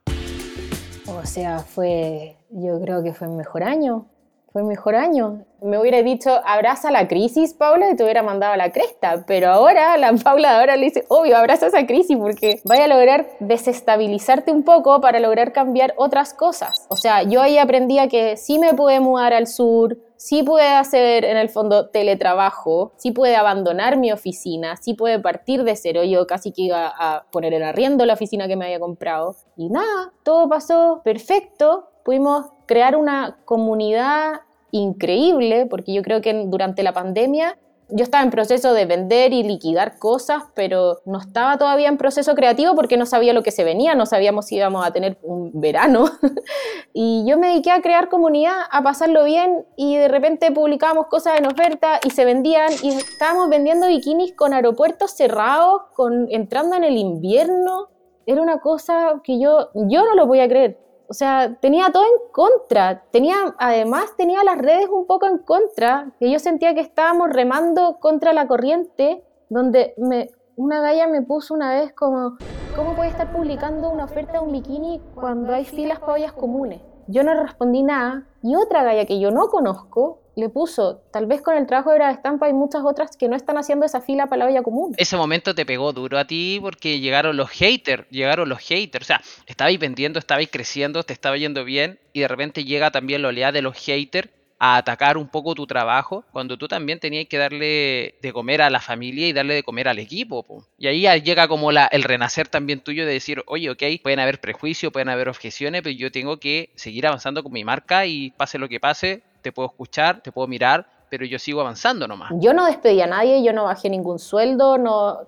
O 1.06 1.26
sea, 1.26 1.60
fue, 1.60 2.38
yo 2.50 2.80
creo 2.82 3.04
que 3.04 3.12
fue 3.12 3.28
el 3.28 3.34
mejor 3.34 3.64
año 3.64 4.08
fue 4.56 4.64
mejor 4.64 4.96
año. 4.96 5.44
Me 5.62 5.78
hubiera 5.78 6.02
dicho, 6.02 6.30
abraza 6.46 6.90
la 6.90 7.10
crisis, 7.10 7.54
Paula, 7.54 7.92
y 7.92 7.98
te 7.98 8.06
hubiera 8.06 8.24
mandado 8.24 8.54
a 8.54 8.58
la 8.58 8.72
cresta. 8.72 9.26
Pero 9.28 9.50
ahora, 9.50 9.98
la 9.98 10.14
Paula 10.24 10.52
de 10.52 10.56
ahora 10.56 10.76
le 10.78 10.86
dice, 10.86 11.04
obvio, 11.10 11.36
abraza 11.36 11.68
esa 11.68 11.86
crisis 11.86 12.16
porque 12.16 12.62
vaya 12.64 12.86
a 12.86 12.88
lograr 12.88 13.28
desestabilizarte 13.42 14.54
un 14.54 14.64
poco 14.64 15.02
para 15.02 15.20
lograr 15.20 15.52
cambiar 15.52 15.94
otras 15.98 16.34
cosas. 16.34 16.88
O 16.88 16.96
sea, 16.96 17.24
yo 17.24 17.42
ahí 17.42 17.58
aprendí 17.58 18.00
a 18.00 18.08
que 18.08 18.38
sí 18.38 18.58
me 18.58 18.74
pude 18.74 19.02
mudar 19.02 19.34
al 19.34 19.48
sur, 19.48 19.98
sí 20.16 20.42
pude 20.42 20.66
hacer 20.66 21.26
en 21.26 21.36
el 21.36 21.50
fondo 21.50 21.90
teletrabajo, 21.90 22.94
sí 22.96 23.12
pude 23.12 23.36
abandonar 23.36 23.98
mi 23.98 24.14
oficina, 24.14 24.78
sí 24.78 24.94
pude 24.94 25.20
partir 25.20 25.66
de 25.66 25.76
cero. 25.76 26.06
Yo 26.06 26.28
casi 26.28 26.54
que 26.54 26.62
iba 26.62 26.94
a 26.98 27.26
poner 27.30 27.54
en 27.54 27.64
arriendo 27.64 28.06
la 28.06 28.14
oficina 28.14 28.48
que 28.48 28.56
me 28.56 28.64
había 28.64 28.80
comprado. 28.80 29.36
Y 29.58 29.68
nada, 29.68 30.14
todo 30.24 30.48
pasó 30.48 31.02
perfecto. 31.04 31.90
Pudimos 32.06 32.46
crear 32.68 32.96
una 32.96 33.40
comunidad 33.46 34.42
increíble, 34.76 35.66
porque 35.66 35.94
yo 35.94 36.02
creo 36.02 36.22
que 36.22 36.34
durante 36.48 36.84
la 36.84 36.94
pandemia 36.94 37.58
yo 37.90 38.04
estaba 38.04 38.24
en 38.24 38.32
proceso 38.32 38.74
de 38.74 38.86
vender 38.86 39.32
y 39.32 39.44
liquidar 39.44 40.00
cosas, 40.00 40.44
pero 40.56 41.02
no 41.06 41.20
estaba 41.20 41.58
todavía 41.58 41.88
en 41.88 41.98
proceso 41.98 42.34
creativo 42.34 42.74
porque 42.74 42.98
no 42.98 43.06
sabía 43.06 43.34
lo 43.34 43.44
que 43.44 43.52
se 43.52 43.64
venía, 43.64 43.94
no 43.94 44.08
sabíamos 44.08 44.48
si 44.48 44.56
íbamos 44.56 44.86
a 44.86 44.92
tener 44.92 45.20
un 45.22 45.52
verano. 45.54 46.06
y 46.94 47.24
yo 47.28 47.38
me 47.38 47.50
dediqué 47.50 47.72
a 47.72 47.82
crear 47.82 48.10
comunidad, 48.10 48.56
a 48.72 48.82
pasarlo 48.82 49.24
bien 49.24 49.66
y 49.76 49.98
de 49.98 50.08
repente 50.08 50.52
publicábamos 50.52 51.08
cosas 51.08 51.38
en 51.38 51.46
oferta 51.46 52.00
y 52.04 52.10
se 52.10 52.26
vendían 52.26 52.72
y 52.82 52.90
estábamos 52.90 53.50
vendiendo 53.50 53.88
bikinis 53.88 54.34
con 54.34 54.54
aeropuertos 54.54 55.12
cerrados, 55.12 55.84
con, 55.94 56.28
entrando 56.32 56.76
en 56.76 56.86
el 56.86 56.98
invierno. 56.98 57.90
Era 58.26 58.42
una 58.42 58.60
cosa 58.60 59.22
que 59.24 59.40
yo, 59.40 59.70
yo 59.76 60.04
no 60.04 60.16
lo 60.16 60.28
podía 60.28 60.48
creer 60.48 60.85
o 61.08 61.14
sea, 61.14 61.58
tenía 61.60 61.92
todo 61.92 62.04
en 62.04 62.32
contra. 62.32 63.04
Tenía, 63.12 63.36
además, 63.58 64.16
tenía 64.18 64.44
las 64.44 64.58
redes 64.58 64.88
un 64.90 65.06
poco 65.06 65.28
en 65.28 65.40
contra, 65.40 66.12
que 66.20 66.32
yo 66.32 66.40
sentía 66.40 66.74
que 66.74 66.82
estábamos 66.82 67.30
remando 67.30 68.00
contra 68.00 68.34
la 68.34 68.48
corriente, 68.48 69.24
donde 69.50 69.94
me, 69.98 70.32
una 70.56 70.82
galla 70.82 71.08
me 71.08 71.22
puso 71.22 71.54
una 71.54 71.72
vez 71.74 71.94
como, 71.94 72.38
¿cómo 72.76 72.96
puede 72.96 73.10
estar 73.10 73.32
publicando 73.32 73.90
una 73.90 74.06
oferta 74.06 74.34
de 74.34 74.40
un 74.40 74.52
bikini 74.52 75.02
cuando 75.14 75.54
hay 75.54 75.66
filas 75.66 76.00
para 76.00 76.32
comunes? 76.32 76.82
Yo 77.08 77.24
no 77.24 77.34
respondí 77.36 77.84
nada, 77.84 78.26
y 78.42 78.56
otra 78.56 78.84
galla 78.84 79.06
que 79.06 79.20
yo 79.20 79.32
no 79.32 79.48
conozco 79.50 80.20
le 80.36 80.50
puso, 80.50 81.02
tal 81.12 81.26
vez 81.26 81.42
con 81.42 81.58
el 81.58 81.66
trabajo 81.66 81.92
de 81.92 82.00
la 82.00 82.12
estampa 82.12 82.48
hay 82.48 82.54
muchas 82.54 82.84
otras 82.84 83.16
que 83.18 83.28
no 83.28 83.36
están 83.36 83.58
haciendo 83.58 83.86
esa 83.86 84.02
fila 84.02 84.28
para 84.28 84.46
la 84.46 84.52
olla 84.52 84.64
común. 84.64 84.94
Ese 84.98 85.18
momento 85.18 85.56
te 85.56 85.66
pegó 85.66 85.94
duro 85.94 86.18
a 86.18 86.26
ti 86.26 86.60
porque 86.62 87.00
llegaron 87.00 87.38
los 87.38 87.50
haters, 87.50 88.06
llegaron 88.10 88.50
los 88.50 88.60
haters, 88.60 89.06
o 89.06 89.08
sea, 89.08 89.22
estabais 89.48 89.80
vendiendo, 89.80 90.20
estabais 90.20 90.50
creciendo, 90.52 91.04
te 91.04 91.14
estaba 91.14 91.38
yendo 91.38 91.64
bien 91.64 92.00
y 92.14 92.22
de 92.22 92.28
repente 92.28 92.64
llega 92.64 92.92
también 92.92 93.22
la 93.22 93.30
oleada 93.30 93.54
de 93.54 93.62
los 93.62 93.78
haters 93.78 94.30
a 94.58 94.78
atacar 94.78 95.18
un 95.18 95.28
poco 95.28 95.54
tu 95.54 95.68
trabajo 95.68 96.24
cuando 96.32 96.58
tú 96.58 96.68
también 96.68 97.00
tenías 97.00 97.28
que 97.28 97.38
darle 97.38 98.16
de 98.22 98.34
comer 98.34 98.62
a 98.62 98.70
la 98.70 98.80
familia 98.80 99.28
y 99.28 99.34
darle 99.34 99.54
de 99.54 99.64
comer 99.64 99.88
al 99.88 100.00
equipo. 100.00 100.66
Y 100.78 100.88
ahí 100.88 101.22
llega 101.22 101.48
como 101.48 101.72
el 101.72 102.04
renacer 102.04 102.48
también 102.48 102.80
tuyo 102.80 103.06
de 103.06 103.14
decir, 103.14 103.44
oye, 103.48 103.70
ok, 103.70 103.84
pueden 104.02 104.20
haber 104.20 104.40
prejuicios, 104.40 104.94
pueden 104.94 105.10
haber 105.10 105.28
objeciones, 105.28 105.82
pero 105.82 105.96
yo 105.96 106.12
tengo 106.12 106.38
que 106.38 106.70
seguir 106.76 107.06
avanzando 107.06 107.44
con 107.44 107.52
mi 107.52 107.64
marca 107.64 108.06
y 108.06 108.32
pase 108.32 108.58
lo 108.58 108.70
que 108.70 108.80
pase, 108.80 109.24
te 109.46 109.52
puedo 109.52 109.70
escuchar, 109.70 110.22
te 110.22 110.32
puedo 110.32 110.48
mirar, 110.48 110.88
pero 111.08 111.24
yo 111.24 111.38
sigo 111.38 111.62
avanzando 111.62 112.08
nomás. 112.08 112.32
Yo 112.40 112.52
no 112.56 112.66
despedí 112.66 113.00
a 113.02 113.06
nadie, 113.06 113.44
yo 113.44 113.54
no 113.54 113.66
bajé 113.66 113.92
ningún 113.92 114.18
sueldo, 114.18 114.80
no, 114.80 115.20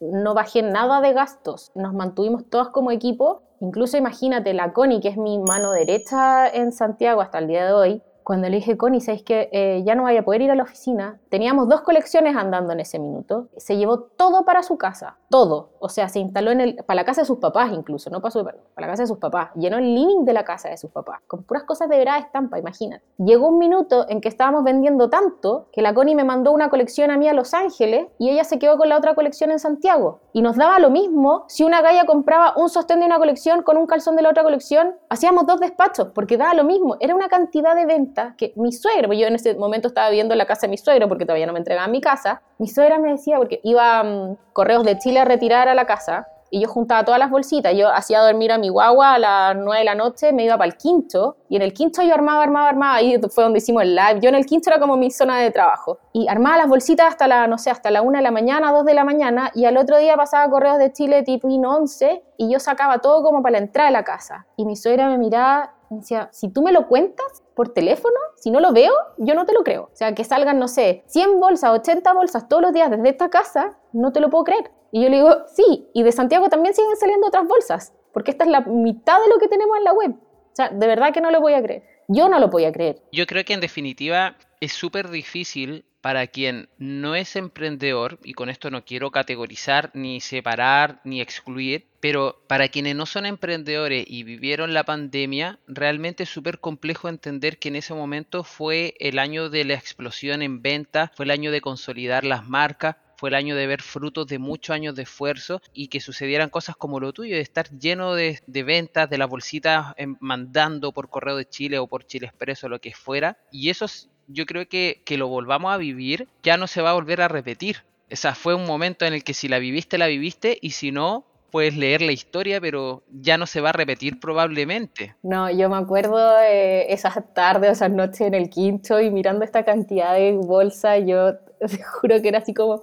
no 0.00 0.32
bajé 0.32 0.62
nada 0.62 1.00
de 1.00 1.12
gastos. 1.12 1.72
Nos 1.74 1.92
mantuvimos 1.92 2.48
todos 2.48 2.68
como 2.68 2.92
equipo. 2.92 3.42
Incluso 3.58 3.96
imagínate, 3.96 4.54
la 4.54 4.72
Connie, 4.72 5.00
que 5.00 5.08
es 5.08 5.16
mi 5.16 5.40
mano 5.40 5.72
derecha 5.72 6.48
en 6.48 6.70
Santiago 6.70 7.20
hasta 7.20 7.40
el 7.40 7.48
día 7.48 7.66
de 7.66 7.72
hoy, 7.72 8.02
cuando 8.24 8.48
le 8.48 8.56
dije, 8.56 8.78
Connie, 8.78 9.02
¿sabes 9.02 9.22
que 9.22 9.50
eh, 9.52 9.82
ya 9.84 9.94
no 9.94 10.04
vaya 10.04 10.20
a 10.20 10.22
poder 10.24 10.40
ir 10.40 10.50
a 10.50 10.54
la 10.54 10.62
oficina? 10.62 11.20
Teníamos 11.28 11.68
dos 11.68 11.82
colecciones 11.82 12.34
andando 12.34 12.72
en 12.72 12.80
ese 12.80 12.98
minuto. 12.98 13.48
Se 13.58 13.76
llevó 13.76 13.98
todo 14.00 14.46
para 14.46 14.62
su 14.62 14.78
casa, 14.78 15.18
todo. 15.28 15.68
O 15.78 15.90
sea, 15.90 16.08
se 16.08 16.20
instaló 16.20 16.50
en 16.50 16.62
el, 16.62 16.76
para 16.86 17.02
la 17.02 17.04
casa 17.04 17.20
de 17.20 17.26
sus 17.26 17.38
papás 17.38 17.70
incluso, 17.72 18.08
no 18.08 18.22
para, 18.22 18.30
su, 18.30 18.42
para 18.42 18.56
la 18.76 18.86
casa 18.86 19.02
de 19.02 19.08
sus 19.08 19.18
papás. 19.18 19.50
Llenó 19.56 19.76
el 19.76 19.94
living 19.94 20.24
de 20.24 20.32
la 20.32 20.42
casa 20.42 20.70
de 20.70 20.78
sus 20.78 20.90
papás, 20.90 21.20
con 21.26 21.42
puras 21.42 21.64
cosas 21.64 21.90
de 21.90 21.98
verdad 21.98 22.18
estampa, 22.18 22.58
imagínate. 22.58 23.04
Llegó 23.18 23.48
un 23.48 23.58
minuto 23.58 24.06
en 24.08 24.22
que 24.22 24.28
estábamos 24.28 24.64
vendiendo 24.64 25.10
tanto 25.10 25.66
que 25.70 25.82
la 25.82 25.92
Connie 25.92 26.14
me 26.14 26.24
mandó 26.24 26.50
una 26.52 26.70
colección 26.70 27.10
a 27.10 27.18
mí 27.18 27.28
a 27.28 27.34
Los 27.34 27.52
Ángeles 27.52 28.06
y 28.18 28.30
ella 28.30 28.44
se 28.44 28.58
quedó 28.58 28.78
con 28.78 28.88
la 28.88 28.96
otra 28.96 29.14
colección 29.14 29.50
en 29.50 29.58
Santiago. 29.58 30.20
Y 30.32 30.40
nos 30.40 30.56
daba 30.56 30.78
lo 30.78 30.88
mismo 30.88 31.44
si 31.48 31.62
una 31.62 31.82
galla 31.82 32.06
compraba 32.06 32.54
un 32.56 32.70
sostén 32.70 33.00
de 33.00 33.06
una 33.06 33.18
colección 33.18 33.62
con 33.62 33.76
un 33.76 33.86
calzón 33.86 34.16
de 34.16 34.22
la 34.22 34.30
otra 34.30 34.44
colección. 34.44 34.94
Hacíamos 35.10 35.46
dos 35.46 35.60
despachos 35.60 36.08
porque 36.14 36.38
daba 36.38 36.54
lo 36.54 36.64
mismo. 36.64 36.96
Era 37.00 37.14
una 37.14 37.28
cantidad 37.28 37.76
de 37.76 37.84
ventas 37.84 38.13
que 38.36 38.52
mi 38.56 38.72
suegro, 38.72 39.12
yo 39.12 39.26
en 39.26 39.34
ese 39.34 39.54
momento 39.54 39.88
estaba 39.88 40.08
viviendo 40.08 40.34
en 40.34 40.38
la 40.38 40.46
casa 40.46 40.62
de 40.62 40.70
mi 40.70 40.78
suegro 40.78 41.08
porque 41.08 41.24
todavía 41.24 41.46
no 41.46 41.52
me 41.52 41.58
entregaban 41.58 41.90
mi 41.90 42.00
casa, 42.00 42.42
mi 42.58 42.68
suegra 42.68 42.98
me 42.98 43.10
decía, 43.10 43.36
porque 43.36 43.60
iba 43.62 44.02
mm, 44.02 44.36
Correos 44.52 44.84
de 44.84 44.98
Chile 44.98 45.20
a 45.20 45.24
retirar 45.24 45.68
a 45.68 45.74
la 45.74 45.86
casa, 45.86 46.28
y 46.54 46.60
yo 46.60 46.68
juntaba 46.68 47.04
todas 47.04 47.18
las 47.18 47.30
bolsitas, 47.30 47.74
yo 47.74 47.88
hacía 47.92 48.20
dormir 48.20 48.52
a 48.52 48.58
mi 48.58 48.68
guagua 48.68 49.14
a 49.14 49.18
las 49.18 49.56
9 49.56 49.76
de 49.76 49.84
la 49.84 49.96
noche, 49.96 50.32
me 50.32 50.44
iba 50.44 50.56
para 50.56 50.68
el 50.68 50.76
quinto, 50.76 51.36
y 51.48 51.56
en 51.56 51.62
el 51.62 51.72
quinto 51.72 52.00
yo 52.00 52.14
armaba, 52.14 52.44
armaba, 52.44 52.68
armaba, 52.68 52.94
ahí 52.94 53.20
fue 53.28 53.42
donde 53.42 53.58
hicimos 53.58 53.82
el 53.82 53.96
live, 53.96 54.20
yo 54.20 54.28
en 54.28 54.36
el 54.36 54.46
quinto 54.46 54.70
era 54.70 54.78
como 54.78 54.96
mi 54.96 55.10
zona 55.10 55.40
de 55.40 55.50
trabajo, 55.50 55.98
y 56.12 56.28
armaba 56.28 56.58
las 56.58 56.68
bolsitas 56.68 57.08
hasta 57.08 57.26
la, 57.26 57.48
no 57.48 57.58
sé, 57.58 57.70
hasta 57.70 57.90
la 57.90 58.02
1 58.02 58.18
de 58.18 58.22
la 58.22 58.30
mañana, 58.30 58.70
2 58.70 58.84
de 58.84 58.94
la 58.94 59.02
mañana, 59.02 59.50
y 59.52 59.64
al 59.64 59.76
otro 59.76 59.98
día 59.98 60.16
pasaba 60.16 60.48
Correos 60.48 60.78
de 60.78 60.92
Chile 60.92 61.24
tipo 61.24 61.48
11, 61.48 62.22
y 62.36 62.52
yo 62.52 62.60
sacaba 62.60 62.98
todo 62.98 63.24
como 63.24 63.42
para 63.42 63.54
la 63.54 63.58
entrada 63.58 63.88
de 63.88 63.92
la 63.94 64.04
casa, 64.04 64.46
y 64.56 64.64
mi 64.64 64.76
suegra 64.76 65.08
me 65.08 65.18
miraba 65.18 65.72
y 65.90 65.96
decía, 65.96 66.28
si 66.30 66.50
tú 66.50 66.62
me 66.62 66.70
lo 66.70 66.86
cuentas, 66.86 67.43
por 67.54 67.70
teléfono, 67.72 68.16
si 68.36 68.50
no 68.50 68.60
lo 68.60 68.72
veo, 68.72 68.92
yo 69.18 69.34
no 69.34 69.46
te 69.46 69.52
lo 69.52 69.62
creo. 69.62 69.84
O 69.92 69.96
sea, 69.96 70.14
que 70.14 70.24
salgan, 70.24 70.58
no 70.58 70.68
sé, 70.68 71.04
100 71.06 71.40
bolsas, 71.40 71.70
80 71.70 72.12
bolsas 72.12 72.48
todos 72.48 72.62
los 72.62 72.72
días 72.72 72.90
desde 72.90 73.08
esta 73.08 73.30
casa, 73.30 73.78
no 73.92 74.12
te 74.12 74.20
lo 74.20 74.30
puedo 74.30 74.44
creer. 74.44 74.70
Y 74.90 75.02
yo 75.02 75.08
le 75.08 75.16
digo, 75.16 75.36
sí, 75.48 75.88
y 75.92 76.02
de 76.02 76.12
Santiago 76.12 76.48
también 76.48 76.74
siguen 76.74 76.96
saliendo 76.96 77.26
otras 77.26 77.46
bolsas, 77.46 77.94
porque 78.12 78.30
esta 78.30 78.44
es 78.44 78.50
la 78.50 78.60
mitad 78.60 79.20
de 79.20 79.28
lo 79.28 79.38
que 79.38 79.48
tenemos 79.48 79.76
en 79.78 79.84
la 79.84 79.92
web. 79.92 80.12
O 80.12 80.54
sea, 80.56 80.68
de 80.68 80.86
verdad 80.86 81.12
que 81.12 81.20
no 81.20 81.30
lo 81.30 81.40
voy 81.40 81.54
a 81.54 81.62
creer. 81.62 81.82
Yo 82.06 82.28
no 82.28 82.38
lo 82.38 82.48
voy 82.48 82.64
a 82.64 82.72
creer. 82.72 83.02
Yo 83.12 83.26
creo 83.26 83.44
que 83.44 83.54
en 83.54 83.60
definitiva 83.60 84.36
es 84.60 84.72
súper 84.72 85.08
difícil 85.10 85.84
para 86.04 86.26
quien 86.26 86.68
no 86.76 87.14
es 87.14 87.34
emprendedor, 87.34 88.18
y 88.22 88.34
con 88.34 88.50
esto 88.50 88.70
no 88.70 88.84
quiero 88.84 89.10
categorizar, 89.10 89.90
ni 89.94 90.20
separar, 90.20 91.00
ni 91.02 91.22
excluir, 91.22 91.86
pero 91.98 92.44
para 92.46 92.68
quienes 92.68 92.94
no 92.94 93.06
son 93.06 93.24
emprendedores 93.24 94.04
y 94.06 94.22
vivieron 94.22 94.74
la 94.74 94.84
pandemia, 94.84 95.60
realmente 95.66 96.24
es 96.24 96.28
súper 96.28 96.58
complejo 96.58 97.08
entender 97.08 97.58
que 97.58 97.68
en 97.68 97.76
ese 97.76 97.94
momento 97.94 98.44
fue 98.44 98.92
el 99.00 99.18
año 99.18 99.48
de 99.48 99.64
la 99.64 99.72
explosión 99.76 100.42
en 100.42 100.60
venta, 100.60 101.10
fue 101.16 101.24
el 101.24 101.30
año 101.30 101.50
de 101.50 101.62
consolidar 101.62 102.24
las 102.24 102.46
marcas, 102.46 102.96
fue 103.16 103.30
el 103.30 103.36
año 103.36 103.56
de 103.56 103.66
ver 103.66 103.80
frutos 103.80 104.26
de 104.26 104.38
muchos 104.38 104.74
años 104.74 104.94
de 104.94 105.04
esfuerzo 105.04 105.62
y 105.72 105.88
que 105.88 106.00
sucedieran 106.00 106.50
cosas 106.50 106.76
como 106.76 107.00
lo 107.00 107.14
tuyo, 107.14 107.36
de 107.36 107.40
estar 107.40 107.70
lleno 107.78 108.14
de, 108.14 108.42
ventas, 108.46 109.08
de 109.08 109.16
las 109.16 109.30
bolsitas 109.30 109.94
mandando 110.20 110.92
por 110.92 111.08
correo 111.08 111.36
de 111.36 111.48
Chile 111.48 111.78
o 111.78 111.86
por 111.86 112.04
Chile 112.06 112.26
Expreso, 112.26 112.68
lo 112.68 112.82
que 112.82 112.92
fuera. 112.92 113.38
Y 113.50 113.70
eso 113.70 113.86
yo 114.28 114.46
creo 114.46 114.68
que, 114.68 115.02
que 115.04 115.18
lo 115.18 115.28
volvamos 115.28 115.72
a 115.72 115.76
vivir, 115.76 116.28
ya 116.42 116.56
no 116.56 116.66
se 116.66 116.82
va 116.82 116.90
a 116.90 116.94
volver 116.94 117.20
a 117.20 117.28
repetir. 117.28 117.78
O 118.12 118.16
sea, 118.16 118.34
fue 118.34 118.54
un 118.54 118.66
momento 118.66 119.04
en 119.04 119.14
el 119.14 119.24
que 119.24 119.34
si 119.34 119.48
la 119.48 119.58
viviste, 119.58 119.98
la 119.98 120.06
viviste 120.06 120.58
y 120.60 120.70
si 120.70 120.92
no, 120.92 121.24
puedes 121.54 121.76
leer 121.76 122.02
la 122.02 122.10
historia, 122.10 122.60
pero 122.60 123.04
ya 123.12 123.38
no 123.38 123.46
se 123.46 123.60
va 123.60 123.68
a 123.68 123.72
repetir 123.72 124.18
probablemente. 124.18 125.14
No, 125.22 125.48
yo 125.50 125.70
me 125.70 125.76
acuerdo 125.76 126.18
eh, 126.40 126.92
esas 126.92 127.16
tardes, 127.32 127.70
esas 127.70 127.92
noches 127.92 128.22
en 128.22 128.34
el 128.34 128.50
quinto 128.50 129.00
y 129.00 129.08
mirando 129.08 129.44
esta 129.44 129.64
cantidad 129.64 130.14
de 130.14 130.32
bolsas, 130.32 131.02
yo 131.06 131.34
te 131.60 131.80
juro 131.82 132.20
que 132.20 132.26
era 132.26 132.38
así 132.38 132.52
como, 132.54 132.82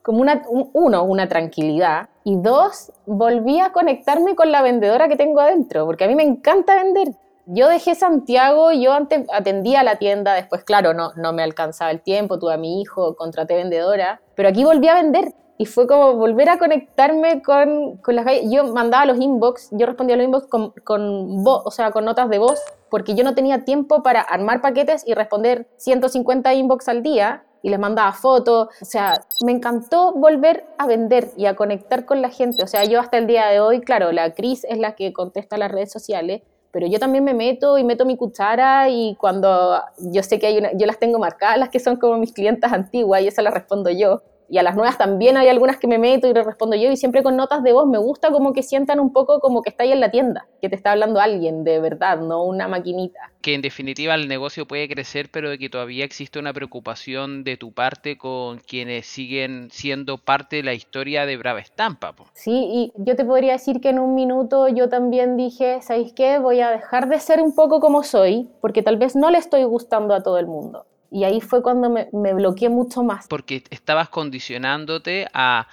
como 0.00 0.20
una, 0.22 0.42
uno, 0.48 1.02
una 1.04 1.28
tranquilidad, 1.28 2.08
y 2.24 2.36
dos, 2.36 2.90
volví 3.04 3.60
a 3.60 3.72
conectarme 3.72 4.34
con 4.34 4.50
la 4.50 4.62
vendedora 4.62 5.06
que 5.08 5.16
tengo 5.16 5.40
adentro, 5.40 5.84
porque 5.84 6.04
a 6.04 6.08
mí 6.08 6.14
me 6.14 6.22
encanta 6.22 6.82
vender. 6.82 7.08
Yo 7.46 7.68
dejé 7.68 7.94
Santiago, 7.94 8.72
yo 8.72 8.92
antes 8.92 9.26
atendía 9.32 9.82
la 9.82 9.96
tienda, 9.96 10.34
después, 10.34 10.62
claro, 10.64 10.94
no, 10.94 11.12
no 11.16 11.32
me 11.32 11.42
alcanzaba 11.42 11.90
el 11.90 12.00
tiempo, 12.00 12.38
tuve 12.38 12.54
a 12.54 12.56
mi 12.56 12.80
hijo, 12.80 13.16
contraté 13.16 13.56
vendedora, 13.56 14.20
pero 14.34 14.48
aquí 14.48 14.64
volví 14.64 14.88
a 14.88 14.94
vender 14.94 15.34
y 15.60 15.66
fue 15.66 15.86
como 15.86 16.14
volver 16.14 16.48
a 16.48 16.58
conectarme 16.58 17.42
con, 17.42 17.98
con 17.98 18.16
las 18.16 18.24
Yo 18.44 18.64
mandaba 18.72 19.04
los 19.04 19.20
inbox, 19.20 19.68
yo 19.72 19.84
respondía 19.84 20.14
a 20.14 20.16
los 20.16 20.24
inbox 20.24 20.46
con, 20.46 20.70
con 20.84 21.44
voz, 21.44 21.62
o 21.66 21.70
sea, 21.70 21.90
con 21.90 22.06
notas 22.06 22.30
de 22.30 22.38
voz, 22.38 22.58
porque 22.88 23.14
yo 23.14 23.24
no 23.24 23.34
tenía 23.34 23.64
tiempo 23.64 24.02
para 24.02 24.22
armar 24.22 24.62
paquetes 24.62 25.06
y 25.06 25.12
responder 25.12 25.68
150 25.76 26.54
inbox 26.54 26.88
al 26.88 27.02
día 27.02 27.44
y 27.62 27.68
les 27.68 27.78
mandaba 27.78 28.12
fotos. 28.12 28.68
O 28.80 28.84
sea, 28.86 29.20
me 29.44 29.52
encantó 29.52 30.12
volver 30.12 30.64
a 30.78 30.86
vender 30.86 31.30
y 31.36 31.46
a 31.46 31.56
conectar 31.56 32.06
con 32.06 32.22
la 32.22 32.30
gente. 32.30 32.62
O 32.62 32.66
sea, 32.66 32.84
yo 32.84 32.98
hasta 32.98 33.18
el 33.18 33.26
día 33.26 33.46
de 33.48 33.60
hoy, 33.60 33.80
claro, 33.80 34.12
la 34.12 34.32
Cris 34.32 34.64
es 34.64 34.78
la 34.78 34.94
que 34.94 35.12
contesta 35.12 35.58
las 35.58 35.70
redes 35.70 35.92
sociales, 35.92 36.40
pero 36.72 36.86
yo 36.86 36.98
también 36.98 37.24
me 37.24 37.34
meto 37.34 37.78
y 37.78 37.84
meto 37.84 38.04
mi 38.04 38.16
cuchara 38.16 38.88
y 38.88 39.16
cuando 39.16 39.80
yo 39.98 40.22
sé 40.22 40.38
que 40.38 40.46
hay 40.46 40.58
una, 40.58 40.72
yo 40.72 40.86
las 40.86 40.98
tengo 40.98 41.18
marcadas, 41.18 41.58
las 41.58 41.68
que 41.68 41.80
son 41.80 41.96
como 41.96 42.18
mis 42.18 42.32
clientas 42.32 42.72
antiguas 42.72 43.22
y 43.22 43.28
esas 43.28 43.44
las 43.44 43.54
respondo 43.54 43.90
yo 43.90 44.22
y 44.50 44.58
a 44.58 44.62
las 44.64 44.74
nuevas 44.74 44.98
también 44.98 45.36
hay 45.36 45.48
algunas 45.48 45.78
que 45.78 45.86
me 45.86 45.98
meto 45.98 46.26
y 46.26 46.34
le 46.34 46.42
respondo 46.42 46.74
yo 46.76 46.90
y 46.90 46.96
siempre 46.96 47.22
con 47.22 47.36
notas 47.36 47.62
de 47.62 47.72
voz 47.72 47.86
me 47.86 47.98
gusta 47.98 48.32
como 48.32 48.52
que 48.52 48.64
sientan 48.64 48.98
un 48.98 49.12
poco 49.12 49.38
como 49.38 49.62
que 49.62 49.70
está 49.70 49.84
ahí 49.84 49.92
en 49.92 50.00
la 50.00 50.10
tienda, 50.10 50.48
que 50.60 50.68
te 50.68 50.74
está 50.74 50.90
hablando 50.90 51.20
alguien 51.20 51.62
de 51.62 51.80
verdad, 51.80 52.18
no 52.20 52.44
una 52.44 52.66
maquinita. 52.66 53.32
Que 53.42 53.54
en 53.54 53.62
definitiva 53.62 54.14
el 54.14 54.28
negocio 54.28 54.66
puede 54.66 54.88
crecer, 54.88 55.30
pero 55.30 55.50
de 55.50 55.58
que 55.58 55.70
todavía 55.70 56.04
existe 56.04 56.38
una 56.38 56.52
preocupación 56.52 57.44
de 57.44 57.56
tu 57.56 57.72
parte 57.72 58.18
con 58.18 58.58
quienes 58.58 59.06
siguen 59.06 59.68
siendo 59.70 60.18
parte 60.18 60.56
de 60.56 60.62
la 60.64 60.74
historia 60.74 61.26
de 61.26 61.36
Brava 61.36 61.60
Estampa. 61.60 62.14
Sí, 62.32 62.68
y 62.72 62.92
yo 62.96 63.14
te 63.14 63.24
podría 63.24 63.52
decir 63.52 63.80
que 63.80 63.90
en 63.90 64.00
un 64.00 64.14
minuto 64.14 64.68
yo 64.68 64.88
también 64.88 65.36
dije, 65.36 65.80
¿sabéis 65.80 66.12
qué? 66.12 66.38
Voy 66.40 66.60
a 66.60 66.70
dejar 66.70 67.08
de 67.08 67.20
ser 67.20 67.40
un 67.40 67.54
poco 67.54 67.78
como 67.78 68.02
soy, 68.02 68.48
porque 68.60 68.82
tal 68.82 68.96
vez 68.96 69.14
no 69.14 69.30
le 69.30 69.38
estoy 69.38 69.62
gustando 69.62 70.12
a 70.12 70.22
todo 70.22 70.38
el 70.38 70.46
mundo 70.46 70.86
y 71.10 71.24
ahí 71.24 71.40
fue 71.40 71.62
cuando 71.62 71.90
me, 71.90 72.34
bloqueé 72.34 72.68
mucho 72.68 73.02
más. 73.02 73.26
Porque 73.28 73.64
estabas 73.70 74.08
condicionándote 74.08 75.26
a 75.32 75.66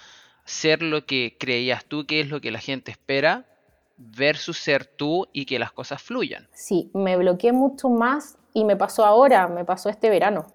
ser 0.44 0.82
lo 0.82 1.06
que 1.06 1.36
creías 1.38 1.84
tú 1.84 2.06
que 2.06 2.20
es 2.20 2.28
lo 2.28 2.40
que 2.40 2.50
la 2.50 2.58
gente 2.58 2.90
espera 2.90 3.44
versus 3.96 4.58
ser 4.58 4.84
tú 4.84 5.26
y 5.32 5.46
que 5.46 5.58
las 5.58 5.72
cosas 5.72 6.02
fluyan. 6.02 6.48
Sí, 6.52 6.90
me 6.94 7.16
bloqueé 7.16 7.52
mucho 7.52 7.88
más 7.88 8.38
y 8.52 8.64
me 8.64 8.76
pasó 8.76 9.04
ahora, 9.04 9.48
me 9.48 9.64
pasó 9.64 9.88
este 9.88 10.10
verano. 10.10 10.46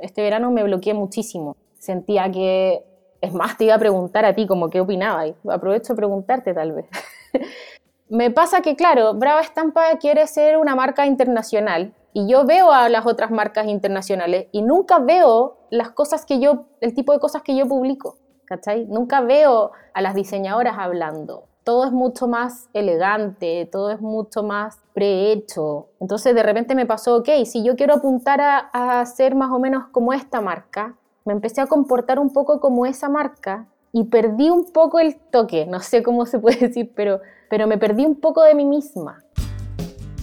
Este 0.00 0.22
verano 0.22 0.50
me 0.50 0.62
bloqueé 0.62 0.94
muchísimo. 0.94 1.56
Sentía 1.78 2.30
que, 2.30 2.82
es 3.20 3.32
más, 3.32 3.56
te 3.56 3.64
iba 3.64 3.74
a 3.74 3.78
preguntar 3.78 4.24
a 4.24 4.34
ti 4.34 4.46
como 4.46 4.70
qué 4.70 4.80
opinabas. 4.80 5.32
Aprovecho 5.48 5.94
a 5.94 5.96
preguntarte 5.96 6.54
tal 6.54 6.72
vez. 6.72 6.86
me 8.08 8.30
pasa 8.30 8.62
que, 8.62 8.76
claro, 8.76 9.14
Brava 9.14 9.40
Estampa 9.40 9.98
quiere 9.98 10.26
ser 10.26 10.56
una 10.56 10.74
marca 10.74 11.06
internacional 11.06 11.94
y 12.12 12.28
yo 12.28 12.44
veo 12.44 12.72
a 12.72 12.88
las 12.88 13.06
otras 13.06 13.30
marcas 13.30 13.66
internacionales 13.66 14.48
y 14.52 14.62
nunca 14.62 14.98
veo 14.98 15.58
las 15.70 15.90
cosas 15.90 16.26
que 16.26 16.40
yo, 16.40 16.66
el 16.80 16.94
tipo 16.94 17.12
de 17.12 17.20
cosas 17.20 17.42
que 17.42 17.56
yo 17.56 17.66
publico, 17.68 18.18
¿cachai? 18.44 18.86
Nunca 18.86 19.20
veo 19.20 19.70
a 19.94 20.02
las 20.02 20.14
diseñadoras 20.14 20.76
hablando. 20.78 21.44
Todo 21.62 21.84
es 21.84 21.92
mucho 21.92 22.26
más 22.26 22.68
elegante, 22.72 23.68
todo 23.70 23.90
es 23.90 24.00
mucho 24.00 24.42
más 24.42 24.80
prehecho. 24.92 25.88
Entonces 26.00 26.34
de 26.34 26.42
repente 26.42 26.74
me 26.74 26.86
pasó, 26.86 27.18
ok, 27.18 27.28
si 27.44 27.62
yo 27.62 27.76
quiero 27.76 27.94
apuntar 27.94 28.40
a, 28.40 28.58
a 28.72 29.06
ser 29.06 29.34
más 29.34 29.50
o 29.52 29.58
menos 29.58 29.86
como 29.92 30.12
esta 30.12 30.40
marca, 30.40 30.96
me 31.24 31.32
empecé 31.32 31.60
a 31.60 31.66
comportar 31.66 32.18
un 32.18 32.32
poco 32.32 32.60
como 32.60 32.86
esa 32.86 33.08
marca 33.08 33.66
y 33.92 34.04
perdí 34.04 34.50
un 34.50 34.72
poco 34.72 34.98
el 34.98 35.16
toque, 35.16 35.66
no 35.66 35.80
sé 35.80 36.02
cómo 36.02 36.26
se 36.26 36.38
puede 36.38 36.56
decir, 36.68 36.92
pero, 36.94 37.20
pero 37.48 37.66
me 37.66 37.78
perdí 37.78 38.04
un 38.04 38.16
poco 38.16 38.42
de 38.42 38.54
mí 38.54 38.64
misma. 38.64 39.22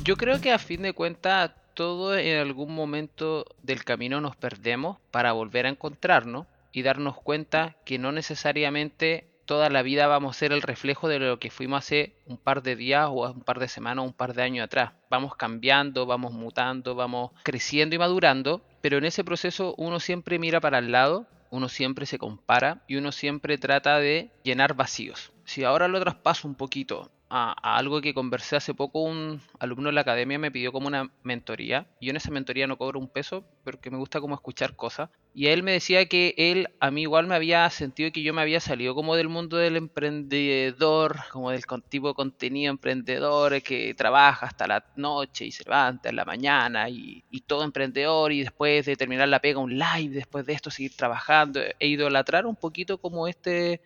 Yo 0.03 0.15
creo 0.15 0.39
que 0.41 0.51
a 0.51 0.57
fin 0.57 0.81
de 0.81 0.93
cuentas 0.93 1.51
todo 1.77 2.17
en 2.17 2.39
algún 2.39 2.73
momento 2.73 3.45
del 3.61 3.83
camino 3.83 4.19
nos 4.19 4.35
perdemos 4.35 4.97
para 5.11 5.33
volver 5.33 5.67
a 5.67 5.69
encontrarnos 5.69 6.47
y 6.71 6.81
darnos 6.81 7.17
cuenta 7.17 7.75
que 7.85 7.99
no 7.99 8.11
necesariamente 8.11 9.27
toda 9.45 9.69
la 9.69 9.83
vida 9.83 10.07
vamos 10.07 10.35
a 10.35 10.39
ser 10.39 10.53
el 10.53 10.63
reflejo 10.63 11.07
de 11.07 11.19
lo 11.19 11.37
que 11.37 11.51
fuimos 11.51 11.77
hace 11.77 12.15
un 12.25 12.37
par 12.37 12.63
de 12.63 12.75
días 12.75 13.09
o 13.11 13.31
un 13.31 13.41
par 13.41 13.59
de 13.59 13.67
semanas 13.67 14.01
o 14.01 14.07
un 14.07 14.13
par 14.13 14.33
de 14.33 14.41
años 14.41 14.65
atrás. 14.65 14.93
Vamos 15.11 15.35
cambiando, 15.35 16.07
vamos 16.07 16.33
mutando, 16.33 16.95
vamos 16.95 17.29
creciendo 17.43 17.95
y 17.95 17.99
madurando, 17.99 18.63
pero 18.81 18.97
en 18.97 19.05
ese 19.05 19.23
proceso 19.23 19.75
uno 19.77 19.99
siempre 19.99 20.39
mira 20.39 20.59
para 20.59 20.79
el 20.79 20.91
lado, 20.91 21.27
uno 21.51 21.69
siempre 21.69 22.07
se 22.07 22.17
compara 22.17 22.81
y 22.87 22.95
uno 22.95 23.11
siempre 23.11 23.59
trata 23.59 23.99
de 23.99 24.31
llenar 24.41 24.73
vacíos. 24.73 25.31
Si 25.45 25.63
ahora 25.63 25.87
lo 25.87 25.99
traspaso 25.99 26.47
un 26.47 26.55
poquito 26.55 27.11
a, 27.29 27.77
algo 27.77 28.01
que 28.01 28.13
conversé 28.13 28.55
hace 28.55 28.73
poco, 28.73 29.01
un 29.01 29.41
alumno 29.59 29.89
de 29.89 29.93
la 29.93 30.01
academia 30.01 30.39
me 30.39 30.51
pidió 30.51 30.71
como 30.71 30.87
una 30.87 31.11
mentoría. 31.23 31.87
Yo 32.01 32.09
en 32.11 32.17
esa 32.17 32.31
mentoría 32.31 32.67
no 32.67 32.77
cobro 32.77 32.99
un 32.99 33.07
peso, 33.07 33.43
pero 33.63 33.79
que 33.79 33.91
me 33.91 33.97
gusta 33.97 34.21
como 34.21 34.35
escuchar 34.35 34.75
cosas. 34.75 35.09
Y 35.33 35.47
él 35.47 35.61
me 35.61 35.73
decía 35.73 36.07
que 36.07 36.33
él, 36.37 36.69
a 36.79 36.89
mí 36.89 37.03
igual 37.03 37.27
me 37.27 37.35
había 37.35 37.69
sentido 37.69 38.11
que 38.11 38.23
yo 38.23 38.33
me 38.33 38.41
había 38.41 38.59
salido 38.59 38.95
como 38.95 39.15
del 39.15 39.29
mundo 39.29 39.57
del 39.57 39.75
emprendedor, 39.75 41.17
como 41.31 41.51
del 41.51 41.63
tipo 41.89 42.07
de 42.07 42.13
contenido 42.15 42.71
emprendedor 42.71 43.61
que 43.61 43.93
trabaja 43.93 44.47
hasta 44.47 44.65
la 44.67 44.83
noche 44.95 45.45
y 45.45 45.51
se 45.51 45.63
levanta 45.63 46.09
en 46.09 46.15
la 46.15 46.25
mañana 46.25 46.89
y, 46.89 47.23
y 47.29 47.41
todo 47.41 47.63
emprendedor 47.63 48.31
y 48.31 48.41
después 48.41 48.85
de 48.87 48.95
terminar 48.95 49.29
la 49.29 49.39
pega 49.39 49.59
un 49.59 49.77
live, 49.77 50.15
después 50.15 50.45
de 50.45 50.53
esto 50.53 50.71
seguir 50.71 50.95
trabajando 50.95 51.59
e 51.79 51.87
idolatrar 51.87 52.47
un 52.47 52.55
poquito 52.55 52.97
como 52.97 53.27
este 53.27 53.81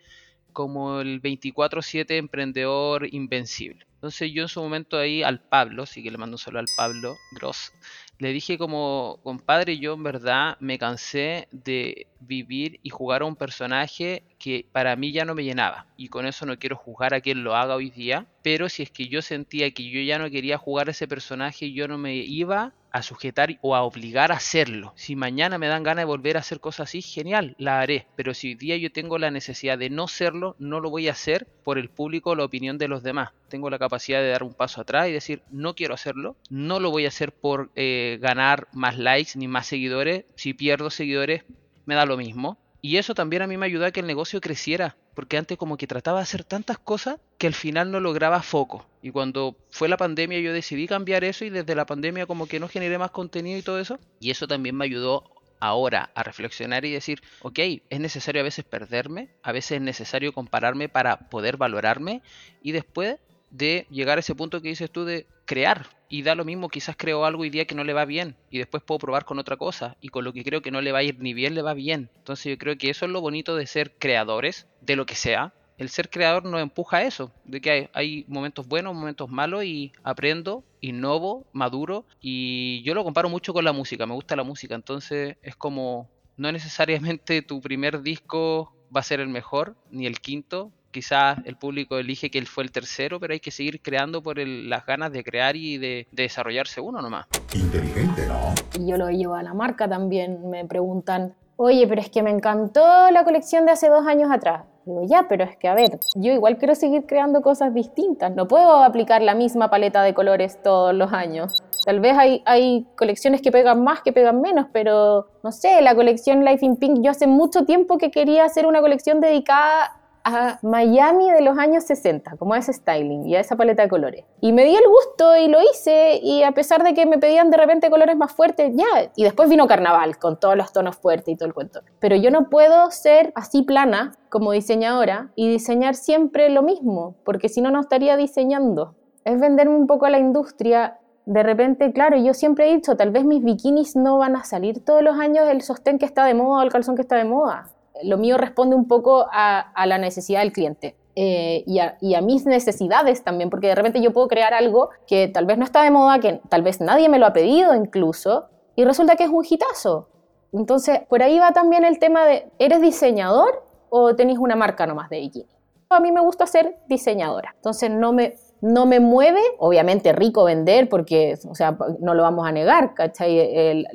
como 0.54 1.02
el 1.02 1.22
24/7 1.22 2.18
emprendedor 2.18 3.08
invencible. 3.12 3.86
Entonces 3.96 4.32
yo 4.34 4.42
en 4.42 4.48
su 4.48 4.62
momento 4.62 4.98
ahí 4.98 5.22
al 5.22 5.40
Pablo, 5.40 5.86
sí 5.86 6.02
que 6.02 6.10
le 6.10 6.18
mando 6.18 6.36
un 6.36 6.40
saludo 6.40 6.62
al 6.62 6.66
Pablo 6.76 7.16
Gross, 7.34 7.72
le 8.18 8.34
dije 8.34 8.58
como, 8.58 9.20
compadre, 9.24 9.78
yo 9.78 9.94
en 9.94 10.04
verdad 10.04 10.58
me 10.60 10.78
cansé 10.80 11.48
de 11.52 12.08
vivir 12.20 12.80
y 12.84 12.90
jugar 12.90 13.22
a 13.22 13.26
un 13.26 13.36
personaje 13.36 14.24
que 14.42 14.66
para 14.72 14.96
mí 14.96 15.12
ya 15.12 15.24
no 15.24 15.36
me 15.36 15.44
llenaba. 15.44 15.86
Y 15.98 16.08
con 16.10 16.26
eso 16.26 16.46
no 16.46 16.58
quiero 16.58 16.76
juzgar 16.76 17.14
a 17.14 17.22
quien 17.22 17.44
lo 17.44 17.56
haga 17.56 17.76
hoy 17.76 17.92
día. 17.92 18.26
Pero 18.42 18.70
si 18.70 18.82
es 18.84 18.90
que 18.90 19.08
yo 19.08 19.22
sentía 19.22 19.72
que 19.72 19.90
yo 19.90 20.02
ya 20.02 20.18
no 20.18 20.32
quería 20.32 20.58
jugar 20.58 20.90
ese 20.90 21.08
personaje, 21.08 21.72
yo 21.72 21.88
no 21.88 22.00
me 22.00 22.16
iba 22.16 22.74
a 22.92 23.04
sujetar 23.04 23.58
o 23.62 23.76
a 23.76 23.84
obligar 23.84 24.32
a 24.32 24.36
hacerlo. 24.36 24.94
Si 24.96 25.16
mañana 25.16 25.60
me 25.60 25.68
dan 25.68 25.84
ganas 25.84 26.02
de 26.02 26.08
volver 26.08 26.38
a 26.38 26.42
hacer 26.42 26.60
cosas 26.60 26.90
así, 26.90 27.02
genial, 27.02 27.56
la 27.60 27.80
haré. 27.80 28.08
Pero 28.16 28.34
si 28.34 28.50
hoy 28.50 28.56
día 28.56 28.78
yo 28.78 28.92
tengo 28.92 29.20
la 29.20 29.32
necesidad 29.32 29.78
de 29.78 29.92
no 29.92 30.08
serlo, 30.08 30.56
no 30.58 30.80
lo 30.80 30.90
voy 30.90 31.08
a 31.08 31.12
hacer 31.12 31.48
por 31.64 31.78
el 31.78 31.90
público 31.90 32.32
o 32.32 32.36
la 32.36 32.44
opinión 32.44 32.80
de 32.80 32.88
los 32.88 33.04
demás. 33.04 33.30
Tengo 33.48 33.70
la 33.70 33.80
capacidad 33.80 34.22
de 34.22 34.30
dar 34.30 34.44
un 34.44 34.56
paso 34.56 34.82
atrás 34.82 35.08
y 35.08 35.12
decir, 35.12 35.44
no 35.52 35.76
quiero 35.76 35.94
hacerlo, 35.94 36.36
no 36.50 36.80
lo 36.80 36.90
voy 36.90 37.06
a 37.06 37.10
hacer 37.10 37.32
por 37.32 37.70
eh, 37.76 38.18
ganar 38.20 38.68
más 38.74 38.98
likes 38.98 39.32
ni 39.36 39.48
más 39.48 39.68
seguidores. 39.68 40.26
Si 40.36 40.54
pierdo 40.54 40.90
seguidores, 40.90 41.44
me 41.86 41.96
da 41.96 42.06
lo 42.06 42.18
mismo. 42.18 42.58
Y 42.82 42.98
eso 42.98 43.14
también 43.14 43.44
a 43.44 43.48
mí 43.48 43.58
me 43.58 43.68
ayudó 43.68 43.86
a 43.86 43.92
que 43.92 44.00
el 44.00 44.08
negocio 44.08 44.42
creciera, 44.42 44.96
porque 45.14 45.38
antes 45.38 45.58
como 45.58 45.78
que 45.78 45.86
trataba 45.86 46.20
de 46.20 46.24
hacer 46.24 46.44
tantas 46.44 46.80
cosas 46.80 47.20
que 47.38 47.48
al 47.48 47.54
final 47.54 47.92
no 47.92 48.00
lograba 48.00 48.42
foco. 48.42 48.88
Y 49.04 49.12
cuando 49.12 49.56
fue 49.70 49.88
la 49.88 49.98
pandemia 49.98 50.40
yo 50.40 50.52
decidí 50.52 50.88
cambiar 50.88 51.24
eso 51.24 51.46
y 51.46 51.52
desde 51.52 51.76
la 51.76 51.86
pandemia 51.86 52.26
como 52.26 52.48
que 52.48 52.60
no 52.60 52.68
generé 52.68 52.98
más 52.98 53.12
contenido 53.12 53.60
y 53.60 53.62
todo 53.62 53.80
eso. 53.80 54.00
Y 54.20 54.32
eso 54.32 54.48
también 54.48 54.76
me 54.76 54.86
ayudó 54.86 55.24
ahora 55.60 56.10
a 56.16 56.24
reflexionar 56.24 56.84
y 56.86 56.92
decir, 56.92 57.22
ok, 57.42 57.60
es 57.90 58.00
necesario 58.00 58.42
a 58.42 58.44
veces 58.44 58.66
perderme, 58.66 59.30
a 59.44 59.52
veces 59.52 59.74
es 59.74 59.82
necesario 59.82 60.34
compararme 60.34 60.90
para 60.90 61.30
poder 61.30 61.58
valorarme 61.58 62.24
y 62.64 62.72
después 62.72 63.18
de 63.52 63.86
llegar 63.90 64.18
a 64.18 64.22
ese 64.22 64.34
punto 64.34 64.62
que 64.62 64.70
dices 64.70 64.90
tú 64.90 65.06
de 65.06 65.28
crear. 65.46 65.88
Y 66.10 66.24
da 66.24 66.36
lo 66.36 66.44
mismo, 66.44 66.70
quizás 66.70 66.96
creo 66.98 67.24
algo 67.24 67.44
hoy 67.44 67.50
día 67.50 67.66
que 67.66 67.76
no 67.76 67.84
le 67.84 67.94
va 67.94 68.06
bien 68.06 68.36
y 68.50 68.58
después 68.58 68.84
puedo 68.84 69.00
probar 69.00 69.24
con 69.24 69.40
otra 69.40 69.56
cosa 69.56 69.96
y 70.02 70.10
con 70.10 70.26
lo 70.26 70.34
que 70.34 70.44
creo 70.44 70.62
que 70.62 70.72
no 70.72 70.82
le 70.82 70.92
va 70.92 71.00
a 71.00 71.04
ir 71.04 71.20
ni 71.20 71.34
bien 71.34 71.56
le 71.56 71.62
va 71.62 71.74
bien. 71.74 72.10
Entonces 72.18 72.52
yo 72.52 72.58
creo 72.58 72.78
que 72.78 72.90
eso 72.90 73.06
es 73.06 73.12
lo 73.12 73.22
bonito 73.22 73.56
de 73.56 73.68
ser 73.68 73.94
creadores 73.98 74.68
de 74.82 74.96
lo 74.96 75.06
que 75.06 75.16
sea. 75.16 75.54
El 75.78 75.90
ser 75.90 76.10
creador 76.10 76.44
nos 76.44 76.62
empuja 76.62 76.98
a 76.98 77.04
eso, 77.04 77.32
de 77.46 77.62
que 77.62 77.72
hay, 77.72 77.90
hay 77.94 78.26
momentos 78.28 78.68
buenos, 78.68 78.94
momentos 78.94 79.30
malos 79.30 79.64
y 79.64 79.94
aprendo, 80.04 80.64
innovo, 80.80 81.48
maduro 81.54 82.06
y 82.20 82.84
yo 82.84 82.94
lo 82.94 83.04
comparo 83.04 83.30
mucho 83.30 83.54
con 83.54 83.64
la 83.64 83.72
música, 83.72 84.06
me 84.06 84.14
gusta 84.14 84.36
la 84.36 84.44
música, 84.44 84.76
entonces 84.76 85.38
es 85.42 85.56
como 85.56 86.10
no 86.38 86.52
necesariamente 86.52 87.42
tu 87.42 87.62
primer 87.62 88.02
disco 88.02 88.76
va 88.96 89.00
a 89.00 89.04
ser 89.04 89.20
el 89.22 89.30
mejor, 89.30 89.76
ni 89.90 90.06
el 90.06 90.20
quinto, 90.20 90.72
quizás 90.92 91.40
el 91.46 91.56
público 91.56 91.98
elige 91.98 92.30
que 92.30 92.38
él 92.38 92.48
fue 92.48 92.64
el 92.64 92.72
tercero, 92.72 93.20
pero 93.20 93.34
hay 93.34 93.40
que 93.40 93.52
seguir 93.52 93.82
creando 93.82 94.22
por 94.22 94.38
las 94.38 94.86
ganas 94.86 95.12
de 95.12 95.24
crear 95.24 95.56
y 95.56 95.78
de, 95.78 96.08
desarrollarse 96.12 96.82
uno 96.82 97.02
nomás. 97.02 97.26
Inteligente, 97.54 98.28
¿no? 98.28 98.54
Y 98.80 98.90
yo 98.90 98.98
lo 98.98 99.10
llevo 99.10 99.36
a 99.36 99.44
la 99.44 99.54
marca 99.54 99.88
también, 99.88 100.50
me 100.50 100.66
preguntan, 100.66 101.34
oye, 101.56 101.88
pero 101.88 102.02
es 102.02 102.10
que 102.10 102.24
me 102.24 102.32
encantó 102.32 103.12
la 103.12 103.24
colección 103.24 103.66
de 103.66 103.72
hace 103.72 103.88
dos 103.88 104.06
años 104.08 104.32
atrás. 104.32 104.64
Digo, 104.86 105.04
ya, 105.08 105.28
pero 105.30 105.44
es 105.44 105.56
que 105.58 105.68
a 105.68 105.76
ver, 105.76 106.00
yo 106.16 106.32
igual 106.32 106.58
quiero 106.58 106.74
seguir 106.74 107.06
creando 107.06 107.42
cosas 107.42 107.72
distintas, 107.72 108.36
no 108.36 108.48
puedo 108.48 108.84
aplicar 108.84 109.22
la 109.22 109.36
misma 109.36 109.70
paleta 109.70 110.02
de 110.02 110.16
colores 110.16 110.60
todos 110.64 110.94
los 110.96 111.14
años. 111.14 111.64
Tal 111.86 112.00
vez 112.00 112.18
hay, 112.18 112.42
hay 112.46 112.88
colecciones 112.96 113.42
que 113.42 113.52
pegan 113.52 113.84
más, 113.84 114.02
que 114.02 114.12
pegan 114.12 114.42
menos, 114.42 114.68
pero 114.74 115.28
no 115.44 115.52
sé, 115.52 115.82
la 115.82 115.94
colección 115.94 116.44
Life 116.44 116.66
in 116.66 116.78
Pink, 116.78 117.04
yo 117.04 117.12
hace 117.12 117.28
mucho 117.28 117.64
tiempo 117.64 118.00
que 118.00 118.10
quería 118.10 118.46
hacer 118.46 118.66
una 118.66 118.82
colección 118.82 119.20
dedicada 119.20 120.01
a 120.24 120.60
Miami 120.62 121.32
de 121.32 121.42
los 121.42 121.58
años 121.58 121.84
60, 121.86 122.38
como 122.38 122.54
a 122.54 122.60
ese 122.60 122.74
styling 122.74 123.26
y 123.26 123.36
a 123.36 123.40
esa 123.40 123.56
paleta 123.56 123.84
de 123.84 123.90
colores. 123.90 124.26
Y 124.40 124.54
me 124.54 124.64
di 124.64 124.76
el 124.76 124.84
gusto 124.88 125.36
y 125.38 125.48
lo 125.48 125.60
hice, 125.62 126.20
y 126.22 126.44
a 126.44 126.52
pesar 126.52 126.84
de 126.84 126.94
que 126.94 127.06
me 127.06 127.18
pedían 127.18 127.50
de 127.50 127.58
repente 127.58 127.90
colores 127.90 128.16
más 128.16 128.32
fuertes, 128.32 128.72
ya, 128.76 129.12
y 129.16 129.24
después 129.24 129.50
vino 129.50 129.68
Carnaval 129.68 130.18
con 130.18 130.40
todos 130.40 130.56
los 130.56 130.72
tonos 130.74 130.98
fuertes 130.98 131.34
y 131.34 131.38
todo 131.38 131.48
el 131.48 131.54
cuento. 131.54 131.82
Pero 132.00 132.16
yo 132.16 132.32
no 132.32 132.50
puedo 132.50 132.92
ser 132.92 133.32
así 133.36 133.64
plana 133.64 134.14
como 134.30 134.52
diseñadora 134.52 135.32
y 135.36 135.50
diseñar 135.50 135.96
siempre 135.96 136.50
lo 136.50 136.62
mismo, 136.64 137.16
porque 137.24 137.50
si 137.50 137.62
no, 137.62 137.72
no 137.72 137.82
estaría 137.82 138.18
diseñando. 138.18 138.96
Es 139.26 139.40
venderme 139.40 139.76
un 139.76 139.88
poco 139.88 140.06
a 140.06 140.10
la 140.10 140.20
industria 140.20 140.98
de 141.26 141.44
repente, 141.44 141.94
claro, 141.94 142.18
yo 142.18 142.34
siempre 142.34 142.68
he 142.68 142.76
dicho, 142.76 142.98
tal 142.98 143.12
vez 143.12 143.24
mis 143.24 143.44
bikinis 143.44 143.96
no 143.96 144.18
van 144.18 144.36
a 144.36 144.44
salir 144.44 144.84
todos 144.84 145.04
los 145.04 145.20
años 145.20 145.48
el 145.48 145.62
sostén 145.62 146.00
que 146.00 146.06
está 146.06 146.26
de 146.26 146.34
moda, 146.34 146.64
el 146.64 146.72
calzón 146.72 146.96
que 146.96 147.04
está 147.04 147.16
de 147.16 147.26
moda 147.26 147.70
lo 148.04 148.18
mío 148.18 148.38
responde 148.38 148.76
un 148.76 148.88
poco 148.88 149.28
a, 149.32 149.86
la 149.86 149.98
necesidad 149.98 150.42
del 150.42 150.52
cliente. 150.52 150.96
Eh, 151.16 151.64
y, 151.68 151.80
a, 151.80 152.22
mis 152.22 152.46
necesidades 152.46 153.24
también, 153.24 153.50
porque 153.50 153.68
de 153.68 153.76
repente 153.76 154.02
yo 154.02 154.14
puedo 154.14 154.28
crear 154.28 154.54
algo 154.54 154.90
que 155.08 155.28
tal 155.28 155.46
vez 155.46 155.58
no 155.58 155.66
está 155.66 155.84
de 155.84 155.92
moda, 155.92 156.20
que 156.20 156.42
tal 156.50 156.62
vez 156.62 156.80
nadie 156.80 157.10
me 157.10 157.20
lo 157.20 157.26
ha 157.26 157.34
pedido 157.34 157.76
incluso, 157.76 158.46
y 158.76 158.86
resulta 158.86 159.16
que 159.16 159.26
es 159.26 159.30
un 159.30 159.46
hitazo. 159.48 160.08
Entonces, 160.54 161.02
por 161.10 161.24
ahí 161.24 161.40
va 161.40 161.52
también 161.52 161.84
el 161.86 162.00
tema 162.00 162.26
de, 162.26 162.50
¿eres 162.60 162.82
diseñador 162.82 163.64
o 163.90 164.16
tenés 164.16 164.38
una 164.38 164.56
marca 164.56 164.86
nomás 164.86 165.10
de 165.10 165.20
bikini? 165.20 165.48
A 165.90 166.00
mí 166.00 166.12
me 166.12 166.22
gusta 166.22 166.48
ser 166.48 166.78
diseñadora, 166.88 167.54
entonces 167.58 167.92
no 167.92 168.14
me, 168.14 168.34
no 168.62 168.86
me 168.86 169.00
mueve, 169.00 169.42
obviamente 169.58 170.14
rico 170.14 170.44
vender, 170.44 170.88
porque, 170.88 171.38
o 171.50 171.56
sea, 171.56 171.78
no 172.00 172.14
lo 172.14 172.22
vamos 172.22 172.48
a 172.48 172.52
negar, 172.52 172.94
¿cachai? 172.94 173.40
El, 173.40 173.88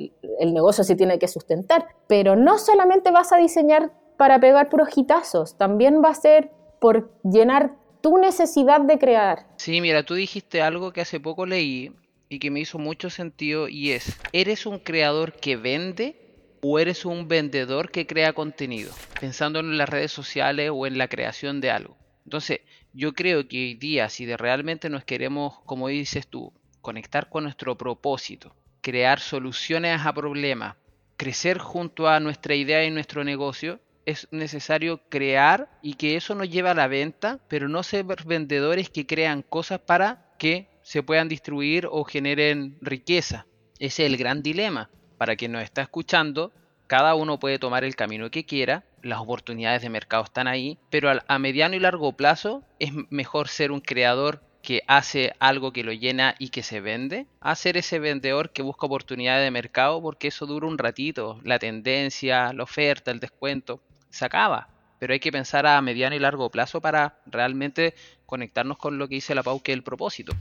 negocio 0.53 0.83
se 0.83 0.95
tiene 0.95 1.19
que 1.19 1.27
sustentar, 1.27 1.87
pero 2.07 2.35
no 2.35 2.57
solamente 2.57 3.11
vas 3.11 3.31
a 3.31 3.37
diseñar 3.37 3.91
para 4.17 4.39
pegar 4.39 4.69
puros 4.69 4.89
hitazos, 4.95 5.57
también 5.57 6.01
va 6.03 6.09
a 6.09 6.15
ser 6.15 6.51
por 6.79 7.11
llenar 7.23 7.75
tu 8.01 8.17
necesidad 8.17 8.81
de 8.81 8.99
crear. 8.99 9.47
Sí, 9.57 9.81
mira, 9.81 10.03
tú 10.03 10.15
dijiste 10.15 10.61
algo 10.61 10.91
que 10.91 11.01
hace 11.01 11.19
poco 11.19 11.45
leí 11.45 11.91
y 12.29 12.39
que 12.39 12.51
me 12.51 12.59
hizo 12.59 12.77
mucho 12.77 13.09
sentido 13.09 13.67
y 13.67 13.91
es, 13.91 14.17
¿eres 14.33 14.65
un 14.65 14.79
creador 14.79 15.33
que 15.33 15.55
vende 15.55 16.15
o 16.61 16.79
eres 16.79 17.05
un 17.05 17.27
vendedor 17.27 17.89
que 17.89 18.05
crea 18.05 18.33
contenido? 18.33 18.91
Pensando 19.19 19.59
en 19.59 19.77
las 19.77 19.89
redes 19.89 20.11
sociales 20.11 20.71
o 20.73 20.85
en 20.87 20.97
la 20.97 21.07
creación 21.07 21.61
de 21.61 21.71
algo. 21.71 21.97
Entonces, 22.25 22.59
yo 22.97 23.13
creo 23.13 23.47
que 23.47 23.57
hoy 23.57 23.73
día, 23.75 24.09
si 24.09 24.25
de 24.25 24.37
realmente 24.37 24.89
nos 24.89 25.05
queremos, 25.05 25.59
como 25.65 25.87
dices 25.87 26.25
tú, 26.25 26.51
conectar 26.81 27.29
con 27.29 27.43
nuestro 27.43 27.77
propósito, 27.77 28.55
crear 28.81 29.19
soluciones 29.19 30.01
a 30.03 30.13
problemas, 30.13 30.77
crecer 31.15 31.59
junto 31.59 32.09
a 32.09 32.19
nuestra 32.19 32.55
idea 32.55 32.83
y 32.83 32.89
nuestro 32.89 33.23
negocio, 33.23 33.79
es 34.07 34.27
necesario 34.31 35.01
crear 35.09 35.69
y 35.83 35.93
que 35.93 36.15
eso 36.15 36.33
nos 36.33 36.49
lleve 36.49 36.69
a 36.69 36.73
la 36.73 36.87
venta, 36.87 37.39
pero 37.47 37.69
no 37.69 37.83
ser 37.83 38.03
vendedores 38.25 38.89
que 38.89 39.05
crean 39.05 39.43
cosas 39.43 39.79
para 39.79 40.33
que 40.39 40.67
se 40.81 41.03
puedan 41.03 41.29
distribuir 41.29 41.87
o 41.91 42.03
generen 42.03 42.79
riqueza. 42.81 43.45
Ese 43.77 44.05
es 44.05 44.11
el 44.11 44.17
gran 44.17 44.41
dilema. 44.41 44.89
Para 45.19 45.35
quien 45.35 45.51
nos 45.51 45.61
está 45.61 45.83
escuchando, 45.83 46.51
cada 46.87 47.15
uno 47.15 47.39
puede 47.39 47.59
tomar 47.59 47.83
el 47.83 47.95
camino 47.95 48.31
que 48.31 48.45
quiera, 48.45 48.83
las 49.03 49.19
oportunidades 49.19 49.81
de 49.81 49.89
mercado 49.89 50.23
están 50.23 50.47
ahí, 50.47 50.77
pero 50.89 51.11
a 51.27 51.39
mediano 51.39 51.75
y 51.75 51.79
largo 51.79 52.13
plazo 52.13 52.63
es 52.79 52.91
mejor 53.09 53.49
ser 53.49 53.71
un 53.71 53.81
creador 53.81 54.41
que 54.61 54.81
hace 54.87 55.33
algo 55.39 55.71
que 55.71 55.83
lo 55.83 55.93
llena 55.93 56.35
y 56.39 56.49
que 56.49 56.63
se 56.63 56.81
vende, 56.81 57.25
a 57.39 57.55
ser 57.55 57.77
ese 57.77 57.99
vendedor 57.99 58.51
que 58.51 58.61
busca 58.61 58.85
oportunidades 58.85 59.45
de 59.45 59.51
mercado 59.51 60.01
porque 60.01 60.27
eso 60.27 60.45
dura 60.45 60.67
un 60.67 60.77
ratito, 60.77 61.39
la 61.43 61.59
tendencia, 61.59 62.51
la 62.51 62.63
oferta, 62.63 63.11
el 63.11 63.19
descuento, 63.19 63.81
se 64.09 64.25
acaba. 64.25 64.67
Pero 64.99 65.13
hay 65.13 65.19
que 65.19 65.31
pensar 65.31 65.65
a 65.67 65.81
mediano 65.81 66.15
y 66.15 66.19
largo 66.19 66.49
plazo 66.49 66.81
para 66.81 67.19
realmente 67.27 67.93
conectarnos 68.25 68.77
con 68.77 68.97
lo 68.97 69.07
que 69.07 69.15
dice 69.15 69.35
la 69.35 69.43
Pau, 69.43 69.61
que 69.61 69.71
es 69.71 69.77
el 69.77 69.83
propósito. 69.83 70.33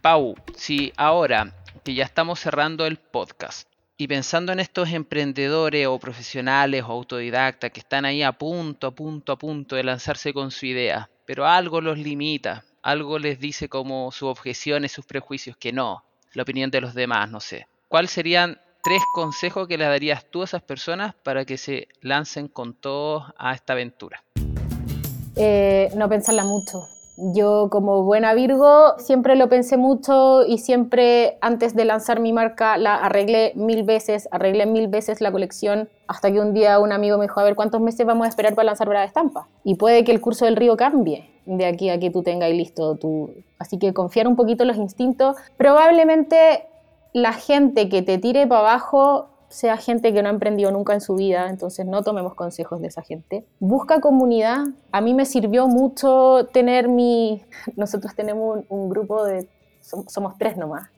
Pau, 0.00 0.34
si 0.54 0.92
ahora 0.96 1.54
que 1.82 1.94
ya 1.94 2.04
estamos 2.04 2.38
cerrando 2.40 2.86
el 2.86 2.98
podcast, 2.98 3.68
y 3.96 4.08
pensando 4.08 4.52
en 4.52 4.60
estos 4.60 4.90
emprendedores 4.90 5.86
o 5.86 5.98
profesionales 5.98 6.82
o 6.82 6.92
autodidactas 6.92 7.70
que 7.70 7.80
están 7.80 8.04
ahí 8.04 8.22
a 8.22 8.32
punto, 8.32 8.88
a 8.88 8.90
punto, 8.94 9.32
a 9.32 9.38
punto 9.38 9.76
de 9.76 9.84
lanzarse 9.84 10.32
con 10.32 10.50
su 10.50 10.66
idea, 10.66 11.08
pero 11.26 11.46
algo 11.46 11.80
los 11.80 11.98
limita, 11.98 12.64
algo 12.82 13.18
les 13.18 13.38
dice 13.38 13.68
como 13.68 14.10
sus 14.10 14.28
objeciones, 14.28 14.92
sus 14.92 15.06
prejuicios, 15.06 15.56
que 15.56 15.72
no, 15.72 16.04
la 16.32 16.42
opinión 16.42 16.70
de 16.70 16.80
los 16.80 16.94
demás, 16.94 17.30
no 17.30 17.40
sé. 17.40 17.68
¿Cuáles 17.88 18.10
serían 18.10 18.60
tres 18.82 19.02
consejos 19.14 19.68
que 19.68 19.78
le 19.78 19.84
darías 19.84 20.24
tú 20.28 20.42
a 20.42 20.44
esas 20.44 20.62
personas 20.62 21.14
para 21.14 21.44
que 21.44 21.56
se 21.56 21.88
lancen 22.00 22.48
con 22.48 22.74
todos 22.74 23.32
a 23.38 23.54
esta 23.54 23.74
aventura? 23.74 24.24
Eh, 25.36 25.90
no 25.96 26.08
pensarla 26.08 26.44
mucho, 26.44 26.86
yo 27.16 27.68
como 27.70 28.02
buena 28.02 28.34
Virgo 28.34 28.94
siempre 28.98 29.36
lo 29.36 29.48
pensé 29.48 29.76
mucho 29.76 30.44
y 30.44 30.58
siempre 30.58 31.38
antes 31.40 31.74
de 31.76 31.84
lanzar 31.84 32.20
mi 32.20 32.32
marca 32.32 32.76
la 32.76 32.96
arreglé 32.96 33.52
mil 33.54 33.84
veces, 33.84 34.28
arreglé 34.32 34.66
mil 34.66 34.88
veces 34.88 35.20
la 35.20 35.30
colección 35.30 35.88
hasta 36.08 36.32
que 36.32 36.40
un 36.40 36.52
día 36.54 36.78
un 36.80 36.92
amigo 36.92 37.16
me 37.16 37.24
dijo, 37.24 37.38
a 37.40 37.44
ver, 37.44 37.54
¿cuántos 37.54 37.80
meses 37.80 38.04
vamos 38.04 38.26
a 38.26 38.28
esperar 38.28 38.54
para 38.54 38.66
lanzar 38.66 38.88
Brava 38.88 39.04
Estampa? 39.04 39.48
Y 39.62 39.76
puede 39.76 40.04
que 40.04 40.12
el 40.12 40.20
curso 40.20 40.44
del 40.44 40.56
río 40.56 40.76
cambie 40.76 41.30
de 41.46 41.66
aquí 41.66 41.90
a 41.90 41.98
que 41.98 42.10
tú 42.10 42.22
tengas 42.22 42.50
listo 42.50 42.96
tu... 42.96 43.30
Así 43.58 43.78
que 43.78 43.94
confiar 43.94 44.26
un 44.26 44.36
poquito 44.36 44.64
en 44.64 44.68
los 44.68 44.76
instintos. 44.76 45.36
Probablemente 45.56 46.66
la 47.12 47.32
gente 47.32 47.88
que 47.88 48.02
te 48.02 48.18
tire 48.18 48.46
para 48.46 48.60
abajo 48.62 49.28
sea 49.54 49.76
gente 49.76 50.12
que 50.12 50.20
no 50.20 50.28
ha 50.28 50.32
emprendido 50.32 50.72
nunca 50.72 50.94
en 50.94 51.00
su 51.00 51.14
vida, 51.14 51.48
entonces 51.48 51.86
no 51.86 52.02
tomemos 52.02 52.34
consejos 52.34 52.80
de 52.80 52.88
esa 52.88 53.02
gente. 53.02 53.46
Busca 53.60 54.00
comunidad. 54.00 54.64
A 54.90 55.00
mí 55.00 55.14
me 55.14 55.24
sirvió 55.24 55.68
mucho 55.68 56.48
tener 56.52 56.88
mi... 56.88 57.40
Nosotros 57.76 58.16
tenemos 58.16 58.64
un, 58.68 58.88
grupo 58.88 59.24
de... 59.24 59.48
Somos, 59.80 60.36
tres 60.38 60.56
nomás. 60.56 60.88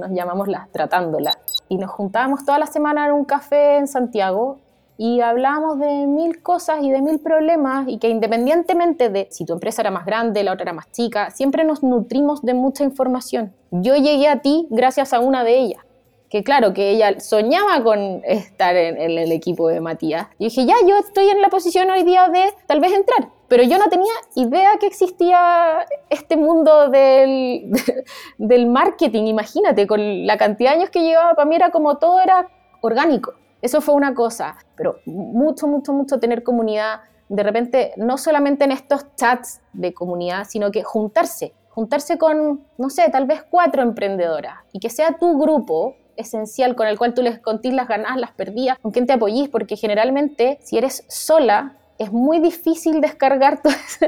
Nos 0.00 0.10
llamamos 0.12 0.48
las 0.48 0.70
Tratándolas. 0.72 1.36
Y 1.68 1.76
nos 1.76 1.90
juntábamos 1.90 2.46
toda 2.46 2.58
la 2.58 2.66
semana 2.66 3.06
en 3.06 3.12
un 3.12 3.26
café 3.26 3.76
en 3.76 3.86
Santiago 3.86 4.60
y 4.96 5.20
hablábamos 5.20 5.78
de 5.78 6.06
mil 6.06 6.42
cosas 6.42 6.78
y 6.80 6.90
de 6.90 7.02
mil 7.02 7.18
problemas 7.18 7.86
y 7.86 7.98
que 7.98 8.08
independientemente 8.08 9.10
de 9.10 9.28
si 9.30 9.44
tu 9.44 9.52
empresa 9.52 9.82
era 9.82 9.90
más 9.90 10.06
grande, 10.06 10.42
la 10.42 10.54
otra 10.54 10.62
era 10.62 10.72
más 10.72 10.90
chica, 10.90 11.30
siempre 11.30 11.64
nos 11.64 11.82
nutrimos 11.82 12.40
de 12.40 12.54
mucha 12.54 12.82
información. 12.82 13.52
Yo 13.72 13.94
llegué 13.94 14.28
a 14.28 14.40
ti 14.40 14.66
gracias 14.70 15.12
a 15.12 15.20
una 15.20 15.44
de 15.44 15.58
ellas 15.58 15.86
que 16.28 16.42
claro, 16.42 16.72
que 16.72 16.90
ella 16.90 17.20
soñaba 17.20 17.82
con 17.82 18.22
estar 18.24 18.74
en, 18.76 18.96
el 19.00 19.32
equipo 19.32 19.68
de 19.68 19.80
Matías. 19.80 20.26
Y 20.38 20.46
dije, 20.46 20.66
ya, 20.66 20.74
yo 20.86 20.96
estoy 20.96 21.28
en 21.28 21.40
la 21.40 21.48
posición 21.48 21.90
hoy 21.90 22.02
día 22.02 22.28
de 22.28 22.52
tal 22.66 22.80
vez 22.80 22.92
entrar, 22.92 23.28
pero 23.48 23.62
yo 23.62 23.78
no 23.78 23.88
tenía 23.88 24.12
idea 24.34 24.76
que 24.80 24.86
existía 24.86 25.86
este 26.10 26.36
mundo 26.36 26.88
del, 26.88 27.70
del 28.38 28.66
marketing, 28.66 29.24
imagínate, 29.24 29.86
con 29.86 30.26
la 30.26 30.36
cantidad 30.36 30.70
de 30.70 30.76
años 30.78 30.90
que 30.90 31.02
llevaba, 31.02 31.34
para 31.34 31.48
mí 31.48 31.56
era 31.56 31.70
como 31.70 31.98
todo 31.98 32.20
era 32.20 32.48
orgánico. 32.80 33.34
Eso 33.62 33.80
fue 33.80 33.94
una 33.94 34.14
cosa, 34.14 34.56
pero 34.76 34.96
mucho, 35.06 35.66
mucho, 35.66 35.92
mucho 35.92 36.18
tener 36.18 36.42
comunidad, 36.42 37.00
de 37.28 37.42
repente, 37.42 37.92
no 37.96 38.18
solamente 38.18 38.64
en 38.64 38.72
estos 38.72 39.06
chats 39.16 39.60
de 39.72 39.92
comunidad, 39.92 40.46
sino 40.48 40.70
que 40.70 40.82
juntarse, 40.82 41.52
juntarse 41.70 42.18
con, 42.18 42.64
no 42.78 42.90
sé, 42.90 43.08
tal 43.10 43.26
vez 43.26 43.44
cuatro 43.48 43.82
emprendedoras. 43.82 44.58
Y 44.72 44.78
que 44.78 44.90
sea 44.90 45.18
tu 45.18 45.38
grupo 45.38 45.96
esencial 46.16 46.74
con 46.74 46.86
el 46.86 46.98
cual 46.98 47.14
tú 47.14 47.22
les 47.22 47.38
contís 47.38 47.72
las 47.72 47.88
ganas, 47.88 48.16
las 48.16 48.32
perdías, 48.32 48.78
con 48.78 48.92
quien 48.92 49.06
te 49.06 49.14
apoyís, 49.14 49.48
porque 49.48 49.76
generalmente 49.76 50.58
si 50.62 50.78
eres 50.78 51.04
sola, 51.08 51.76
es 51.98 52.12
muy 52.12 52.40
difícil 52.40 53.00
descargar 53.00 53.62
todas 53.62 53.98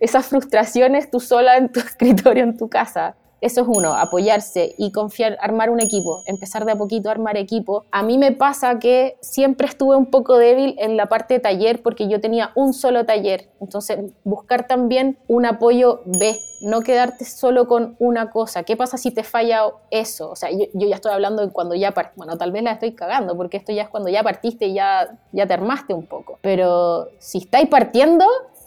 esas 0.00 0.26
frustraciones 0.26 1.10
tú 1.10 1.20
sola 1.20 1.56
en 1.56 1.70
tu 1.70 1.80
escritorio, 1.80 2.44
en 2.44 2.56
tu 2.56 2.68
casa. 2.68 3.16
Eso 3.44 3.60
es 3.60 3.68
uno, 3.68 3.94
apoyarse 3.94 4.74
y 4.78 4.90
confiar, 4.90 5.36
armar 5.38 5.68
un 5.68 5.78
equipo, 5.78 6.22
empezar 6.24 6.64
de 6.64 6.72
a 6.72 6.76
poquito 6.76 7.10
a 7.10 7.12
armar 7.12 7.36
equipo. 7.36 7.84
A 7.90 8.02
mí 8.02 8.16
me 8.16 8.32
pasa 8.32 8.78
que 8.78 9.18
siempre 9.20 9.66
estuve 9.66 9.96
un 9.96 10.06
poco 10.06 10.38
débil 10.38 10.74
en 10.78 10.96
la 10.96 11.10
parte 11.10 11.34
de 11.34 11.40
taller 11.40 11.82
porque 11.82 12.08
yo 12.08 12.22
tenía 12.22 12.52
un 12.54 12.72
solo 12.72 13.04
taller. 13.04 13.50
Entonces, 13.60 13.98
buscar 14.24 14.66
también 14.66 15.18
un 15.28 15.44
apoyo 15.44 16.00
B, 16.06 16.38
no 16.62 16.80
quedarte 16.80 17.26
solo 17.26 17.68
con 17.68 17.96
una 17.98 18.30
cosa. 18.30 18.62
¿Qué 18.62 18.78
pasa 18.78 18.96
si 18.96 19.10
te 19.10 19.22
falla 19.22 19.64
eso? 19.90 20.30
O 20.30 20.36
sea, 20.36 20.48
yo, 20.50 20.66
ya 20.72 20.94
estoy 20.94 21.12
hablando 21.12 21.44
de 21.46 21.52
cuando 21.52 21.74
ya 21.74 21.90
partiste. 21.90 22.16
Bueno, 22.16 22.38
tal 22.38 22.50
vez 22.50 22.62
la 22.62 22.72
estoy 22.72 22.92
cagando 22.92 23.36
porque 23.36 23.58
esto 23.58 23.72
ya 23.72 23.82
es 23.82 23.88
cuando 23.90 24.08
ya 24.08 24.22
partiste 24.22 24.68
y 24.68 24.72
ya, 24.72 25.18
ya 25.32 25.46
te 25.46 25.52
armaste 25.52 25.92
un 25.92 26.06
poco. 26.06 26.38
Pero 26.40 27.08
si 27.18 27.38
estáis 27.38 27.68
partiendo, 27.68 28.24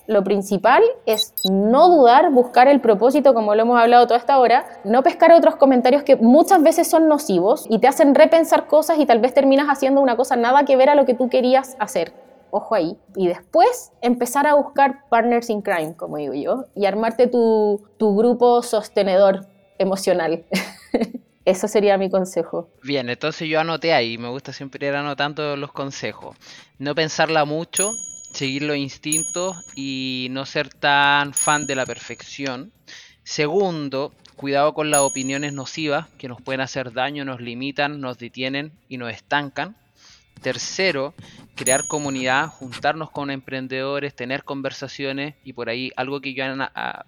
lo 0.08 0.24
principal 0.24 0.82
es 1.06 1.34
no 1.44 1.90
dudar, 1.90 2.32
buscar 2.32 2.68
el 2.68 2.80
propósito, 2.80 3.34
como 3.34 3.54
lo 3.54 3.62
hemos 3.62 3.80
hablado 3.80 4.08
toda 4.08 4.20
esta 4.20 4.40
hora, 4.40 4.66
no 4.86 5.04
pescar 5.04 5.34
otros 5.34 5.58
comentarios 5.58 6.04
que 6.04 6.16
muchas 6.16 6.64
veces 6.64 6.90
son 6.90 7.08
nocivos 7.08 7.68
y 7.70 7.80
te 7.80 7.88
hacen 7.88 8.16
repensar 8.16 8.68
cosas 8.68 8.98
y 9.00 9.06
tal 9.06 9.20
vez 9.20 9.34
terminas 9.34 9.68
haciendo 9.68 10.02
una 10.02 10.16
cosa 10.16 10.38
nada 10.38 10.64
que 10.64 10.78
ver 10.78 10.90
a 10.90 10.96
lo 10.96 11.06
que 11.06 11.14
tú 11.14 11.30
querías 11.30 11.76
hacer. 11.80 12.14
ojo 12.50 12.76
ahí, 12.76 12.98
y 13.16 13.28
después 13.28 13.92
empezar 14.02 14.48
a 14.48 14.54
buscar 14.54 15.08
partners 15.10 15.50
in 15.50 15.62
crime, 15.62 15.96
como 15.98 16.16
digo 16.16 16.34
yo, 16.34 16.66
y 16.76 16.86
armarte 16.86 17.28
tu, 17.28 17.82
grupo 18.00 18.64
sostenedor 18.64 19.46
emocional. 19.78 20.46
Eso 21.46 21.68
sería 21.68 21.98
mi 21.98 22.10
consejo. 22.10 22.70
Bien, 22.84 23.10
entonces 23.10 23.48
yo 23.50 23.60
anoté 23.60 23.94
ahí, 23.94 24.18
me 24.18 24.30
gusta 24.30 24.54
siempre 24.54 24.88
ir 24.88 24.96
anotando 24.96 25.58
los 25.58 25.72
consejos. 25.74 26.36
No 26.78 26.96
pensarla 26.96 27.46
mucho, 27.46 27.92
seguir 28.38 28.62
los 28.62 28.78
instintos 28.78 29.58
y 29.76 30.28
no 30.30 30.46
ser 30.46 30.70
tan 30.70 31.34
fan 31.34 31.66
de 31.66 31.76
la 31.76 31.88
perfección. 31.88 32.72
Segundo, 33.24 34.14
cuidado 34.36 34.76
con 34.76 34.92
las 34.92 35.02
opiniones 35.02 35.54
nocivas 35.54 36.08
que 36.20 36.28
nos 36.28 36.40
pueden 36.40 36.62
hacer 36.62 36.94
daño, 36.94 37.26
nos 37.26 37.42
limitan, 37.42 38.00
nos 38.00 38.20
detienen 38.20 38.72
y 38.88 38.98
nos 38.98 39.12
estancan. 39.12 39.76
Tercero, 40.44 41.16
crear 41.56 41.88
comunidad, 41.88 42.50
juntarnos 42.50 43.10
con 43.10 43.32
emprendedores, 43.32 44.16
tener 44.16 44.44
conversaciones 44.44 45.34
y 45.44 45.54
por 45.54 45.68
ahí 45.68 45.92
algo 45.96 46.22
que 46.22 46.36
yo 46.36 46.44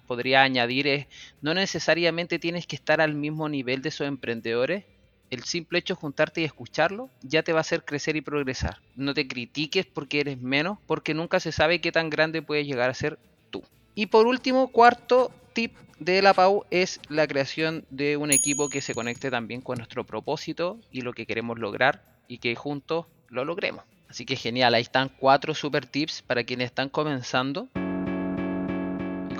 podría 0.08 0.42
añadir 0.42 0.88
es, 0.88 1.06
no 1.42 1.54
necesariamente 1.54 2.40
tienes 2.40 2.66
que 2.66 2.74
estar 2.74 3.00
al 3.00 3.14
mismo 3.14 3.48
nivel 3.48 3.82
de 3.82 3.90
esos 3.90 4.08
emprendedores. 4.08 4.84
El 5.30 5.44
simple 5.44 5.78
hecho 5.78 5.94
de 5.94 6.00
juntarte 6.00 6.40
y 6.40 6.44
escucharlo 6.44 7.08
ya 7.22 7.44
te 7.44 7.52
va 7.52 7.58
a 7.58 7.62
hacer 7.62 7.84
crecer 7.84 8.16
y 8.16 8.20
progresar. 8.20 8.78
No 8.96 9.14
te 9.14 9.28
critiques 9.28 9.86
porque 9.86 10.20
eres 10.20 10.40
menos, 10.40 10.78
porque 10.86 11.14
nunca 11.14 11.38
se 11.38 11.52
sabe 11.52 11.80
qué 11.80 11.92
tan 11.92 12.10
grande 12.10 12.42
puedes 12.42 12.66
llegar 12.66 12.90
a 12.90 12.94
ser 12.94 13.18
tú. 13.50 13.62
Y 13.94 14.06
por 14.06 14.26
último, 14.26 14.68
cuarto 14.68 15.30
tip 15.52 15.76
de 16.00 16.20
la 16.22 16.34
PAU 16.34 16.64
es 16.70 17.00
la 17.08 17.28
creación 17.28 17.84
de 17.90 18.16
un 18.16 18.32
equipo 18.32 18.68
que 18.68 18.80
se 18.80 18.94
conecte 18.94 19.30
también 19.30 19.60
con 19.60 19.78
nuestro 19.78 20.04
propósito 20.04 20.78
y 20.90 21.02
lo 21.02 21.12
que 21.12 21.26
queremos 21.26 21.58
lograr 21.58 22.02
y 22.26 22.38
que 22.38 22.56
juntos 22.56 23.06
lo 23.28 23.44
logremos. 23.44 23.84
Así 24.08 24.24
que 24.24 24.34
genial, 24.34 24.74
ahí 24.74 24.82
están 24.82 25.08
cuatro 25.08 25.54
super 25.54 25.86
tips 25.86 26.22
para 26.22 26.42
quienes 26.42 26.66
están 26.66 26.88
comenzando. 26.88 27.68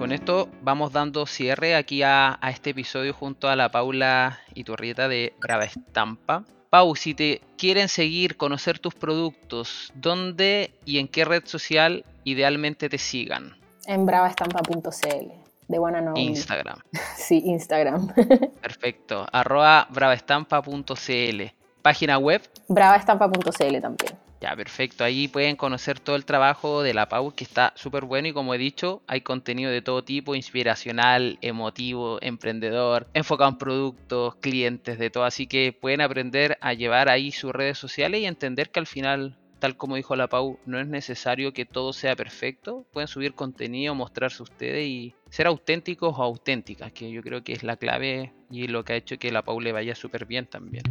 Con 0.01 0.13
esto 0.13 0.49
vamos 0.63 0.95
dando 0.95 1.27
cierre 1.27 1.77
aquí 1.77 2.03
a, 2.03 2.39
este 2.51 2.71
episodio 2.71 3.13
junto 3.13 3.51
a 3.51 3.55
la 3.55 3.71
Paula 3.71 4.39
Iturrieta 4.55 5.09
de 5.09 5.35
Brava 5.39 5.65
Estampa. 5.65 6.43
Pau, 6.71 6.97
si 6.97 7.13
te 7.13 7.43
quieren 7.59 7.87
seguir, 7.87 8.39
conocer 8.39 8.79
tus 8.79 8.95
productos, 8.95 9.93
¿dónde 9.95 10.73
y 10.87 11.01
en 11.01 11.07
qué 11.07 11.27
red 11.27 11.45
social 11.45 12.07
idealmente 12.25 12.89
te 12.89 12.97
sigan? 12.97 13.59
En 13.85 14.07
bravaestampa.cl, 14.07 15.33
de 15.69 15.79
buena. 15.79 16.15
Instagram. 16.17 16.79
sí, 17.19 17.43
Instagram. 17.45 18.09
Perfecto, 18.63 19.27
arroba 19.31 19.87
bravaestampa.cl. 19.91 21.43
Página 21.83 22.17
web. 22.17 22.41
bravaestampa.cl 22.69 23.81
también. 23.83 24.30
Ya, 24.41 24.57
perfecto. 24.57 25.05
Ahí 25.05 25.29
pueden 25.29 25.57
conocer 25.57 26.01
todo 26.01 26.17
el 26.17 26.25
trabajo 26.25 26.83
de 26.83 26.95
la 26.95 27.09
Pau, 27.09 27.33
que 27.33 27.45
está 27.45 27.75
súper 27.77 28.07
bueno 28.07 28.29
y 28.29 28.33
como 28.33 28.55
he 28.55 28.59
dicho, 28.59 29.03
hay 29.07 29.21
contenido 29.21 29.71
de 29.71 29.83
todo 29.83 30.03
tipo, 30.03 30.35
inspiracional, 30.35 31.39
emotivo, 31.43 32.19
emprendedor, 32.23 33.07
enfocado 33.13 33.51
en 33.51 33.59
productos, 33.59 34.37
clientes, 34.37 34.99
de 34.99 35.11
todo. 35.11 35.25
Así 35.25 35.47
que 35.47 35.77
pueden 35.79 36.01
aprender 36.01 36.57
a 36.63 36.73
llevar 36.73 37.11
ahí 37.11 37.33
sus 37.33 37.53
redes 37.53 37.77
sociales 37.77 38.23
y 38.23 38.27
entender 38.27 38.71
que 38.71 38.81
al 38.81 38.87
final, 38.87 39.37
tal 39.59 39.77
como 39.77 39.97
dijo 39.97 40.17
la 40.17 40.29
Pau, 40.29 40.59
no 40.65 40.81
es 40.81 40.87
necesario 40.87 41.53
que 41.53 41.67
todo 41.67 41.93
sea 41.93 42.17
perfecto. 42.17 42.87
Pueden 42.95 43.09
subir 43.09 43.35
contenido, 43.35 43.95
mostrarse 43.95 44.43
ustedes 44.43 44.87
y 44.87 45.15
ser 45.29 45.49
auténticos 45.49 46.19
o 46.19 46.23
auténticas, 46.23 46.93
que 46.93 47.11
yo 47.11 47.23
creo 47.23 47.45
que 47.45 47.53
es 47.53 47.63
la 47.63 47.77
clave 47.77 48.33
y 48.51 48.69
lo 48.69 48.85
que 48.87 48.95
ha 48.95 48.97
hecho 48.97 49.19
que 49.19 49.31
la 49.31 49.43
Pau 49.43 49.61
le 49.61 49.73
vaya 49.73 49.95
súper 49.95 50.25
bien 50.25 50.47
también. 50.47 50.85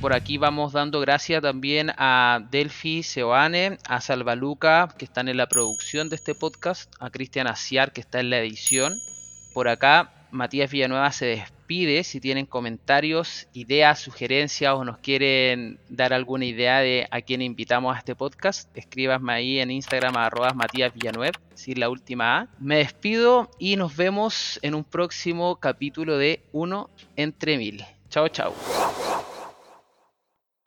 Por 0.00 0.14
aquí 0.14 0.38
vamos 0.38 0.72
dando 0.72 0.98
gracias 1.00 1.42
también 1.42 1.92
a 1.98 2.40
Delphi 2.50 3.02
Seoane, 3.02 3.76
a 3.86 4.00
Salvaluca, 4.00 4.88
que 4.96 5.04
están 5.04 5.28
en 5.28 5.36
la 5.36 5.46
producción 5.46 6.08
de 6.08 6.16
este 6.16 6.34
podcast, 6.34 6.90
a 7.00 7.10
Cristian 7.10 7.46
Asiar, 7.46 7.92
que 7.92 8.00
está 8.00 8.18
en 8.18 8.30
la 8.30 8.38
edición. 8.38 8.98
Por 9.52 9.68
acá, 9.68 10.10
Matías 10.30 10.70
Villanueva 10.70 11.12
se 11.12 11.26
despide. 11.26 12.02
Si 12.02 12.18
tienen 12.18 12.46
comentarios, 12.46 13.46
ideas, 13.52 13.98
sugerencias 13.98 14.72
o 14.72 14.86
nos 14.86 14.96
quieren 14.98 15.78
dar 15.90 16.14
alguna 16.14 16.46
idea 16.46 16.78
de 16.78 17.06
a 17.10 17.20
quién 17.20 17.42
invitamos 17.42 17.94
a 17.94 17.98
este 17.98 18.14
podcast, 18.14 18.74
escríbanme 18.74 19.34
ahí 19.34 19.58
en 19.58 19.70
Instagram 19.70 20.16
arroba 20.16 20.54
Matías 20.54 20.94
Villanueva, 20.94 21.38
sin 21.54 21.78
la 21.78 21.90
última 21.90 22.38
A. 22.38 22.48
Me 22.58 22.76
despido 22.76 23.50
y 23.58 23.76
nos 23.76 23.94
vemos 23.94 24.58
en 24.62 24.74
un 24.74 24.84
próximo 24.84 25.56
capítulo 25.56 26.16
de 26.16 26.42
Uno 26.52 26.88
entre 27.16 27.58
Mil. 27.58 27.84
Chao, 28.08 28.28
chao. 28.28 28.54